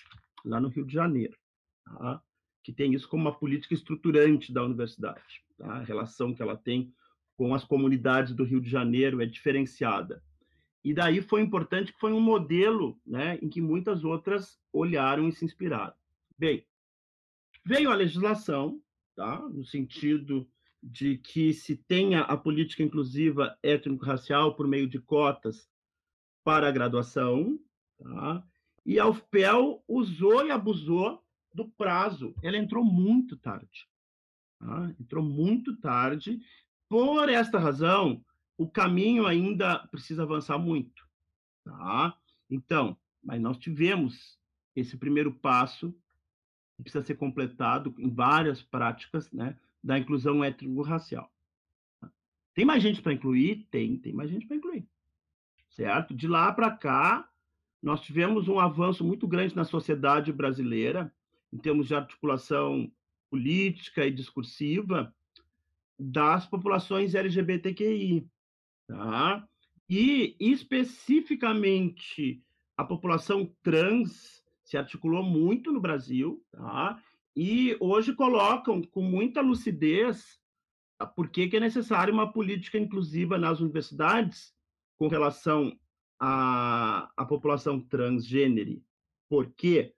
lá 0.44 0.60
no 0.60 0.68
Rio 0.68 0.84
de 0.84 0.94
Janeiro, 0.94 1.36
tá? 1.84 2.22
Que 2.66 2.72
tem 2.72 2.92
isso 2.92 3.08
como 3.08 3.22
uma 3.22 3.38
política 3.38 3.74
estruturante 3.74 4.52
da 4.52 4.64
universidade. 4.64 5.40
Tá? 5.56 5.74
A 5.74 5.82
relação 5.84 6.34
que 6.34 6.42
ela 6.42 6.56
tem 6.56 6.92
com 7.36 7.54
as 7.54 7.62
comunidades 7.62 8.34
do 8.34 8.42
Rio 8.42 8.60
de 8.60 8.68
Janeiro 8.68 9.22
é 9.22 9.26
diferenciada. 9.26 10.20
E 10.82 10.92
daí 10.92 11.22
foi 11.22 11.42
importante 11.42 11.92
que 11.92 12.00
foi 12.00 12.12
um 12.12 12.20
modelo 12.20 13.00
né, 13.06 13.38
em 13.40 13.48
que 13.48 13.60
muitas 13.60 14.02
outras 14.02 14.58
olharam 14.72 15.28
e 15.28 15.32
se 15.32 15.44
inspiraram. 15.44 15.94
Bem, 16.36 16.66
veio 17.64 17.88
a 17.88 17.94
legislação, 17.94 18.82
tá? 19.14 19.38
no 19.48 19.64
sentido 19.64 20.44
de 20.82 21.18
que 21.18 21.52
se 21.52 21.76
tenha 21.76 22.22
a 22.22 22.36
política 22.36 22.82
inclusiva 22.82 23.56
étnico-racial 23.62 24.56
por 24.56 24.66
meio 24.66 24.88
de 24.88 24.98
cotas 24.98 25.70
para 26.42 26.66
a 26.66 26.72
graduação, 26.72 27.60
tá? 27.96 28.44
e 28.84 28.98
a 28.98 29.06
UFPEL 29.06 29.84
usou 29.86 30.44
e 30.44 30.50
abusou 30.50 31.24
do 31.57 31.66
prazo. 31.70 32.34
Ela 32.42 32.59
entrou 32.59 32.84
muito 32.84 33.36
tarde. 33.36 33.88
Tá? 34.59 34.94
Entrou 35.00 35.24
muito 35.24 35.74
tarde. 35.76 36.38
Por 36.88 37.28
esta 37.30 37.59
razão, 37.59 38.22
o 38.59 38.68
caminho 38.68 39.26
ainda 39.26 39.78
precisa 39.88 40.22
avançar 40.22 40.59
muito. 40.59 41.09
Tá? 41.64 42.16
Então, 42.50 42.96
mas 43.24 43.40
nós 43.40 43.57
tivemos 43.57 44.38
esse 44.76 44.96
primeiro 44.96 45.32
passo 45.32 45.92
que 46.76 46.82
precisa 46.82 47.02
ser 47.02 47.14
completado 47.14 47.94
em 47.98 48.11
várias 48.11 48.62
práticas, 48.62 49.32
né? 49.32 49.59
da 49.82 49.98
inclusão 49.98 50.44
étnico-racial. 50.44 51.32
Tem 52.54 52.64
mais 52.64 52.82
gente 52.82 53.00
para 53.00 53.14
incluir? 53.14 53.66
Tem, 53.70 53.96
tem 53.96 54.12
mais 54.12 54.30
gente 54.30 54.46
para 54.46 54.57
incluir. 54.57 54.86
Certo? 55.70 56.14
De 56.14 56.28
lá 56.28 56.52
para 56.52 56.70
cá, 56.70 57.28
nós 57.82 58.00
tivemos 58.00 58.48
um 58.48 58.59
avanço 58.59 59.04
muito 59.04 59.26
grande 59.26 59.57
na 59.57 59.64
sociedade 59.64 60.32
brasileira, 60.32 61.12
em 61.53 61.59
termos 61.59 61.88
de 61.88 61.94
articulação 61.94 62.90
política 63.30 64.07
e 64.07 64.11
discursiva 64.11 65.14
das 65.99 66.47
populações 66.47 67.14
LGBTQI. 67.14 68.26
Tá? 68.86 69.47
E, 69.88 70.36
especificamente, 70.38 72.42
a 72.76 72.84
população 72.84 73.53
trans 73.62 74.44
se 74.64 74.76
articulou 74.76 75.22
muito 75.22 75.72
no 75.72 75.80
Brasil, 75.80 76.44
tá? 76.51 77.03
e 77.34 77.76
hoje 77.80 78.14
colocam 78.14 78.82
com 78.82 79.03
muita 79.03 79.40
lucidez 79.40 80.40
por 81.14 81.28
que, 81.28 81.49
que 81.49 81.57
é 81.57 81.61
necessária 81.61 82.12
uma 82.12 82.32
política 82.32 82.78
inclusiva 82.78 83.38
nas 83.38 83.61
universidades 83.61 84.55
com 84.97 85.09
relação 85.09 85.78
à, 86.18 87.11
à 87.16 87.24
população 87.24 87.80
transgênero. 87.80 88.82
Por 89.28 89.53
quê? 89.53 89.94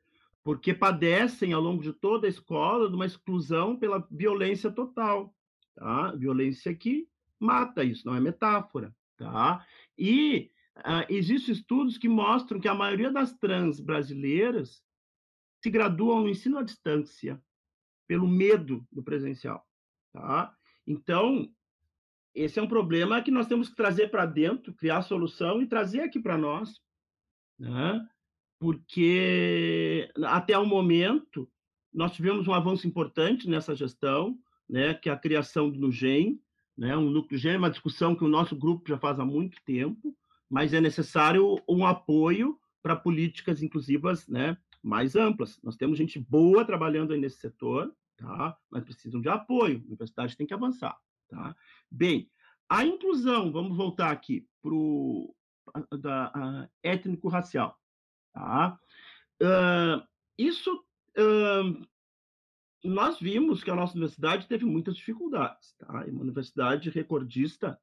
Porque 0.48 0.72
padecem 0.72 1.52
ao 1.52 1.60
longo 1.60 1.82
de 1.82 1.92
toda 1.92 2.26
a 2.26 2.30
escola 2.30 2.88
de 2.88 2.94
uma 2.94 3.04
exclusão 3.04 3.76
pela 3.76 4.08
violência 4.10 4.72
total, 4.72 5.36
tá? 5.74 6.12
Violência 6.12 6.74
que 6.74 7.06
mata, 7.38 7.84
isso 7.84 8.06
não 8.06 8.14
é 8.14 8.20
metáfora, 8.20 8.96
tá? 9.18 9.62
E 9.98 10.50
uh, 10.78 11.04
existem 11.10 11.52
estudos 11.52 11.98
que 11.98 12.08
mostram 12.08 12.58
que 12.58 12.66
a 12.66 12.74
maioria 12.74 13.12
das 13.12 13.34
trans 13.34 13.78
brasileiras 13.78 14.82
se 15.62 15.68
graduam 15.68 16.22
no 16.22 16.30
ensino 16.30 16.56
à 16.56 16.62
distância 16.62 17.38
pelo 18.06 18.26
medo 18.26 18.88
do 18.90 19.02
presencial, 19.02 19.62
tá? 20.14 20.56
Então, 20.86 21.46
esse 22.34 22.58
é 22.58 22.62
um 22.62 22.68
problema 22.68 23.20
que 23.20 23.30
nós 23.30 23.46
temos 23.46 23.68
que 23.68 23.76
trazer 23.76 24.10
para 24.10 24.24
dentro, 24.24 24.72
criar 24.72 25.02
solução 25.02 25.60
e 25.60 25.66
trazer 25.66 26.00
aqui 26.00 26.18
para 26.18 26.38
nós, 26.38 26.80
né? 27.58 28.08
Porque 28.58 30.10
até 30.24 30.58
o 30.58 30.66
momento 30.66 31.48
nós 31.92 32.12
tivemos 32.12 32.46
um 32.46 32.52
avanço 32.52 32.86
importante 32.86 33.48
nessa 33.48 33.74
gestão, 33.74 34.38
né, 34.68 34.94
que 34.94 35.08
é 35.08 35.12
a 35.12 35.18
criação 35.18 35.70
do 35.70 35.78
NUGEM, 35.78 36.40
né, 36.76 36.96
um 36.96 37.10
núcleo 37.10 37.38
GEM, 37.38 37.56
uma 37.56 37.70
discussão 37.70 38.14
que 38.14 38.24
o 38.24 38.28
nosso 38.28 38.54
grupo 38.54 38.88
já 38.88 38.98
faz 38.98 39.18
há 39.18 39.24
muito 39.24 39.58
tempo, 39.64 40.16
mas 40.50 40.74
é 40.74 40.80
necessário 40.80 41.56
um 41.68 41.86
apoio 41.86 42.58
para 42.82 42.96
políticas 42.96 43.62
inclusivas, 43.62 44.26
né, 44.28 44.56
mais 44.82 45.16
amplas. 45.16 45.60
Nós 45.62 45.76
temos 45.76 45.98
gente 45.98 46.18
boa 46.18 46.64
trabalhando 46.64 47.12
aí 47.12 47.20
nesse 47.20 47.38
setor, 47.38 47.92
tá? 48.16 48.56
mas 48.70 48.84
precisam 48.84 49.20
de 49.20 49.28
apoio. 49.28 49.82
A 49.84 49.86
universidade 49.88 50.36
tem 50.36 50.46
que 50.46 50.54
avançar. 50.54 50.96
Tá? 51.28 51.54
Bem, 51.90 52.30
a 52.68 52.84
inclusão, 52.84 53.52
vamos 53.52 53.76
voltar 53.76 54.10
aqui 54.10 54.46
para 54.62 54.74
o 54.74 55.34
étnico-racial. 56.82 57.78
Tá? 58.38 58.78
Uh, 59.42 60.06
isso, 60.38 60.72
uh, 61.18 61.86
nós 62.84 63.18
vimos 63.18 63.64
que 63.64 63.70
a 63.70 63.74
nossa 63.74 63.94
universidade 63.94 64.46
teve 64.46 64.64
muitas 64.64 64.96
dificuldades. 64.96 65.74
Tá? 65.76 66.04
É 66.06 66.10
uma 66.10 66.22
universidade 66.22 66.88
recordista 66.88 67.76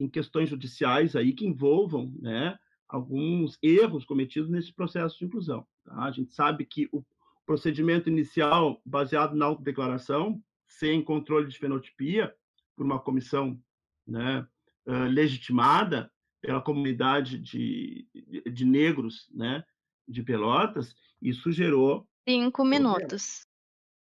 em 0.00 0.08
questões 0.08 0.48
judiciais 0.48 1.14
aí 1.14 1.34
que 1.34 1.46
envolvam 1.46 2.10
né, 2.20 2.58
alguns 2.88 3.58
erros 3.62 4.06
cometidos 4.06 4.48
nesse 4.48 4.72
processo 4.72 5.18
de 5.18 5.26
inclusão. 5.26 5.66
Tá? 5.84 6.04
A 6.04 6.10
gente 6.10 6.32
sabe 6.32 6.64
que 6.64 6.88
o 6.90 7.04
procedimento 7.44 8.08
inicial, 8.08 8.80
baseado 8.84 9.36
na 9.36 9.44
autodeclaração, 9.44 10.42
sem 10.66 11.02
controle 11.02 11.48
de 11.48 11.58
fenotipia, 11.58 12.34
por 12.74 12.86
uma 12.86 12.98
comissão 12.98 13.60
né, 14.06 14.46
legitimada 14.86 16.10
pela 16.40 16.60
comunidade 16.60 17.38
de, 17.38 18.06
de, 18.14 18.50
de, 18.50 18.64
negros 18.64 19.28
né, 19.34 19.64
de 20.08 20.22
Pelotas, 20.22 20.94
isso 21.20 21.52
gerou. 21.52 22.08
Cinco 22.28 22.64
minutos. 22.64 23.46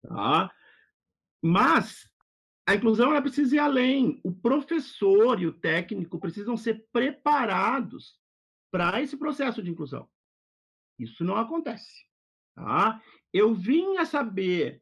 Tá? 0.07 0.51
Mas 1.41 2.09
a 2.67 2.75
inclusão 2.75 3.11
ela 3.11 3.21
precisa 3.21 3.55
ir 3.55 3.59
além. 3.59 4.19
O 4.23 4.33
professor 4.33 5.41
e 5.41 5.47
o 5.47 5.53
técnico 5.53 6.19
precisam 6.19 6.57
ser 6.57 6.85
preparados 6.91 8.19
para 8.71 9.01
esse 9.01 9.17
processo 9.17 9.61
de 9.61 9.71
inclusão. 9.71 10.07
Isso 10.99 11.23
não 11.23 11.35
acontece. 11.35 12.05
Tá? 12.55 13.01
Eu 13.33 13.53
vim 13.53 13.97
a 13.97 14.05
saber 14.05 14.81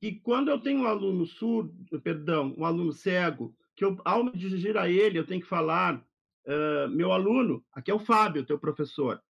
que 0.00 0.12
quando 0.20 0.50
eu 0.50 0.60
tenho 0.60 0.80
um 0.80 0.86
aluno 0.86 1.26
surdo, 1.26 2.00
perdão, 2.00 2.54
um 2.56 2.64
aluno 2.64 2.92
cego, 2.92 3.54
que 3.74 3.84
eu, 3.84 4.00
ao 4.04 4.24
me 4.24 4.32
dirigir 4.32 4.76
a 4.76 4.88
ele, 4.88 5.18
eu 5.18 5.26
tenho 5.26 5.40
que 5.40 5.46
falar, 5.46 5.96
uh, 5.96 6.88
meu 6.90 7.12
aluno, 7.12 7.64
aqui 7.72 7.90
é 7.90 7.94
o 7.94 7.98
Fábio, 7.98 8.44
teu 8.44 8.58
professor. 8.58 9.22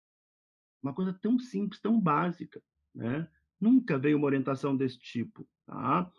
Uma 0.83 0.93
coisa 0.93 1.12
tão 1.12 1.39
simples, 1.39 1.80
tão 1.80 2.01
básica, 2.01 2.62
né? 2.95 3.28
Nunca 3.61 3.99
veio 3.99 4.16
uma 4.16 4.26
orientação 4.26 4.76
desse 4.76 4.99
tipo, 4.99 5.47
tá? 5.64 6.11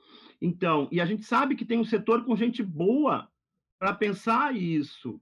Então, 0.41 0.88
e 0.91 1.01
a 1.01 1.05
gente 1.05 1.26
sabe 1.26 1.55
que 1.55 1.66
tem 1.66 1.78
um 1.78 1.86
setor 1.86 2.24
com 2.24 2.36
gente 2.36 2.64
boa 2.64 3.30
para 3.78 3.93
pensar 3.93 4.55
isso, 4.55 5.22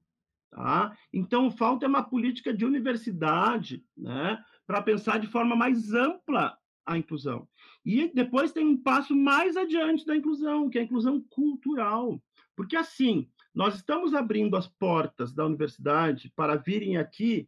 Tá? 0.52 0.98
Então, 1.14 1.50
falta 1.50 1.88
uma 1.88 2.04
política 2.04 2.54
de 2.54 2.66
universidade 2.66 3.86
né, 3.98 4.38
para 4.68 4.82
pensar 4.82 5.18
de 5.18 5.28
forma 5.28 5.56
mais 5.56 5.94
ampla 5.94 6.58
a 6.86 6.98
inclusão. 6.98 7.48
E 7.86 8.12
depois 8.14 8.52
tem 8.52 8.66
um 8.66 8.78
passo 8.78 9.16
mais 9.16 9.56
adiante 9.56 10.06
da 10.06 10.16
inclusão, 10.16 10.70
que 10.70 10.78
é 10.78 10.82
a 10.82 10.84
inclusão 10.84 11.22
cultural. 11.30 12.22
Porque, 12.54 12.76
assim, 12.76 13.30
nós 13.56 13.76
estamos 13.76 14.14
abrindo 14.14 14.58
as 14.58 14.68
portas 14.68 15.34
da 15.34 15.46
universidade 15.46 16.30
para 16.36 16.58
virem 16.58 16.98
aqui 16.98 17.48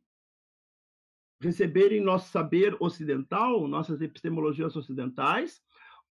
receberem 1.44 2.02
nosso 2.02 2.32
saber 2.32 2.76
ocidental, 2.80 3.68
nossas 3.68 4.02
epistemologias 4.02 4.76
ocidentais, 4.76 5.62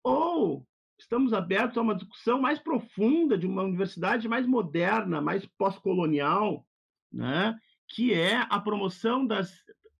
ou 0.02 0.66
estamos 0.98 1.32
abertos 1.32 1.78
a 1.78 1.82
uma 1.82 1.94
discussão 1.94 2.40
mais 2.40 2.58
profunda 2.58 3.38
de 3.38 3.46
uma 3.46 3.62
universidade 3.62 4.28
mais 4.28 4.46
moderna, 4.46 5.20
mais 5.20 5.46
pós-colonial, 5.56 6.66
né, 7.12 7.58
que 7.88 8.12
é 8.12 8.46
a 8.48 8.60
promoção 8.60 9.26
das 9.26 9.52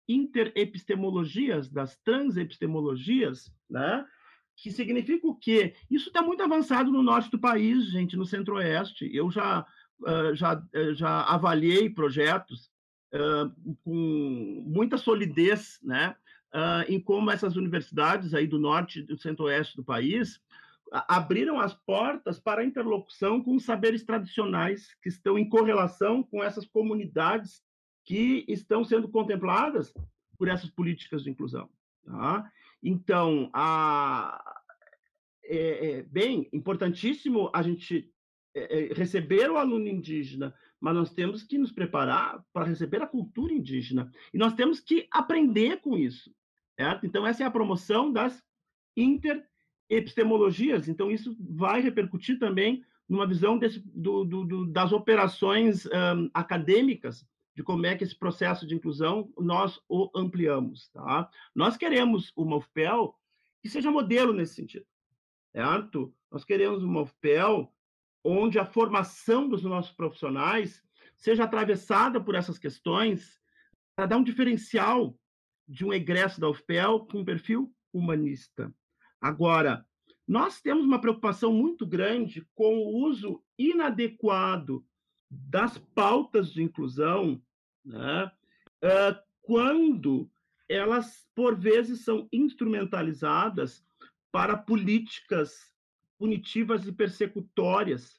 interepistemologias, 0.08 1.70
das 1.70 1.96
transepistemologias, 1.98 3.50
né, 3.68 4.04
que 4.56 4.70
significa 4.70 5.26
o 5.26 5.34
quê? 5.34 5.74
Isso 5.90 6.08
está 6.08 6.22
muito 6.22 6.42
avançado 6.42 6.90
no 6.90 7.02
norte 7.02 7.30
do 7.30 7.38
país, 7.38 7.90
gente, 7.90 8.16
no 8.16 8.26
centro-oeste. 8.26 9.08
Eu 9.10 9.30
já, 9.30 9.64
uh, 10.00 10.34
já, 10.34 10.62
já 10.92 11.22
avaliei 11.22 11.88
projetos 11.88 12.70
com 13.84 14.62
muita 14.66 14.96
solidez, 14.96 15.80
né, 15.82 16.14
uh, 16.54 16.84
em 16.88 17.00
como 17.00 17.30
essas 17.30 17.56
universidades 17.56 18.34
aí 18.34 18.46
do 18.46 18.58
norte 18.58 19.00
e 19.00 19.02
do 19.02 19.18
centro-oeste 19.18 19.76
do 19.76 19.84
país 19.84 20.40
abriram 20.92 21.60
as 21.60 21.72
portas 21.72 22.40
para 22.40 22.62
a 22.62 22.64
interlocução 22.64 23.42
com 23.42 23.58
saberes 23.58 24.04
tradicionais 24.04 24.94
que 25.00 25.08
estão 25.08 25.38
em 25.38 25.48
correlação 25.48 26.22
com 26.22 26.42
essas 26.42 26.66
comunidades 26.66 27.62
que 28.04 28.44
estão 28.48 28.84
sendo 28.84 29.08
contempladas 29.08 29.94
por 30.36 30.48
essas 30.48 30.68
políticas 30.68 31.22
de 31.22 31.30
inclusão. 31.30 31.68
Tá? 32.04 32.50
Então, 32.82 33.48
a, 33.52 34.42
é, 35.44 35.90
é 35.90 36.02
bem 36.02 36.48
importantíssimo 36.52 37.50
a 37.54 37.62
gente 37.62 38.12
é, 38.54 38.92
receber 38.94 39.48
o 39.48 39.58
aluno 39.58 39.86
indígena, 39.86 40.52
mas 40.80 40.94
nós 40.94 41.12
temos 41.12 41.42
que 41.42 41.58
nos 41.58 41.70
preparar 41.70 42.42
para 42.52 42.64
receber 42.64 43.02
a 43.02 43.06
cultura 43.06 43.52
indígena. 43.52 44.10
E 44.32 44.38
nós 44.38 44.54
temos 44.54 44.80
que 44.80 45.06
aprender 45.12 45.80
com 45.80 45.96
isso. 45.96 46.34
Certo? 46.78 47.06
Então, 47.06 47.26
essa 47.26 47.42
é 47.42 47.46
a 47.46 47.50
promoção 47.50 48.10
das 48.10 48.42
interepistemologias. 48.96 50.88
Então, 50.88 51.10
isso 51.10 51.36
vai 51.38 51.82
repercutir 51.82 52.38
também 52.38 52.82
numa 53.06 53.26
visão 53.26 53.58
desse, 53.58 53.80
do, 53.80 54.24
do, 54.24 54.44
do, 54.44 54.66
das 54.66 54.92
operações 54.92 55.84
um, 55.86 56.30
acadêmicas, 56.32 57.26
de 57.54 57.62
como 57.62 57.84
é 57.84 57.96
que 57.96 58.04
esse 58.04 58.16
processo 58.16 58.66
de 58.66 58.74
inclusão 58.74 59.30
nós 59.36 59.78
o 59.88 60.08
ampliamos. 60.14 60.88
Tá? 60.90 61.28
Nós 61.54 61.76
queremos 61.76 62.32
uma 62.36 62.56
UFPEL 62.56 63.14
que 63.60 63.68
seja 63.68 63.90
modelo 63.90 64.32
nesse 64.32 64.54
sentido. 64.54 64.86
Certo? 65.52 66.14
Nós 66.30 66.44
queremos 66.44 66.82
uma 66.82 67.02
UFPEL 67.02 67.70
onde 68.24 68.58
a 68.58 68.64
formação 68.64 69.48
dos 69.48 69.62
nossos 69.62 69.92
profissionais 69.92 70.82
seja 71.16 71.44
atravessada 71.44 72.20
por 72.20 72.34
essas 72.34 72.58
questões 72.58 73.40
para 73.94 74.06
dar 74.06 74.16
um 74.16 74.24
diferencial 74.24 75.18
de 75.68 75.84
um 75.84 75.92
egresso 75.92 76.40
da 76.40 76.48
UFPEL 76.48 77.06
com 77.06 77.20
um 77.20 77.24
perfil 77.24 77.72
humanista. 77.92 78.74
Agora, 79.20 79.86
nós 80.26 80.60
temos 80.60 80.84
uma 80.84 81.00
preocupação 81.00 81.52
muito 81.52 81.86
grande 81.86 82.46
com 82.54 82.78
o 82.78 83.06
uso 83.06 83.42
inadequado 83.58 84.84
das 85.30 85.76
pautas 85.78 86.52
de 86.52 86.62
inclusão, 86.62 87.42
né, 87.84 88.30
quando 89.42 90.30
elas, 90.68 91.26
por 91.34 91.58
vezes, 91.58 92.04
são 92.04 92.28
instrumentalizadas 92.32 93.84
para 94.32 94.56
políticas 94.56 95.74
punitivas 96.20 96.86
e 96.86 96.92
persecutórias, 96.92 98.14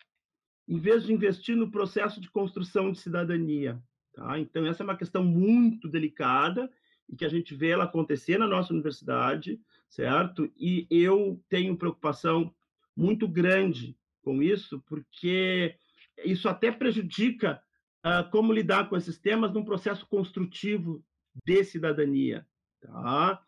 em 0.68 0.80
vez 0.80 1.04
de 1.04 1.14
investir 1.14 1.56
no 1.56 1.70
processo 1.70 2.20
de 2.20 2.32
construção 2.32 2.92
de 2.92 3.00
cidadania. 3.00 3.80
Tá? 4.12 4.40
Então, 4.40 4.66
essa 4.66 4.82
é 4.82 4.84
uma 4.86 4.98
questão 4.98 5.24
muito 5.24 5.88
delicada 5.88 6.68
e 7.08 7.16
que 7.16 7.24
a 7.24 7.30
gente 7.30 7.54
vê 7.54 7.70
ela 7.70 7.84
acontecer 7.84 8.40
na 8.40 8.48
nossa 8.48 8.74
universidade, 8.74 9.62
certo? 9.88 10.52
E 10.58 10.88
eu 10.90 11.40
tenho 11.48 11.78
preocupação 11.78 12.52
muito 12.98 13.28
grande 13.28 13.96
com 14.24 14.42
isso, 14.42 14.84
porque 14.88 15.76
isso 16.26 16.50
até 16.50 16.72
prejudica 16.72 17.62
uh, 18.04 18.28
como 18.32 18.52
lidar 18.52 18.90
com 18.90 18.98
esses 18.98 19.20
temas 19.20 19.54
num 19.54 19.64
processo 19.64 20.08
construtivo 20.08 21.06
de 21.46 21.64
cidadania, 21.64 22.48
tá? 22.82 23.40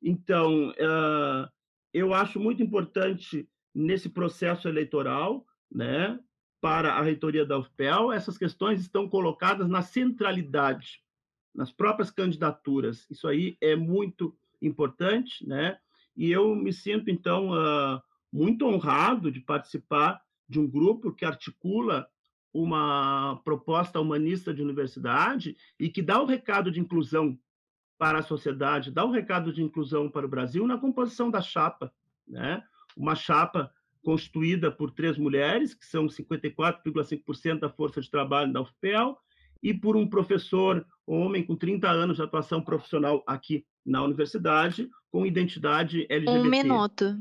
Então, 0.00 0.68
uh, 0.70 1.50
eu 1.92 2.14
acho 2.14 2.38
muito 2.38 2.62
importante 2.62 3.48
nesse 3.76 4.08
processo 4.08 4.66
eleitoral, 4.66 5.46
né, 5.70 6.18
para 6.60 6.94
a 6.94 7.02
reitoria 7.02 7.44
da 7.44 7.58
UFPEL, 7.58 8.10
essas 8.10 8.38
questões 8.38 8.80
estão 8.80 9.06
colocadas 9.06 9.68
na 9.68 9.82
centralidade, 9.82 11.02
nas 11.54 11.70
próprias 11.70 12.10
candidaturas. 12.10 13.06
Isso 13.10 13.28
aí 13.28 13.58
é 13.60 13.76
muito 13.76 14.34
importante, 14.62 15.46
né? 15.46 15.78
E 16.16 16.32
eu 16.32 16.56
me 16.56 16.72
sinto, 16.72 17.10
então, 17.10 17.50
uh, 17.50 18.00
muito 18.32 18.66
honrado 18.66 19.30
de 19.30 19.40
participar 19.40 20.22
de 20.48 20.58
um 20.58 20.66
grupo 20.66 21.12
que 21.12 21.26
articula 21.26 22.08
uma 22.54 23.38
proposta 23.44 24.00
humanista 24.00 24.54
de 24.54 24.62
universidade 24.62 25.54
e 25.78 25.90
que 25.90 26.00
dá 26.00 26.22
o 26.22 26.26
recado 26.26 26.70
de 26.70 26.80
inclusão 26.80 27.38
para 27.98 28.20
a 28.20 28.22
sociedade, 28.22 28.90
dá 28.90 29.04
o 29.04 29.10
recado 29.10 29.52
de 29.52 29.62
inclusão 29.62 30.08
para 30.10 30.24
o 30.24 30.28
Brasil 30.28 30.66
na 30.66 30.78
composição 30.78 31.30
da 31.30 31.42
chapa, 31.42 31.92
né? 32.26 32.64
Uma 32.96 33.14
chapa 33.14 33.70
constituída 34.02 34.70
por 34.70 34.92
três 34.92 35.18
mulheres, 35.18 35.74
que 35.74 35.84
são 35.84 36.06
54,5% 36.06 37.58
da 37.58 37.68
força 37.68 38.00
de 38.00 38.10
trabalho 38.10 38.52
da 38.52 38.62
UFPEL, 38.62 39.18
e 39.62 39.74
por 39.74 39.96
um 39.96 40.08
professor 40.08 40.86
homem 41.06 41.44
com 41.44 41.56
30 41.56 41.88
anos 41.90 42.16
de 42.16 42.22
atuação 42.22 42.62
profissional 42.62 43.22
aqui 43.26 43.66
na 43.84 44.02
universidade, 44.02 44.88
com 45.10 45.26
identidade 45.26 46.06
LGBT. 46.08 46.38
Um 46.38 46.50
minuto. 46.50 47.18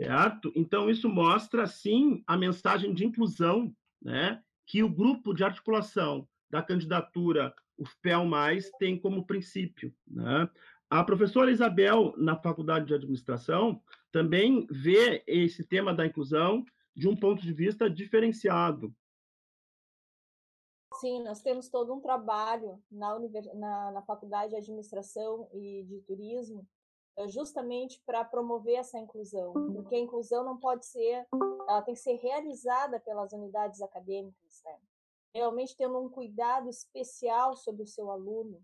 Certo? 0.00 0.52
Então, 0.54 0.90
isso 0.90 1.08
mostra, 1.08 1.66
sim, 1.66 2.22
a 2.26 2.36
mensagem 2.36 2.92
de 2.92 3.04
inclusão 3.04 3.74
né, 4.02 4.40
que 4.66 4.82
o 4.82 4.88
grupo 4.88 5.32
de 5.32 5.44
articulação 5.44 6.28
da 6.50 6.62
candidatura 6.62 7.54
UFPEL+, 7.78 8.24
tem 8.78 8.98
como 8.98 9.26
princípio. 9.26 9.92
Né? 10.06 10.48
A 10.88 11.02
professora 11.04 11.50
Isabel, 11.50 12.14
na 12.16 12.36
Faculdade 12.36 12.86
de 12.86 12.94
Administração, 12.94 13.82
também 14.12 14.66
vê 14.70 15.22
esse 15.26 15.64
tema 15.64 15.94
da 15.94 16.06
inclusão 16.06 16.64
de 16.94 17.08
um 17.08 17.16
ponto 17.16 17.42
de 17.42 17.52
vista 17.52 17.90
diferenciado. 17.90 18.94
Sim, 20.94 21.22
nós 21.22 21.42
temos 21.42 21.68
todo 21.68 21.92
um 21.92 22.00
trabalho 22.00 22.82
na, 22.90 23.18
na, 23.54 23.92
na 23.92 24.02
Faculdade 24.02 24.50
de 24.50 24.56
Administração 24.56 25.48
e 25.52 25.84
de 25.84 26.00
Turismo 26.00 26.66
eh, 27.18 27.28
justamente 27.28 28.00
para 28.06 28.24
promover 28.24 28.76
essa 28.76 28.98
inclusão, 28.98 29.52
porque 29.52 29.94
a 29.94 30.00
inclusão 30.00 30.44
não 30.44 30.56
pode 30.58 30.86
ser, 30.86 31.26
ela 31.68 31.82
tem 31.82 31.94
que 31.94 32.00
ser 32.00 32.14
realizada 32.14 32.98
pelas 33.00 33.32
unidades 33.32 33.82
acadêmicas, 33.82 34.62
né? 34.64 34.78
realmente 35.34 35.76
tendo 35.76 35.98
um 35.98 36.08
cuidado 36.08 36.70
especial 36.70 37.56
sobre 37.56 37.82
o 37.82 37.86
seu 37.86 38.10
aluno, 38.10 38.62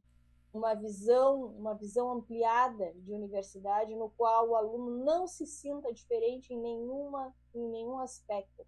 uma 0.53 0.75
visão, 0.75 1.47
uma 1.59 1.75
visão 1.75 2.13
ampliada 2.13 2.93
de 2.97 3.13
universidade 3.13 3.95
no 3.97 4.11
qual 4.11 4.51
o 4.51 4.57
aluno 4.57 5.03
não 5.03 5.27
se 5.27 5.47
sinta 5.47 5.93
diferente 5.93 6.53
em 6.53 6.61
nenhuma 6.61 7.35
em 7.55 7.69
nenhum 7.69 7.99
aspecto. 7.99 8.67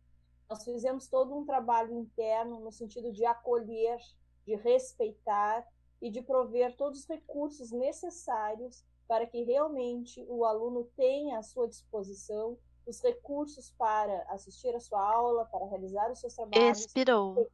Nós 0.49 0.65
fizemos 0.65 1.09
todo 1.09 1.35
um 1.35 1.45
trabalho 1.45 1.93
interno 1.99 2.61
no 2.61 2.71
sentido 2.71 3.13
de 3.13 3.25
acolher, 3.25 3.99
de 4.47 4.55
respeitar 4.57 5.67
e 6.01 6.11
de 6.11 6.23
prover 6.23 6.77
todos 6.77 7.01
os 7.01 7.07
recursos 7.07 7.71
necessários 7.71 8.85
para 9.07 9.27
que 9.27 9.43
realmente 9.43 10.25
o 10.29 10.45
aluno 10.45 10.85
tenha 10.97 11.39
à 11.39 11.43
sua 11.43 11.69
disposição 11.69 12.59
os 12.87 13.01
recursos 13.01 13.71
para 13.79 14.23
assistir 14.29 14.75
a 14.75 14.81
sua 14.81 15.01
aula, 15.01 15.47
para 15.47 15.67
realizar 15.67 16.11
os 16.11 16.19
seus 16.19 16.35
trabalhos. 16.35 16.81
Expirou. 16.81 17.49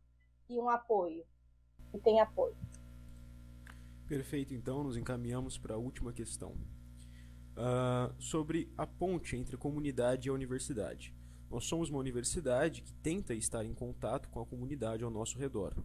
E 0.49 0.59
um 0.59 0.69
apoio. 0.69 1.25
E 1.95 1.99
tem 1.99 2.21
apoio. 2.21 2.57
Perfeito, 4.11 4.53
então 4.53 4.83
nos 4.83 4.97
encaminhamos 4.97 5.57
para 5.57 5.77
a 5.77 5.79
última 5.79 6.13
questão. 6.13 6.57
Uh, 7.57 8.13
sobre 8.19 8.69
a 8.77 8.85
ponte 8.85 9.37
entre 9.37 9.55
a 9.55 9.59
comunidade 9.59 10.27
e 10.27 10.31
a 10.31 10.33
universidade. 10.33 11.15
Nós 11.49 11.65
somos 11.67 11.91
uma 11.91 12.01
universidade 12.01 12.83
que 12.83 12.93
tenta 12.93 13.35
estar 13.35 13.65
em 13.65 13.73
contato 13.73 14.29
com 14.29 14.41
a 14.41 14.45
comunidade 14.45 15.05
ao 15.05 15.13
nosso 15.13 15.39
redor. 15.39 15.77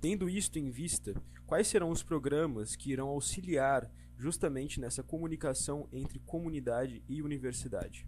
Tendo 0.00 0.30
isto 0.30 0.56
em 0.56 0.70
vista, 0.70 1.20
quais 1.48 1.66
serão 1.66 1.90
os 1.90 2.00
programas 2.00 2.76
que 2.76 2.92
irão 2.92 3.08
auxiliar 3.08 3.90
justamente 4.16 4.78
nessa 4.78 5.02
comunicação 5.02 5.88
entre 5.92 6.20
comunidade 6.20 7.02
e 7.08 7.22
universidade? 7.22 8.06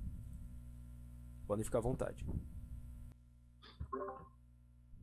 Podem 1.45 1.65
ficar 1.65 1.79
à 1.79 1.83
vontade. 1.83 2.25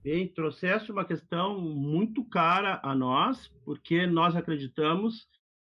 Bem, 0.04 0.28
trouxeste 0.28 0.92
uma 0.92 1.06
questão 1.06 1.62
muito 1.62 2.26
cara 2.26 2.78
a 2.84 2.94
nós, 2.94 3.48
porque 3.64 4.06
nós 4.06 4.36
acreditamos 4.36 5.30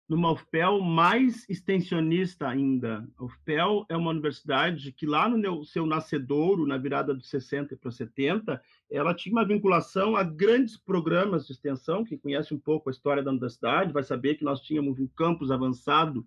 numa 0.08 0.32
UFPEL 0.32 0.80
mais 0.80 1.46
extensionista 1.46 2.48
ainda. 2.48 3.06
A 3.18 3.24
UFPEL 3.24 3.84
é 3.86 3.94
uma 3.94 4.10
universidade 4.10 4.92
que 4.92 5.04
lá 5.04 5.28
no 5.28 5.62
seu 5.62 5.84
nascedouro, 5.84 6.66
na 6.66 6.78
virada 6.78 7.12
dos 7.12 7.28
60 7.28 7.76
para 7.76 7.90
70, 7.90 8.62
ela 8.90 9.14
tinha 9.14 9.34
uma 9.34 9.46
vinculação 9.46 10.16
a 10.16 10.22
grandes 10.22 10.78
programas 10.78 11.46
de 11.46 11.52
extensão. 11.52 12.02
Quem 12.02 12.16
conhece 12.16 12.54
um 12.54 12.58
pouco 12.58 12.88
a 12.88 12.92
história 12.92 13.22
da 13.22 13.30
universidade 13.30 13.92
vai 13.92 14.02
saber 14.02 14.36
que 14.36 14.44
nós 14.44 14.62
tínhamos 14.62 14.98
um 14.98 15.06
campus 15.06 15.50
avançado 15.50 16.26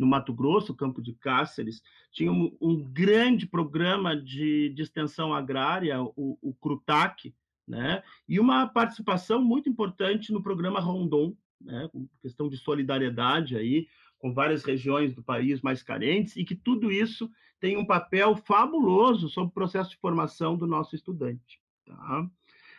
no 0.00 0.06
Mato 0.06 0.32
Grosso, 0.32 0.74
campo 0.74 1.02
de 1.02 1.12
Cáceres, 1.12 1.82
tinha 2.10 2.32
um, 2.32 2.56
um 2.58 2.82
grande 2.82 3.46
programa 3.46 4.16
de, 4.16 4.70
de, 4.70 4.80
extensão 4.80 5.34
agrária, 5.34 6.00
o, 6.02 6.38
o 6.40 6.54
CRUTAC, 6.54 7.34
né? 7.68 8.02
e 8.26 8.40
uma 8.40 8.66
participação 8.66 9.44
muito 9.44 9.68
importante 9.68 10.32
no 10.32 10.42
programa 10.42 10.80
Rondon, 10.80 11.36
né? 11.60 11.86
com 11.92 12.08
questão 12.22 12.48
de 12.48 12.56
solidariedade 12.56 13.58
aí, 13.58 13.86
com 14.18 14.32
várias 14.32 14.64
regiões 14.64 15.14
do 15.14 15.22
país 15.22 15.60
mais 15.60 15.82
carentes, 15.82 16.34
e 16.34 16.44
que 16.44 16.54
tudo 16.54 16.90
isso 16.90 17.30
tem 17.60 17.76
um 17.76 17.84
papel 17.84 18.34
fabuloso 18.34 19.28
sobre 19.28 19.50
o 19.50 19.54
processo 19.54 19.90
de 19.90 19.98
formação 19.98 20.56
do 20.56 20.66
nosso 20.66 20.96
estudante. 20.96 21.60
Tá? 21.86 22.26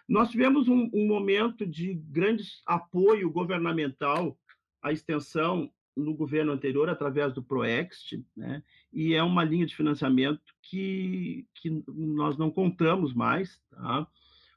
Nós 0.09 0.31
tivemos 0.31 0.67
um, 0.67 0.89
um 0.91 1.07
momento 1.07 1.67
de 1.67 1.93
grande 1.93 2.43
apoio 2.65 3.29
governamental 3.29 4.35
à 4.81 4.91
extensão 4.91 5.71
no 5.95 6.13
governo 6.13 6.51
anterior 6.51 6.89
através 6.89 7.33
do 7.33 7.43
Proext, 7.43 8.23
né? 8.35 8.63
e 8.91 9.13
é 9.13 9.21
uma 9.21 9.43
linha 9.43 9.65
de 9.65 9.75
financiamento 9.75 10.41
que, 10.61 11.45
que 11.55 11.83
nós 11.87 12.37
não 12.37 12.49
contamos 12.49 13.13
mais. 13.13 13.61
Tá? 13.69 14.07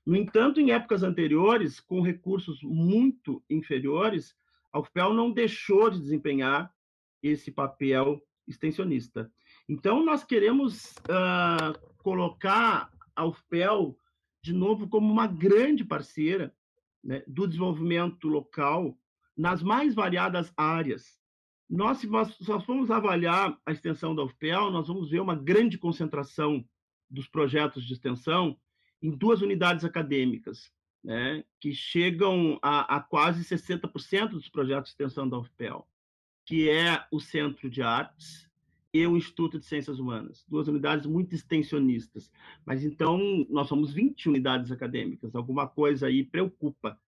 No 0.07 0.16
entanto, 0.16 0.61
em 0.61 0.70
épocas 0.70 1.03
anteriores, 1.03 1.80
com 1.80 2.01
recursos 2.01 2.62
muito 2.62 3.43
inferiores, 3.51 4.37
a 4.72 4.78
UFPEL 4.78 5.12
não 5.12 5.30
deixou 5.32 5.91
de 5.91 6.01
desempenhar 6.01 6.72
esse 7.22 7.51
papel 7.51 8.22
extensionista. 8.47 9.30
Então, 9.68 10.05
nós 10.05 10.24
queremos 10.24 10.93
uh, 11.09 11.95
colocar 12.03 12.91
a 13.16 13.24
UFPEL 13.24 13.97
de 14.45 14.53
novo, 14.53 14.87
como 14.87 15.11
uma 15.11 15.26
grande 15.26 15.82
parceira 15.82 16.55
né, 17.03 17.22
do 17.26 17.47
desenvolvimento 17.47 18.28
local 18.28 18.95
nas 19.35 19.62
mais 19.62 19.95
variadas 19.95 20.53
áreas. 20.55 21.18
Nós, 21.69 21.99
se 21.99 22.07
nós 22.07 22.65
formos 22.65 22.91
avaliar 22.91 23.59
a 23.65 23.73
extensão 23.73 24.15
da 24.15 24.23
UFPEL, 24.23 24.71
nós 24.71 24.89
vamos 24.89 25.11
ver 25.11 25.21
uma 25.21 25.35
grande 25.35 25.79
concentração 25.79 26.65
dos 27.09 27.27
projetos 27.27 27.85
de 27.85 27.93
extensão 27.93 28.59
em 29.03 29.11
duas 29.11 29.41
unidades 29.41 29.85
acadêmicas, 29.85 30.73
né, 31.03 31.45
que 31.61 31.75
chegam 31.75 32.59
a, 32.62 32.97
a 32.97 33.01
quase 33.01 33.45
60% 33.45 34.31
dos 34.31 34.49
projetos 34.49 34.91
de 34.91 34.95
extensão 34.95 35.29
da 35.29 35.39
UFPEL, 35.39 35.87
que 36.47 36.69
é 36.69 37.07
o 37.11 37.21
Centro 37.21 37.69
de 37.69 37.83
Artes 37.83 38.49
e 38.93 39.07
o 39.07 39.17
Instituto 39.17 39.59
de 39.59 39.65
Ciências 39.65 39.99
Humanas, 39.99 40.45
duas 40.49 40.69
unidades 40.69 41.07
muito 41.07 41.35
extensionistas. 41.35 42.31
Mas 42.65 42.85
então 42.85 43.19
nós 43.51 43.69
somos 43.69 43.93
20 43.93 44.29
unidades 44.29 44.71
acadêmicas, 44.71 45.35
alguma 45.35 45.67
coisa 45.67 46.07
aí 46.07 46.25
preocupa, 46.25 46.99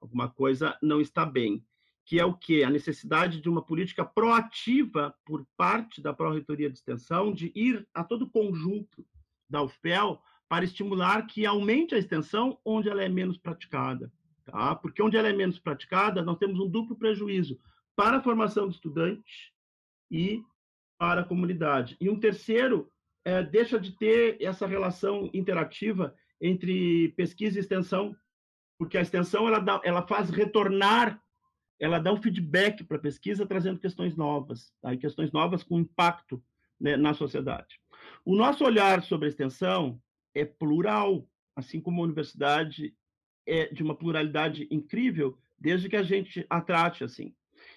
alguma 0.00 0.28
coisa 0.28 0.78
não 0.80 1.00
está 1.00 1.26
bem 1.26 1.64
que 2.04 2.18
é 2.18 2.24
o 2.24 2.34
quê? 2.34 2.62
A 2.64 2.70
necessidade 2.70 3.40
de 3.40 3.48
uma 3.48 3.62
política 3.62 4.04
proativa 4.04 5.14
por 5.24 5.46
parte 5.56 6.00
da 6.00 6.12
Pró-Reitoria 6.12 6.68
de 6.68 6.76
Extensão 6.76 7.32
de 7.32 7.52
ir 7.54 7.86
a 7.94 8.02
todo 8.02 8.22
o 8.22 8.30
conjunto 8.30 9.06
da 9.48 9.62
UFPEL 9.62 10.20
para 10.48 10.64
estimular 10.64 11.26
que 11.26 11.46
aumente 11.46 11.94
a 11.94 11.98
extensão 11.98 12.58
onde 12.64 12.88
ela 12.88 13.02
é 13.02 13.08
menos 13.08 13.38
praticada. 13.38 14.12
Tá? 14.44 14.74
Porque 14.74 15.02
onde 15.02 15.16
ela 15.16 15.28
é 15.28 15.32
menos 15.32 15.58
praticada, 15.58 16.22
nós 16.22 16.38
temos 16.38 16.58
um 16.58 16.68
duplo 16.68 16.96
prejuízo 16.96 17.58
para 17.94 18.18
a 18.18 18.22
formação 18.22 18.66
do 18.66 18.72
estudante 18.72 19.52
e 20.10 20.42
para 20.98 21.22
a 21.22 21.24
comunidade. 21.24 21.96
E 22.00 22.10
um 22.10 22.18
terceiro, 22.18 22.90
é, 23.24 23.42
deixa 23.42 23.78
de 23.78 23.92
ter 23.92 24.36
essa 24.40 24.66
relação 24.66 25.30
interativa 25.32 26.14
entre 26.40 27.08
pesquisa 27.16 27.58
e 27.58 27.60
extensão, 27.60 28.14
porque 28.78 28.98
a 28.98 29.02
extensão 29.02 29.46
ela, 29.46 29.60
dá, 29.60 29.80
ela 29.84 30.06
faz 30.06 30.28
retornar 30.28 31.22
ela 31.82 31.98
dá 31.98 32.12
um 32.12 32.22
feedback 32.22 32.84
para 32.84 32.96
a 32.96 33.00
pesquisa, 33.00 33.44
trazendo 33.44 33.80
questões 33.80 34.14
novas, 34.14 34.72
tá? 34.80 34.96
questões 34.96 35.32
novas 35.32 35.64
com 35.64 35.80
impacto 35.80 36.40
né, 36.80 36.96
na 36.96 37.12
sociedade. 37.12 37.80
O 38.24 38.36
nosso 38.36 38.64
olhar 38.64 39.02
sobre 39.02 39.26
a 39.26 39.28
extensão 39.28 40.00
é 40.32 40.44
plural, 40.44 41.28
assim 41.56 41.80
como 41.80 42.00
a 42.00 42.04
universidade 42.04 42.94
é 43.44 43.66
de 43.66 43.82
uma 43.82 43.96
pluralidade 43.96 44.68
incrível, 44.70 45.36
desde 45.58 45.88
que 45.88 45.96
a 45.96 46.04
gente 46.04 46.46
a 46.48 46.60
trate 46.60 47.02
assim. 47.02 47.34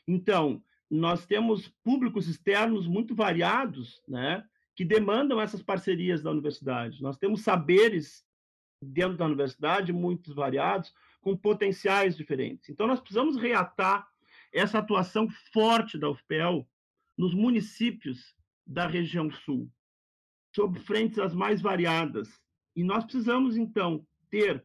Então, 0.08 0.64
nós 0.88 1.26
temos 1.26 1.68
públicos 1.84 2.28
externos 2.28 2.86
muito 2.86 3.16
variados, 3.16 4.04
né, 4.08 4.46
que 4.76 4.86
demandam 4.86 5.42
essas 5.42 5.64
parcerias 5.64 6.22
da 6.22 6.30
universidade. 6.30 7.02
Nós 7.02 7.18
temos 7.18 7.42
saberes 7.42 8.24
dentro 8.80 9.18
da 9.18 9.26
universidade 9.26 9.92
muito 9.92 10.32
variados, 10.36 10.94
com 11.26 11.36
potenciais 11.36 12.16
diferentes. 12.16 12.70
Então, 12.70 12.86
nós 12.86 13.00
precisamos 13.00 13.36
reatar 13.36 14.08
essa 14.54 14.78
atuação 14.78 15.28
forte 15.52 15.98
da 15.98 16.08
UFPEL 16.08 16.70
nos 17.18 17.34
municípios 17.34 18.36
da 18.64 18.86
região 18.86 19.32
sul, 19.32 19.68
sob 20.56 20.80
frentes 20.82 21.18
as 21.18 21.34
mais 21.34 21.64
variadas. 21.64 22.30
E 22.76 22.84
nós 22.84 23.04
precisamos, 23.06 23.58
então, 23.58 24.06
ter 24.30 24.64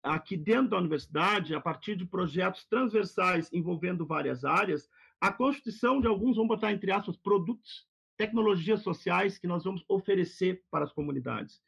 aqui 0.00 0.36
dentro 0.36 0.68
da 0.70 0.78
universidade, 0.78 1.56
a 1.56 1.60
partir 1.60 1.96
de 1.96 2.06
projetos 2.06 2.64
transversais 2.66 3.52
envolvendo 3.52 4.06
várias 4.06 4.44
áreas, 4.44 4.88
a 5.20 5.32
constituição 5.32 6.00
de 6.00 6.06
alguns, 6.06 6.36
vamos 6.36 6.54
botar 6.54 6.70
entre 6.70 6.92
aspas, 6.92 7.16
produtos, 7.16 7.88
tecnologias 8.16 8.80
sociais 8.82 9.38
que 9.38 9.48
nós 9.48 9.64
vamos 9.64 9.84
oferecer 9.88 10.62
para 10.70 10.84
as 10.84 10.92
comunidades. 10.92 11.60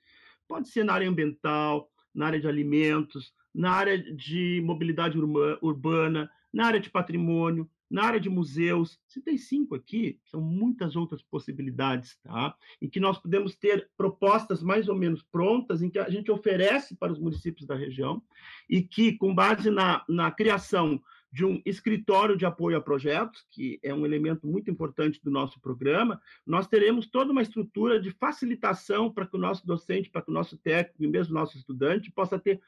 Pode 0.46 0.68
ser 0.68 0.84
na 0.84 0.92
área 0.92 1.08
ambiental, 1.08 1.90
na 2.14 2.26
área 2.26 2.40
de 2.40 2.46
alimentos, 2.46 3.34
na 3.54 3.72
área 3.72 3.98
de 3.98 4.62
mobilidade 4.64 5.18
urbana, 5.60 6.30
na 6.52 6.66
área 6.66 6.80
de 6.80 6.90
patrimônio, 6.90 7.68
na 7.90 8.04
área 8.04 8.20
de 8.20 8.30
museus. 8.30 8.98
Se 9.06 9.20
tem 9.20 9.36
cinco 9.36 9.74
aqui, 9.74 10.18
são 10.24 10.40
muitas 10.40 10.96
outras 10.96 11.22
possibilidades, 11.22 12.18
tá? 12.22 12.56
Em 12.80 12.88
que 12.88 12.98
nós 12.98 13.18
podemos 13.18 13.54
ter 13.54 13.90
propostas 13.96 14.62
mais 14.62 14.88
ou 14.88 14.94
menos 14.94 15.22
prontas, 15.22 15.82
em 15.82 15.90
que 15.90 15.98
a 15.98 16.08
gente 16.08 16.30
oferece 16.30 16.96
para 16.96 17.12
os 17.12 17.18
municípios 17.18 17.66
da 17.66 17.74
região, 17.74 18.22
e 18.68 18.82
que, 18.82 19.12
com 19.12 19.34
base 19.34 19.70
na, 19.70 20.02
na 20.08 20.30
criação 20.30 21.00
de 21.32 21.46
um 21.46 21.62
escritório 21.64 22.36
de 22.36 22.44
apoio 22.44 22.76
a 22.76 22.80
projetos, 22.80 23.46
que 23.50 23.80
é 23.82 23.94
um 23.94 24.04
elemento 24.04 24.46
muito 24.46 24.70
importante 24.70 25.18
do 25.24 25.30
nosso 25.30 25.58
programa, 25.60 26.20
nós 26.46 26.66
teremos 26.66 27.06
toda 27.06 27.32
uma 27.32 27.40
estrutura 27.40 27.98
de 27.98 28.10
facilitação 28.10 29.10
para 29.10 29.26
que 29.26 29.36
o 29.36 29.40
nosso 29.40 29.66
docente, 29.66 30.10
para 30.10 30.20
que 30.20 30.30
o 30.30 30.34
nosso 30.34 30.58
técnico 30.58 31.02
e 31.02 31.06
mesmo 31.06 31.34
o 31.34 31.38
nosso 31.40 31.56
estudante 31.56 32.10
possa 32.10 32.38
ter 32.38 32.60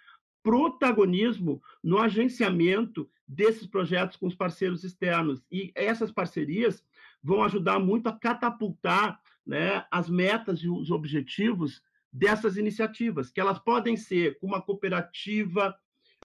protagonismo 0.45 1.61
no 1.83 1.99
agenciamento 1.99 3.11
desses 3.27 3.67
projetos 3.67 4.19
com 4.19 4.27
os 4.27 4.35
parceiros 4.35 4.85
externos. 4.85 5.43
E 5.51 5.73
essas 5.75 6.13
parcerias 6.13 6.85
vão 7.23 7.43
ajudar 7.43 7.81
muito 7.81 8.07
a 8.09 8.13
catapultar 8.13 9.19
né, 9.45 9.85
as 9.91 10.09
metas 10.09 10.61
e 10.61 10.69
os 10.69 10.91
objetivos 10.91 11.83
dessas 12.13 12.57
iniciativas, 12.57 13.31
que 13.31 13.41
elas 13.41 13.59
podem 13.59 13.97
ser 13.97 14.39
uma 14.41 14.61
cooperativa 14.61 15.75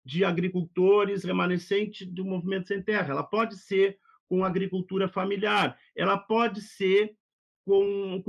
de 0.05 0.23
agricultores 0.23 1.23
remanescente 1.23 2.05
do 2.05 2.23
movimento 2.23 2.67
sem 2.67 2.81
terra, 2.81 3.11
ela 3.11 3.23
pode 3.23 3.57
ser 3.57 3.97
com 4.27 4.45
agricultura 4.45 5.07
familiar, 5.07 5.77
ela 5.95 6.17
pode 6.17 6.61
ser 6.61 7.15
com, 7.65 8.23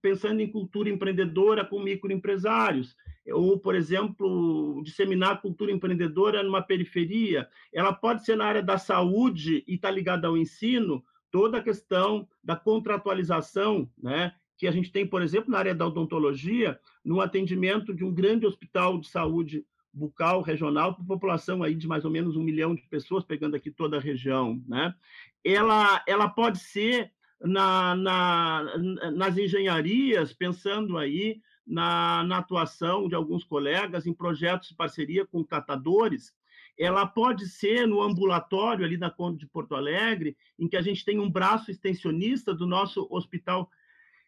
pensando 0.00 0.40
em 0.40 0.50
cultura 0.50 0.88
empreendedora 0.88 1.64
com 1.64 1.82
microempresários, 1.82 2.96
ou, 3.32 3.58
por 3.58 3.74
exemplo, 3.74 4.82
disseminar 4.84 5.40
cultura 5.40 5.72
empreendedora 5.72 6.42
numa 6.42 6.62
periferia. 6.62 7.48
Ela 7.72 7.92
pode 7.92 8.24
ser 8.24 8.36
na 8.36 8.44
área 8.44 8.62
da 8.62 8.76
saúde 8.76 9.64
e 9.66 9.74
está 9.74 9.90
ligada 9.90 10.28
ao 10.28 10.36
ensino, 10.36 11.02
toda 11.30 11.58
a 11.58 11.62
questão 11.62 12.28
da 12.42 12.54
contratualização, 12.54 13.90
né? 14.00 14.34
que 14.56 14.68
a 14.68 14.70
gente 14.70 14.92
tem, 14.92 15.06
por 15.06 15.20
exemplo, 15.20 15.50
na 15.50 15.58
área 15.58 15.74
da 15.74 15.86
odontologia, 15.86 16.78
no 17.04 17.20
atendimento 17.20 17.92
de 17.92 18.04
um 18.04 18.14
grande 18.14 18.46
hospital 18.46 18.98
de 18.98 19.08
saúde 19.08 19.66
bucal 19.92 20.42
regional 20.42 20.94
para 20.94 21.04
população 21.04 21.62
aí 21.62 21.74
de 21.74 21.86
mais 21.86 22.04
ou 22.04 22.10
menos 22.10 22.36
um 22.36 22.42
milhão 22.42 22.74
de 22.74 22.82
pessoas, 22.88 23.24
pegando 23.24 23.56
aqui 23.56 23.70
toda 23.70 23.96
a 23.96 24.00
região. 24.00 24.62
Né? 24.66 24.94
Ela, 25.42 26.02
ela 26.06 26.28
pode 26.28 26.58
ser 26.58 27.12
na, 27.40 27.94
na, 27.94 28.64
nas 29.12 29.36
engenharias, 29.36 30.32
pensando 30.32 30.96
aí 30.96 31.40
na, 31.66 32.24
na, 32.24 32.38
atuação 32.38 33.08
de 33.08 33.14
alguns 33.14 33.44
colegas 33.44 34.06
em 34.06 34.12
projetos 34.12 34.68
de 34.68 34.74
parceria 34.74 35.26
com 35.26 35.44
catadores. 35.44 36.34
Ela 36.78 37.06
pode 37.06 37.48
ser 37.48 37.86
no 37.86 38.02
ambulatório 38.02 38.84
ali 38.84 38.96
na 38.96 39.10
Conde 39.10 39.38
de 39.38 39.46
Porto 39.46 39.74
Alegre, 39.74 40.36
em 40.58 40.68
que 40.68 40.76
a 40.76 40.82
gente 40.82 41.04
tem 41.04 41.18
um 41.18 41.30
braço 41.30 41.70
extensionista 41.70 42.52
do 42.52 42.66
nosso 42.66 43.06
hospital 43.10 43.70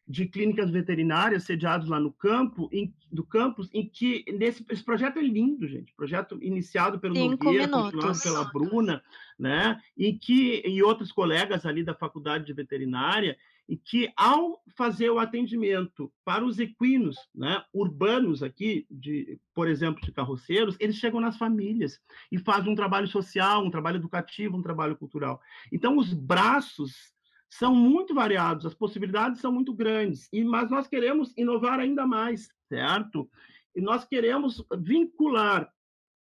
de 0.09 0.27
clínicas 0.27 0.71
veterinárias 0.71 1.43
sediados 1.43 1.89
lá 1.89 1.99
no 1.99 2.13
campo, 2.13 2.69
em, 2.73 2.95
do 3.11 3.25
campus, 3.25 3.69
em 3.75 3.89
que 3.89 4.25
nesse 4.39 4.65
esse 4.71 4.85
projeto 4.85 5.19
é 5.19 5.23
lindo, 5.23 5.67
gente, 5.67 5.93
projeto 5.95 6.39
iniciado 6.41 7.01
pelo 7.01 7.17
Cinco 7.17 7.45
Nogueira, 7.45 7.67
minutos. 7.67 7.91
continuado 7.91 8.23
pela 8.23 8.45
Bruna, 8.53 9.03
né, 9.37 9.81
em 9.99 10.17
que 10.17 10.63
e 10.65 10.81
outros 10.81 11.11
colegas 11.11 11.67
ali 11.67 11.83
da 11.83 11.93
faculdade 11.93 12.47
de 12.47 12.53
veterinária, 12.53 13.37
e 13.69 13.77
que 13.77 14.13
ao 14.17 14.63
fazer 14.77 15.11
o 15.11 15.19
atendimento 15.19 16.13
para 16.25 16.45
os 16.45 16.59
equinos, 16.59 17.17
né, 17.35 17.65
urbanos 17.73 18.43
aqui, 18.43 18.87
de, 18.91 19.41
por 19.55 19.69
exemplo, 19.69 20.01
de 20.03 20.13
carroceiros, 20.13 20.77
eles 20.79 20.97
chegam 20.97 21.21
nas 21.21 21.37
famílias 21.37 22.01
e 22.31 22.39
fazem 22.39 22.73
um 22.73 22.77
trabalho 22.77 23.09
social, 23.09 23.65
um 23.65 23.71
trabalho 23.71 23.97
educativo, 23.97 24.57
um 24.57 24.63
trabalho 24.63 24.97
cultural. 24.97 25.41
Então 25.73 25.97
os 25.97 26.13
braços 26.13 27.15
são 27.51 27.75
muito 27.75 28.15
variados, 28.15 28.67
as 28.67 28.75
possibilidades 28.75 29.41
são 29.41 29.51
muito 29.51 29.73
grandes, 29.73 30.29
e, 30.33 30.45
mas 30.45 30.71
nós 30.71 30.87
queremos 30.87 31.33
inovar 31.37 31.81
ainda 31.81 32.07
mais, 32.07 32.49
certo? 32.69 33.29
E 33.75 33.81
nós 33.81 34.05
queremos 34.05 34.65
vincular 34.79 35.73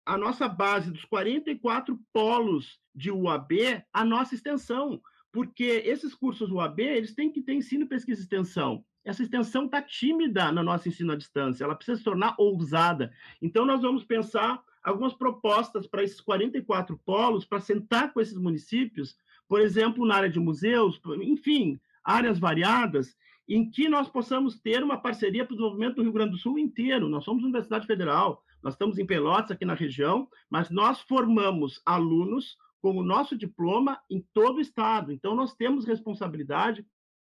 a 0.06 0.18
nossa 0.18 0.48
base 0.48 0.92
dos 0.92 1.06
44 1.06 2.00
polos 2.12 2.80
de 2.94 3.10
UAB 3.10 3.84
à 3.92 4.04
nossa 4.04 4.36
extensão, 4.36 5.02
porque 5.34 5.84
esses 5.86 6.16
cursos 6.16 6.50
UAB, 6.50 6.80
eles 6.80 7.14
têm 7.14 7.30
que 7.30 7.42
ter 7.42 7.54
ensino, 7.54 7.88
pesquisa 7.88 8.22
e 8.22 8.24
extensão. 8.24 8.86
Essa 9.04 9.24
extensão 9.24 9.66
está 9.66 9.82
tímida 9.82 10.50
no 10.54 10.64
nosso 10.64 10.88
ensino 10.88 11.12
à 11.12 11.18
distância, 11.18 11.66
ela 11.66 11.76
precisa 11.76 11.98
se 11.98 12.06
tornar 12.06 12.36
ousada. 12.38 13.12
Então, 13.42 13.66
nós 13.66 13.82
vamos 13.82 14.06
pensar 14.06 14.64
algumas 14.82 15.14
propostas 15.14 15.86
para 15.86 16.04
esses 16.04 16.22
44 16.22 16.98
polos, 17.04 17.44
para 17.44 17.60
sentar 17.60 18.14
com 18.14 18.22
esses 18.22 18.38
municípios 18.38 19.18
por 19.48 19.62
exemplo, 19.62 20.04
na 20.04 20.16
área 20.16 20.30
de 20.30 20.40
museus, 20.40 21.00
enfim, 21.22 21.80
áreas 22.04 22.40
variadas, 22.40 23.16
em 23.48 23.70
que 23.70 23.90
nós 23.90 24.10
possamos 24.10 24.60
ter 24.60 24.82
uma 24.82 24.98
parceria 24.98 25.46
para 25.46 25.54
o 25.54 25.56
desenvolvimento 25.56 25.96
do 25.98 26.02
Rio 26.02 26.12
Grande 26.12 26.32
do 26.32 26.38
Sul 26.38 26.58
inteiro. 26.58 27.10
Nós 27.10 27.24
somos 27.24 27.44
Universidade 27.44 27.86
Federal, 27.86 28.44
nós 28.64 28.74
estamos 28.74 28.98
em 28.98 29.06
Pelotas, 29.06 29.52
aqui 29.52 29.64
na 29.64 29.74
região, 29.74 30.28
mas 30.50 30.70
nós 30.70 31.02
formamos 31.02 31.82
alunos 31.86 32.58
com 32.84 32.98
o 32.98 33.04
nosso 33.04 33.38
diploma 33.38 33.98
em 34.10 34.20
todo 34.34 34.58
o 34.58 34.62
estado. 34.62 35.14
Então, 35.14 35.34
nós 35.34 35.56
temos 35.56 35.86
responsabilidade 35.86 36.86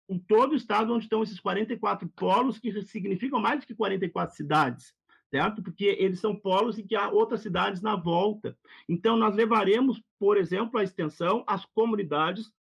em 0.10 0.20
todo 0.20 0.52
o 0.52 0.56
estado 0.56 0.94
onde 0.94 1.06
estão 1.06 1.24
esses 1.24 1.40
44 1.40 2.10
polos, 2.10 2.60
que 2.60 2.82
significam 2.82 3.40
mais 3.40 3.62
do 3.62 3.66
que 3.66 3.74
44 3.74 4.36
cidades, 4.36 4.94
certo? 5.32 5.64
Porque 5.64 5.86
eles 5.98 6.20
são 6.20 6.36
polos 6.36 6.78
e 6.78 6.84
que 6.84 6.94
há 6.94 7.10
outras 7.10 7.40
cidades 7.40 7.82
na 7.82 7.96
volta. 7.96 8.58
Então, 8.90 9.16
nós 9.16 9.34
levaremos, 9.34 10.04
por 10.20 10.36
exemplo, 10.36 10.78
a 10.78 10.84
extensão 10.84 11.42
às 11.48 11.64
comunidades 11.64 12.52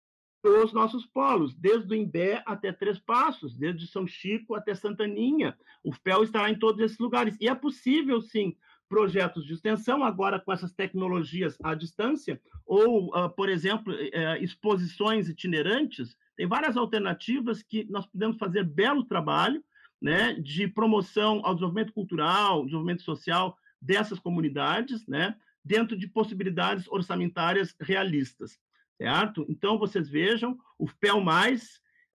dos 0.41 0.73
nossos 0.73 1.05
polos, 1.05 1.53
desde 1.53 1.93
o 1.93 1.97
Imbé 1.97 2.45
até 2.47 2.71
Três 2.71 3.01
Passos, 3.01 3.57
desde 3.57 3.89
São 3.89 4.07
Chico 4.07 4.55
até 4.55 4.73
Santaninha. 4.73 5.59
O 5.83 5.91
FPEL 5.91 6.23
estará 6.23 6.49
em 6.49 6.59
todos 6.59 6.81
esses 6.81 6.99
lugares. 6.99 7.37
E 7.41 7.49
é 7.49 7.55
possível, 7.57 8.21
sim, 8.21 8.57
projetos 8.95 9.45
de 9.45 9.53
extensão, 9.53 10.05
agora 10.05 10.39
com 10.39 10.53
essas 10.53 10.73
tecnologias 10.73 11.59
à 11.65 11.75
distância, 11.75 12.41
ou, 12.65 13.09
uh, 13.09 13.29
por 13.29 13.49
exemplo, 13.49 13.93
uh, 13.93 14.37
exposições 14.41 15.29
itinerantes, 15.29 16.17
tem 16.37 16.47
várias 16.47 16.77
alternativas 16.77 17.61
que 17.61 17.85
nós 17.91 18.07
podemos 18.07 18.39
fazer 18.39 18.63
belo 18.63 19.05
trabalho 19.05 19.65
né, 20.01 20.35
de 20.35 20.69
promoção 20.69 21.41
ao 21.43 21.55
desenvolvimento 21.55 21.93
cultural, 21.93 22.63
desenvolvimento 22.63 23.03
social 23.03 23.59
dessas 23.83 24.21
comunidades, 24.21 25.05
né, 25.09 25.35
dentro 25.65 25.97
de 25.97 26.07
possibilidades 26.07 26.87
orçamentárias 26.87 27.75
realistas, 27.81 28.61
certo? 28.97 29.45
Então, 29.49 29.77
vocês 29.77 30.09
vejam, 30.09 30.57
o 30.79 30.87
FPEL+, 30.87 31.21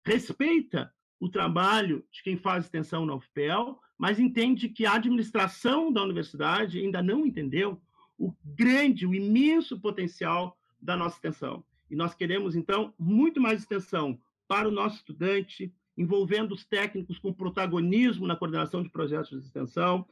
respeita 0.06 0.94
o 1.20 1.28
trabalho 1.28 2.06
de 2.10 2.24
quem 2.24 2.38
faz 2.38 2.64
extensão 2.64 3.06
na 3.06 3.16
UFPEL, 3.16 3.78
mas 4.00 4.18
entende 4.18 4.70
que 4.70 4.86
a 4.86 4.94
administração 4.94 5.92
da 5.92 6.02
universidade 6.02 6.80
ainda 6.80 7.04
não 7.04 7.26
entendeu 7.26 7.82
o 8.18 8.34
grande, 8.46 9.06
o 9.06 9.14
imenso 9.14 9.78
potencial 9.78 10.58
da 10.82 10.96
nossa 10.96 11.18
extensão. 11.18 11.66
E 11.92 11.96
nós 11.98 12.16
queremos, 12.16 12.56
então, 12.56 12.94
muito 12.98 13.42
mais 13.42 13.60
extensão 13.60 14.18
para 14.48 14.70
o 14.70 14.72
nosso 14.72 14.96
estudante, 14.96 15.74
envolvendo 15.98 16.54
os 16.54 16.66
técnicos 16.66 17.20
com 17.20 17.34
protagonismo 17.34 18.26
na 18.26 18.38
coordenação 18.38 18.82
de 18.82 18.90
projetos 18.90 19.32
de 19.32 19.46
extensão, 19.46 20.08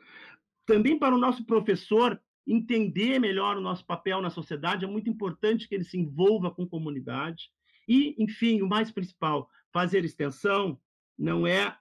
também 0.66 1.00
para 1.00 1.16
o 1.16 1.18
nosso 1.18 1.46
professor 1.46 2.22
entender 2.46 3.20
melhor 3.20 3.56
o 3.56 3.62
nosso 3.62 3.86
papel 3.86 4.22
na 4.22 4.30
sociedade, 4.30 4.84
é 4.84 4.88
muito 4.88 5.10
importante 5.10 5.68
que 5.68 5.76
ele 5.76 5.86
se 5.86 5.98
envolva 5.98 6.52
com 6.52 6.68
comunidade. 6.68 7.50
E, 7.88 8.16
enfim, 8.22 8.62
o 8.62 8.68
mais 8.68 8.92
principal, 8.92 9.50
fazer 9.72 10.04
extensão 10.04 10.78
não 11.18 11.48
é 11.48 11.78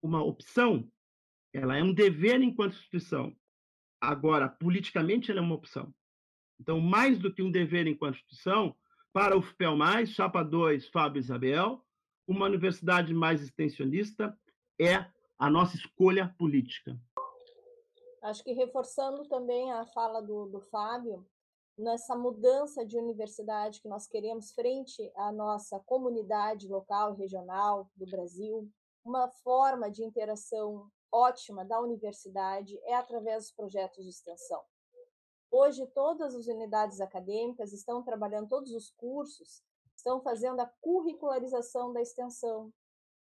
uma 0.00 0.22
opção, 0.22 0.88
ela 1.52 1.76
é 1.76 1.82
um 1.82 1.92
dever 1.92 2.40
enquanto 2.40 2.74
instituição. 2.74 3.34
Agora, 4.00 4.48
politicamente, 4.48 5.30
ela 5.30 5.40
é 5.40 5.42
uma 5.42 5.54
opção. 5.54 5.92
Então, 6.60 6.80
mais 6.80 7.18
do 7.18 7.32
que 7.32 7.42
um 7.42 7.50
dever 7.50 7.86
enquanto 7.86 8.16
instituição, 8.16 8.74
para 9.12 9.36
o 9.36 9.42
FPEL+, 9.42 9.76
Chapa 10.06 10.42
2, 10.42 10.88
Fábio 10.88 11.20
Isabel, 11.20 11.84
uma 12.26 12.46
universidade 12.46 13.14
mais 13.14 13.40
extensionista 13.40 14.38
é 14.80 15.06
a 15.38 15.48
nossa 15.48 15.76
escolha 15.76 16.34
política. 16.38 16.98
Acho 18.22 18.42
que 18.42 18.52
reforçando 18.52 19.26
também 19.28 19.72
a 19.72 19.86
fala 19.86 20.20
do, 20.20 20.46
do 20.46 20.60
Fábio, 20.60 21.26
nessa 21.76 22.16
mudança 22.16 22.84
de 22.84 22.98
universidade 22.98 23.80
que 23.80 23.88
nós 23.88 24.06
queremos 24.06 24.52
frente 24.52 25.10
à 25.14 25.30
nossa 25.30 25.78
comunidade 25.80 26.68
local 26.68 27.14
regional 27.14 27.88
do 27.96 28.04
Brasil, 28.04 28.68
uma 29.04 29.28
forma 29.28 29.88
de 29.88 30.04
interação 30.04 30.90
ótima 31.12 31.64
da 31.64 31.80
universidade 31.80 32.78
é 32.84 32.94
através 32.94 33.44
dos 33.44 33.52
projetos 33.52 34.04
de 34.04 34.10
extensão. 34.10 34.62
Hoje, 35.50 35.86
todas 35.88 36.34
as 36.34 36.46
unidades 36.46 37.00
acadêmicas 37.00 37.72
estão 37.72 38.02
trabalhando, 38.02 38.48
todos 38.48 38.72
os 38.72 38.90
cursos 38.90 39.62
estão 39.96 40.20
fazendo 40.20 40.60
a 40.60 40.70
curricularização 40.80 41.92
da 41.92 42.02
extensão. 42.02 42.72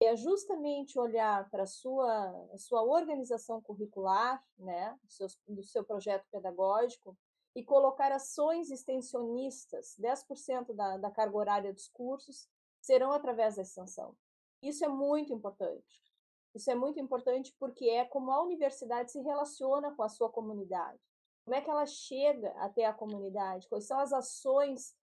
É 0.01 0.15
justamente 0.17 0.99
olhar 0.99 1.49
para 1.51 1.65
a 1.65 1.67
sua, 1.67 2.47
a 2.53 2.59
sua 2.59 2.83
organização 2.83 3.61
curricular, 3.61 4.45
né, 4.57 4.97
do, 5.03 5.11
seu, 5.11 5.27
do 5.49 5.63
seu 5.63 5.85
projeto 5.85 6.27
pedagógico, 6.31 7.17
e 7.55 7.65
colocar 7.65 8.13
ações 8.13 8.71
extensionistas, 8.71 9.97
10% 9.99 10.73
da, 10.75 10.97
da 10.97 11.11
carga 11.11 11.37
horária 11.37 11.73
dos 11.73 11.89
cursos 11.89 12.49
serão 12.81 13.11
através 13.13 13.57
da 13.57 13.63
extensão. 13.63 14.17
Isso 14.63 14.85
é 14.85 14.89
muito 14.89 15.33
importante. 15.33 16.08
Isso 16.55 16.71
é 16.71 16.75
muito 16.75 16.99
importante 16.99 17.55
porque 17.59 17.87
é 17.87 18.05
como 18.05 18.31
a 18.31 18.43
universidade 18.43 19.13
se 19.13 19.21
relaciona 19.21 19.95
com 19.95 20.03
a 20.03 20.09
sua 20.09 20.31
comunidade. 20.31 20.99
Como 21.45 21.55
é 21.55 21.61
que 21.61 21.71
ela 21.71 21.87
chega 21.87 22.51
até 22.59 22.85
a 22.85 22.93
comunidade? 22.93 23.69
Quais 23.69 23.87
são 23.87 23.99
as 23.99 24.13
ações 24.13 24.95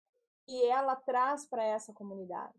que 0.46 0.64
ela 0.66 0.94
traz 0.94 1.46
para 1.46 1.64
essa 1.64 1.92
comunidade? 1.92 2.54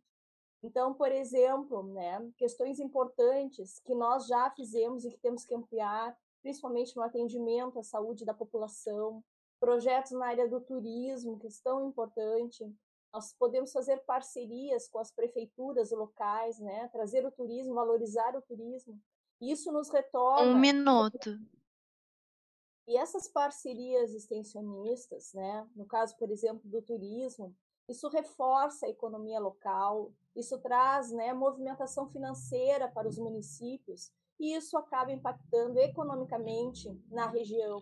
Então, 0.63 0.93
por 0.93 1.11
exemplo, 1.11 1.83
né, 1.83 2.29
questões 2.37 2.79
importantes 2.79 3.79
que 3.79 3.93
nós 3.93 4.27
já 4.27 4.49
fizemos 4.51 5.05
e 5.05 5.11
que 5.11 5.19
temos 5.19 5.45
que 5.45 5.53
ampliar, 5.53 6.17
principalmente 6.41 6.95
no 6.95 7.03
atendimento 7.03 7.79
à 7.79 7.83
saúde 7.83 8.25
da 8.25 8.33
população, 8.33 9.23
projetos 9.59 10.11
na 10.11 10.27
área 10.27 10.47
do 10.47 10.59
turismo, 10.59 11.37
que 11.37 11.47
é 11.47 11.49
tão 11.63 11.87
importante. 11.87 12.65
Nós 13.17 13.33
podemos 13.33 13.71
fazer 13.71 13.97
parcerias 14.05 14.87
com 14.87 14.99
as 14.99 15.09
prefeituras 15.09 15.89
locais, 15.89 16.59
né, 16.59 16.87
trazer 16.89 17.25
o 17.25 17.31
turismo, 17.31 17.73
valorizar 17.73 18.35
o 18.35 18.43
turismo. 18.43 19.01
Isso 19.41 19.71
nos 19.71 19.89
retorna. 19.89 20.51
Um 20.51 20.59
minuto. 20.59 21.39
E 22.87 22.95
essas 22.95 23.27
parcerias 23.27 24.13
extensionistas, 24.13 25.33
né, 25.33 25.67
no 25.75 25.87
caso, 25.87 26.15
por 26.15 26.29
exemplo, 26.29 26.61
do 26.69 26.79
turismo, 26.79 27.55
isso 27.89 28.07
reforça 28.07 28.85
a 28.85 28.89
economia 28.89 29.39
local, 29.39 30.13
isso 30.35 30.59
traz 30.59 31.11
né, 31.11 31.33
movimentação 31.33 32.07
financeira 32.11 32.87
para 32.87 33.07
os 33.07 33.17
municípios 33.17 34.11
e 34.39 34.55
isso 34.55 34.77
acaba 34.77 35.11
impactando 35.11 35.79
economicamente 35.79 36.87
na 37.09 37.25
região. 37.25 37.81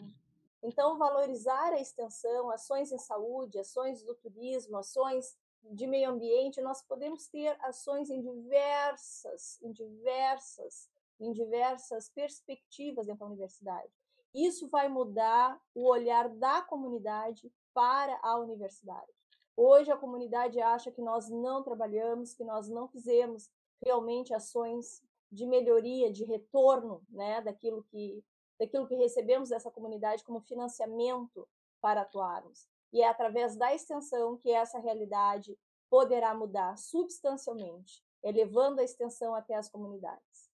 Então, 0.68 0.98
valorizar 0.98 1.74
a 1.74 1.80
extensão, 1.80 2.50
ações 2.50 2.92
em 2.92 2.98
saúde, 2.98 3.60
ações 3.60 4.02
do 4.02 4.16
turismo, 4.16 4.78
ações 4.78 5.38
de 5.62 5.86
meio 5.86 6.10
ambiente, 6.10 6.60
nós 6.60 6.82
podemos 6.82 7.28
ter 7.28 7.56
ações 7.62 8.10
em 8.10 8.20
diversas, 8.20 9.62
em 9.62 9.72
diversas, 9.72 10.90
em 11.20 11.32
diversas 11.32 12.10
perspectivas 12.10 13.06
dentro 13.06 13.20
da 13.20 13.28
universidade. 13.28 13.92
Isso 14.34 14.68
vai 14.68 14.90
mudar 14.90 15.62
o 15.76 15.88
olhar 15.88 16.30
da 16.30 16.64
comunidade 16.64 17.54
para 17.72 18.20
a 18.24 18.36
universidade. 18.40 19.14
Hoje 19.56 19.92
a 19.92 19.98
comunidade 19.98 20.60
acha 20.60 20.92
que 20.92 21.02
nós 21.02 21.30
não 21.30 21.62
trabalhamos, 21.62 22.34
que 22.34 22.44
nós 22.44 22.68
não 22.68 22.88
fizemos 22.88 23.52
realmente 23.84 24.34
ações 24.34 25.04
de 25.32 25.46
melhoria, 25.46 26.12
de 26.12 26.24
retorno, 26.26 27.04
né, 27.08 27.40
daquilo 27.42 27.84
que 27.84 28.24
daquilo 28.60 28.88
que 28.88 28.96
recebemos 28.96 29.50
dessa 29.50 29.72
comunidade 29.72 30.24
como 30.24 30.40
financiamento 30.42 31.48
para 31.82 32.02
atuarmos. 32.02 32.68
E 32.92 33.02
é 33.02 33.08
através 33.08 33.56
da 33.56 33.74
extensão 33.74 34.38
que 34.38 34.50
essa 34.50 34.80
realidade 34.80 35.58
poderá 35.90 36.34
mudar 36.34 36.78
substancialmente, 36.78 38.04
elevando 38.24 38.82
a 38.82 38.84
extensão 38.84 39.36
até 39.36 39.56
as 39.56 39.70
comunidades. 39.70 40.50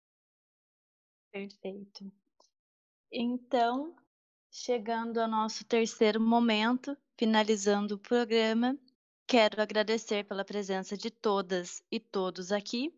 Perfeito. 1.30 2.11
Então, 3.12 3.94
chegando 4.51 5.18
ao 5.20 5.28
nosso 5.28 5.64
terceiro 5.64 6.20
momento, 6.20 6.96
finalizando 7.16 7.94
o 7.94 7.98
programa, 7.98 8.76
quero 9.26 9.62
agradecer 9.62 10.24
pela 10.24 10.44
presença 10.44 10.96
de 10.96 11.11
todas 11.11 11.82
e 11.90 12.01
todos 12.01 12.51
aqui 12.51 12.92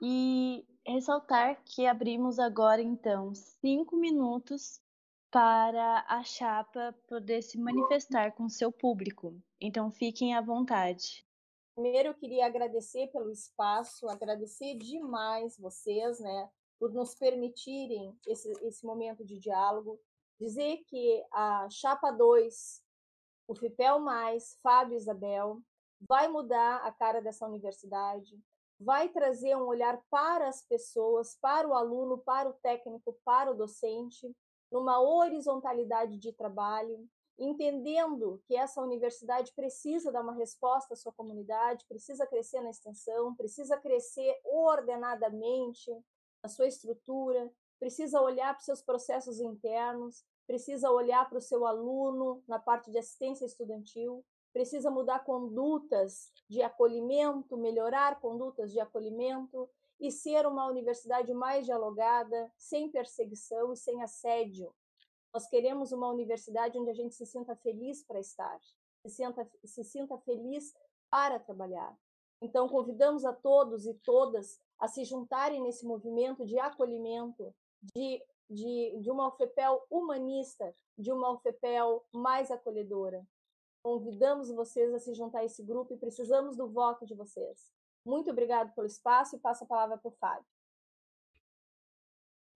e 0.00 0.64
ressaltar 0.86 1.62
que 1.64 1.86
abrimos 1.86 2.38
agora, 2.38 2.82
então, 2.82 3.34
cinco 3.34 3.96
minutos 3.96 4.80
para 5.30 6.04
a 6.08 6.22
chapa 6.22 6.94
poder 7.08 7.42
se 7.42 7.58
manifestar 7.58 8.32
com 8.32 8.48
seu 8.48 8.70
público. 8.70 9.34
Então, 9.60 9.90
fiquem 9.90 10.34
à 10.34 10.40
vontade. 10.40 11.26
Primeiro, 11.74 12.10
eu 12.10 12.14
queria 12.14 12.46
agradecer 12.46 13.06
pelo 13.08 13.30
espaço, 13.30 14.08
agradecer 14.08 14.76
demais 14.76 15.56
vocês, 15.56 16.20
né, 16.20 16.50
por 16.78 16.92
nos 16.92 17.14
permitirem 17.14 18.14
esse, 18.26 18.52
esse 18.62 18.84
momento 18.84 19.24
de 19.24 19.38
diálogo, 19.38 19.98
dizer 20.38 20.84
que 20.86 21.24
a 21.32 21.66
Chapa 21.70 22.10
2, 22.10 22.82
o 23.48 23.54
FIPEL+, 23.54 24.00
Fábio 24.62 24.96
Isabel, 24.96 25.62
vai 26.06 26.28
mudar 26.28 26.78
a 26.84 26.92
cara 26.92 27.22
dessa 27.22 27.46
universidade, 27.46 28.38
vai 28.82 29.08
trazer 29.08 29.56
um 29.56 29.66
olhar 29.66 30.00
para 30.10 30.48
as 30.48 30.62
pessoas, 30.62 31.36
para 31.40 31.66
o 31.68 31.74
aluno, 31.74 32.18
para 32.18 32.48
o 32.48 32.54
técnico, 32.54 33.18
para 33.24 33.50
o 33.50 33.54
docente, 33.54 34.34
numa 34.70 35.00
horizontalidade 35.00 36.18
de 36.18 36.32
trabalho, 36.32 37.08
entendendo 37.38 38.42
que 38.46 38.56
essa 38.56 38.80
universidade 38.80 39.52
precisa 39.54 40.12
dar 40.12 40.22
uma 40.22 40.34
resposta 40.34 40.94
à 40.94 40.96
sua 40.96 41.12
comunidade, 41.12 41.86
precisa 41.88 42.26
crescer 42.26 42.60
na 42.60 42.70
extensão, 42.70 43.34
precisa 43.34 43.76
crescer 43.76 44.38
ordenadamente, 44.44 45.90
a 46.42 46.48
sua 46.48 46.66
estrutura, 46.66 47.50
precisa 47.78 48.20
olhar 48.20 48.52
para 48.54 48.60
os 48.60 48.64
seus 48.64 48.82
processos 48.82 49.40
internos, 49.40 50.24
precisa 50.46 50.90
olhar 50.90 51.28
para 51.28 51.38
o 51.38 51.42
seu 51.42 51.66
aluno 51.66 52.42
na 52.46 52.58
parte 52.58 52.90
de 52.90 52.98
assistência 52.98 53.44
estudantil, 53.44 54.24
precisa 54.52 54.90
mudar 54.90 55.24
condutas 55.24 56.30
de 56.48 56.62
acolhimento, 56.62 57.56
melhorar 57.56 58.20
condutas 58.20 58.70
de 58.70 58.80
acolhimento 58.80 59.68
e 59.98 60.10
ser 60.10 60.46
uma 60.46 60.66
universidade 60.66 61.32
mais 61.32 61.64
dialogada, 61.64 62.52
sem 62.58 62.90
perseguição 62.90 63.72
e 63.72 63.76
sem 63.76 64.02
assédio 64.02 64.74
Nós 65.32 65.46
queremos 65.46 65.92
uma 65.92 66.08
universidade 66.08 66.78
onde 66.78 66.90
a 66.90 66.94
gente 66.94 67.14
se 67.14 67.24
sinta 67.24 67.56
feliz 67.56 68.04
para 68.04 68.20
estar, 68.20 68.60
se 69.06 69.10
sinta, 69.10 69.50
se 69.64 69.84
sinta 69.84 70.18
feliz 70.18 70.74
para 71.08 71.38
trabalhar. 71.38 71.96
Então, 72.40 72.68
convidamos 72.68 73.24
a 73.24 73.32
todos 73.32 73.86
e 73.86 73.94
todas 73.94 74.60
a 74.78 74.88
se 74.88 75.04
juntarem 75.04 75.62
nesse 75.62 75.86
movimento 75.86 76.44
de 76.44 76.58
acolhimento, 76.58 77.54
de, 77.94 78.20
de, 78.50 78.98
de 79.00 79.10
uma 79.10 79.28
UFPEL 79.28 79.86
humanista, 79.88 80.74
de 80.98 81.12
uma 81.12 81.30
UFPEL 81.30 82.04
mais 82.12 82.50
acolhedora. 82.50 83.24
Convidamos 83.82 84.48
vocês 84.48 84.94
a 84.94 84.98
se 85.00 85.12
juntar 85.12 85.40
a 85.40 85.44
esse 85.44 85.62
grupo 85.62 85.92
e 85.92 85.98
precisamos 85.98 86.56
do 86.56 86.68
voto 86.68 87.04
de 87.04 87.14
vocês. 87.14 87.72
Muito 88.04 88.30
obrigado 88.30 88.72
pelo 88.74 88.86
espaço 88.86 89.36
e 89.36 89.40
passo 89.40 89.64
a 89.64 89.66
palavra 89.66 89.98
para 89.98 90.08
o 90.08 90.12
Fábio. 90.12 90.46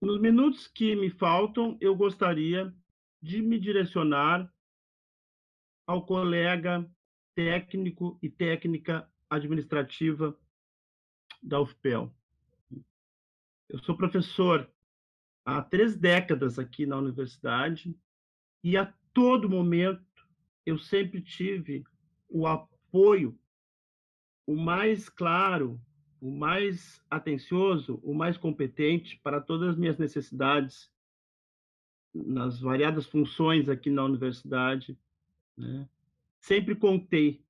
Nos 0.00 0.20
minutos 0.20 0.68
que 0.68 0.94
me 0.94 1.10
faltam, 1.10 1.76
eu 1.80 1.96
gostaria 1.96 2.72
de 3.20 3.42
me 3.42 3.58
direcionar 3.58 4.52
ao 5.86 6.06
colega 6.06 6.88
técnico 7.34 8.18
e 8.22 8.30
técnica 8.30 9.10
administrativa 9.28 10.38
da 11.42 11.60
UFPEL. 11.60 12.14
Eu 13.68 13.78
sou 13.80 13.96
professor 13.96 14.70
há 15.44 15.60
três 15.60 15.96
décadas 15.96 16.58
aqui 16.58 16.86
na 16.86 16.98
universidade 16.98 17.98
e 18.62 18.76
a 18.76 18.92
todo 19.12 19.50
momento 19.50 20.05
eu 20.66 20.76
sempre 20.76 21.22
tive 21.22 21.84
o 22.28 22.46
apoio, 22.46 23.38
o 24.44 24.56
mais 24.56 25.08
claro, 25.08 25.80
o 26.20 26.30
mais 26.30 27.00
atencioso, 27.08 28.00
o 28.02 28.12
mais 28.12 28.36
competente 28.36 29.20
para 29.22 29.40
todas 29.40 29.70
as 29.70 29.76
minhas 29.76 29.96
necessidades 29.96 30.90
nas 32.12 32.58
variadas 32.58 33.06
funções 33.06 33.68
aqui 33.68 33.90
na 33.90 34.04
universidade. 34.04 34.98
Né? 35.56 35.88
Sempre 36.40 36.74
contei 36.74 37.44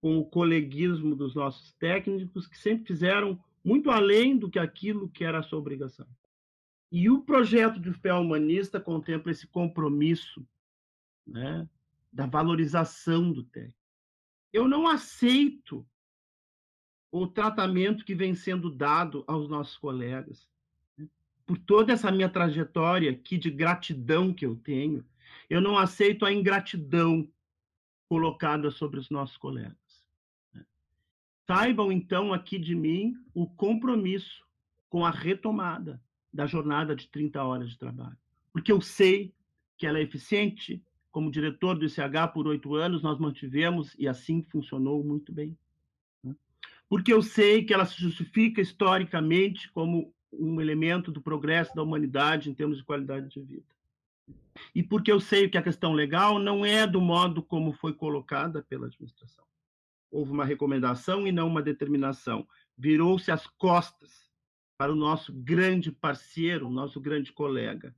com 0.00 0.18
o 0.18 0.24
coleguismo 0.24 1.14
dos 1.14 1.34
nossos 1.34 1.74
técnicos, 1.74 2.48
que 2.48 2.58
sempre 2.58 2.86
fizeram 2.86 3.42
muito 3.64 3.90
além 3.90 4.36
do 4.36 4.50
que 4.50 4.58
aquilo 4.58 5.08
que 5.08 5.24
era 5.24 5.38
a 5.38 5.42
sua 5.42 5.60
obrigação. 5.60 6.08
E 6.90 7.08
o 7.08 7.22
projeto 7.22 7.78
de 7.78 7.92
fé 7.92 8.12
humanista 8.12 8.80
contempla 8.80 9.30
esse 9.30 9.46
compromisso 9.46 10.44
né, 11.26 11.68
da 12.12 12.26
valorização 12.26 13.32
do 13.32 13.42
técnico. 13.44 13.78
Eu 14.52 14.68
não 14.68 14.86
aceito 14.86 15.86
o 17.10 17.26
tratamento 17.26 18.04
que 18.04 18.14
vem 18.14 18.34
sendo 18.34 18.70
dado 18.70 19.24
aos 19.26 19.48
nossos 19.48 19.76
colegas. 19.76 20.48
Né, 20.96 21.08
por 21.46 21.58
toda 21.58 21.92
essa 21.92 22.10
minha 22.10 22.28
trajetória 22.28 23.10
aqui 23.10 23.38
de 23.38 23.50
gratidão 23.50 24.32
que 24.32 24.44
eu 24.44 24.56
tenho, 24.56 25.04
eu 25.48 25.60
não 25.60 25.78
aceito 25.78 26.24
a 26.24 26.32
ingratidão 26.32 27.28
colocada 28.08 28.70
sobre 28.70 28.98
os 29.00 29.08
nossos 29.10 29.36
colegas. 29.36 29.76
Saibam, 31.46 31.90
então, 31.90 32.32
aqui 32.32 32.58
de 32.58 32.74
mim 32.74 33.14
o 33.34 33.46
compromisso 33.46 34.46
com 34.88 35.04
a 35.04 35.10
retomada 35.10 36.02
da 36.32 36.46
jornada 36.46 36.94
de 36.94 37.08
30 37.08 37.42
horas 37.42 37.70
de 37.70 37.78
trabalho. 37.78 38.16
Porque 38.52 38.70
eu 38.70 38.80
sei 38.80 39.34
que 39.76 39.86
ela 39.86 39.98
é 39.98 40.02
eficiente. 40.02 40.82
Como 41.12 41.30
diretor 41.30 41.78
do 41.78 41.84
ICH 41.84 42.32
por 42.34 42.48
oito 42.48 42.74
anos, 42.74 43.02
nós 43.02 43.18
mantivemos 43.18 43.94
e 43.96 44.08
assim 44.08 44.42
funcionou 44.42 45.04
muito 45.04 45.32
bem. 45.32 45.56
Né? 46.24 46.34
Porque 46.88 47.12
eu 47.12 47.22
sei 47.22 47.64
que 47.64 47.72
ela 47.72 47.86
se 47.86 48.00
justifica 48.00 48.60
historicamente 48.60 49.70
como 49.70 50.12
um 50.32 50.60
elemento 50.60 51.12
do 51.12 51.22
progresso 51.22 51.72
da 51.76 51.82
humanidade 51.82 52.50
em 52.50 52.54
termos 52.54 52.78
de 52.78 52.84
qualidade 52.84 53.28
de 53.28 53.40
vida. 53.40 53.66
E 54.74 54.82
porque 54.82 55.12
eu 55.12 55.20
sei 55.20 55.48
que 55.48 55.56
a 55.56 55.62
questão 55.62 55.92
legal 55.92 56.40
não 56.40 56.64
é 56.64 56.86
do 56.86 57.00
modo 57.00 57.42
como 57.42 57.72
foi 57.72 57.92
colocada 57.92 58.62
pela 58.62 58.86
administração 58.86 59.44
houve 60.12 60.30
uma 60.30 60.44
recomendação 60.44 61.26
e 61.26 61.32
não 61.32 61.48
uma 61.48 61.62
determinação. 61.62 62.46
Virou-se 62.76 63.32
as 63.32 63.46
costas 63.46 64.30
para 64.76 64.92
o 64.92 64.96
nosso 64.96 65.32
grande 65.32 65.90
parceiro, 65.90 66.70
nosso 66.70 67.00
grande 67.00 67.32
colega. 67.32 67.96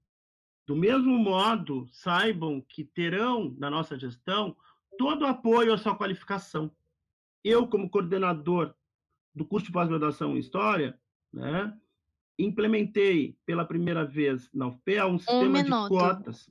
Do 0.67 0.75
mesmo 0.75 1.19
modo, 1.19 1.87
saibam 1.91 2.61
que 2.61 2.85
terão 2.85 3.55
na 3.59 3.71
nossa 3.71 3.99
gestão 3.99 4.57
todo 4.97 5.23
o 5.23 5.27
apoio 5.27 5.73
à 5.73 5.79
sua 5.79 5.97
qualificação. 5.97 6.71
Eu, 7.43 7.67
como 7.69 7.91
coordenador 7.91 8.75
do 9.35 9.45
curso 9.45 9.67
de 9.67 9.73
pós-graduação 9.73 10.37
em 10.37 10.39
História, 10.39 10.99
né, 11.33 11.77
implementei 12.39 13.37
pela 13.45 13.65
primeira 13.65 14.05
vez 14.05 14.51
na 14.53 14.69
UFPEA 14.69 15.07
um 15.07 15.19
sistema 15.19 15.59
um 15.59 15.63
de 15.63 15.71
cotas 15.89 16.51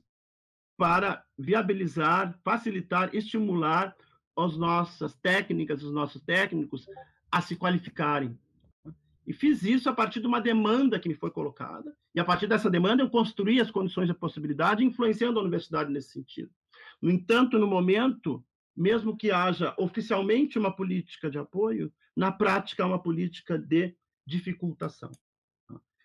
para 0.76 1.24
viabilizar, 1.36 2.38
facilitar, 2.44 3.14
estimular 3.14 3.96
as 4.36 4.56
nossas 4.56 5.14
técnicas, 5.16 5.82
os 5.82 5.92
nossos 5.92 6.20
técnicos 6.22 6.86
a 7.30 7.40
se 7.40 7.56
qualificarem. 7.56 8.38
E 9.26 9.32
fiz 9.32 9.62
isso 9.62 9.88
a 9.88 9.92
partir 9.92 10.20
de 10.20 10.26
uma 10.26 10.40
demanda 10.40 10.98
que 10.98 11.08
me 11.08 11.14
foi 11.14 11.30
colocada, 11.30 11.96
e 12.14 12.20
a 12.20 12.24
partir 12.24 12.46
dessa 12.46 12.70
demanda 12.70 13.02
eu 13.02 13.10
construí 13.10 13.60
as 13.60 13.70
condições 13.70 14.06
de 14.06 14.14
possibilidade, 14.14 14.84
influenciando 14.84 15.38
a 15.38 15.42
universidade 15.42 15.90
nesse 15.90 16.10
sentido. 16.10 16.50
No 17.00 17.10
entanto, 17.10 17.58
no 17.58 17.66
momento, 17.66 18.44
mesmo 18.76 19.16
que 19.16 19.30
haja 19.30 19.74
oficialmente 19.78 20.58
uma 20.58 20.74
política 20.74 21.30
de 21.30 21.38
apoio, 21.38 21.92
na 22.16 22.30
prática 22.30 22.82
é 22.82 22.86
uma 22.86 23.02
política 23.02 23.58
de 23.58 23.96
dificultação. 24.26 25.10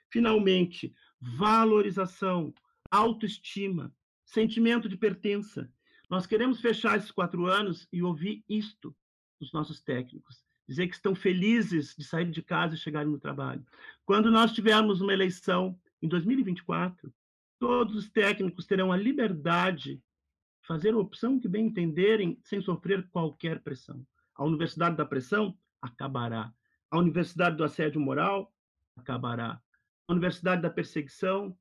Finalmente, 0.09 0.93
valorização, 1.20 2.53
autoestima, 2.89 3.93
sentimento 4.26 4.88
de 4.88 4.97
pertença, 4.97 5.72
nós 6.09 6.26
queremos 6.26 6.59
fechar 6.59 6.97
esses 6.97 7.11
quatro 7.11 7.45
anos 7.45 7.88
e 7.93 8.01
ouvir 8.01 8.43
isto 8.49 8.95
dos 9.39 9.53
nossos 9.53 9.80
técnicos, 9.82 10.43
dizer 10.70 10.88
que 10.88 10.93
estão 10.93 11.15
felizes 11.15 11.95
de 11.97 12.03
sair 12.03 12.30
de 12.30 12.43
casa 12.43 12.76
e 12.76 12.78
chegarem 12.78 13.11
no 13.11 13.20
trabalho. 13.20 13.65
Quando 14.05 14.30
nós 14.30 14.51
tivermos 14.51 15.01
uma 15.01 15.11
eleição 15.11 15.76
em 15.99 16.07
2024, 16.07 17.11
todos 17.57 17.95
os 17.95 18.07
técnicos 18.07 18.67
terão 18.67 18.91
a 18.91 18.97
liberdade 18.97 19.95
de 19.95 20.67
fazer 20.67 20.93
a 20.93 20.99
opção 20.99 21.39
que 21.39 21.47
bem 21.47 21.65
entenderem, 21.65 22.39
sem 22.43 22.61
sofrer 22.61 23.09
qualquer 23.09 23.61
pressão. 23.61 24.05
A 24.36 24.45
Universidade 24.45 24.95
da 24.95 25.05
Pressão 25.05 25.57
acabará. 25.82 26.53
A 26.91 26.99
Universidade 26.99 27.57
do 27.57 27.63
Assédio 27.63 27.99
Moral 27.99 28.53
acabará. 28.95 29.59
A 30.07 30.13
Universidade 30.13 30.61
da 30.61 30.70
Perseguição 30.70 31.57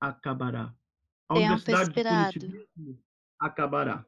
acabará. 0.00 0.74
A 1.28 1.34
Tempo 1.34 1.46
Universidade 1.46 1.90
expirado. 1.90 2.32
do 2.32 2.40
Punitivismo 2.40 2.98
acabará. 3.38 4.04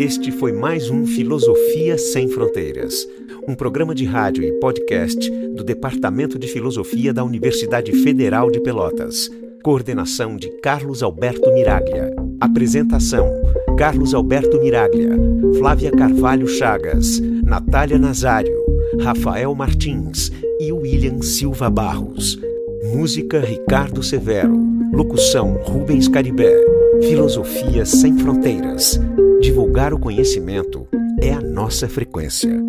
Este 0.00 0.32
foi 0.32 0.50
mais 0.50 0.88
um 0.88 1.04
Filosofia 1.04 1.98
Sem 1.98 2.26
Fronteiras, 2.26 3.06
um 3.46 3.54
programa 3.54 3.94
de 3.94 4.06
rádio 4.06 4.42
e 4.42 4.50
podcast 4.52 5.30
do 5.54 5.62
Departamento 5.62 6.38
de 6.38 6.48
Filosofia 6.48 7.12
da 7.12 7.22
Universidade 7.22 7.92
Federal 7.92 8.50
de 8.50 8.60
Pelotas. 8.60 9.28
Coordenação 9.62 10.36
de 10.36 10.48
Carlos 10.62 11.02
Alberto 11.02 11.52
Miraglia. 11.52 12.16
Apresentação: 12.40 13.28
Carlos 13.76 14.14
Alberto 14.14 14.58
Miraglia, 14.58 15.18
Flávia 15.58 15.90
Carvalho 15.90 16.48
Chagas, 16.48 17.20
Natália 17.44 17.98
Nazário, 17.98 18.56
Rafael 19.02 19.54
Martins 19.54 20.32
e 20.58 20.72
William 20.72 21.20
Silva 21.20 21.68
Barros. 21.68 22.38
Música 22.84 23.38
Ricardo 23.38 24.02
Severo. 24.02 24.58
Locução 24.94 25.60
Rubens 25.62 26.08
Caribé. 26.08 26.56
Filosofia 27.02 27.84
sem 27.84 28.16
fronteiras. 28.16 28.98
Divulgar 29.40 29.94
o 29.94 29.98
conhecimento 29.98 30.86
é 31.22 31.32
a 31.32 31.40
nossa 31.40 31.88
frequência. 31.88 32.62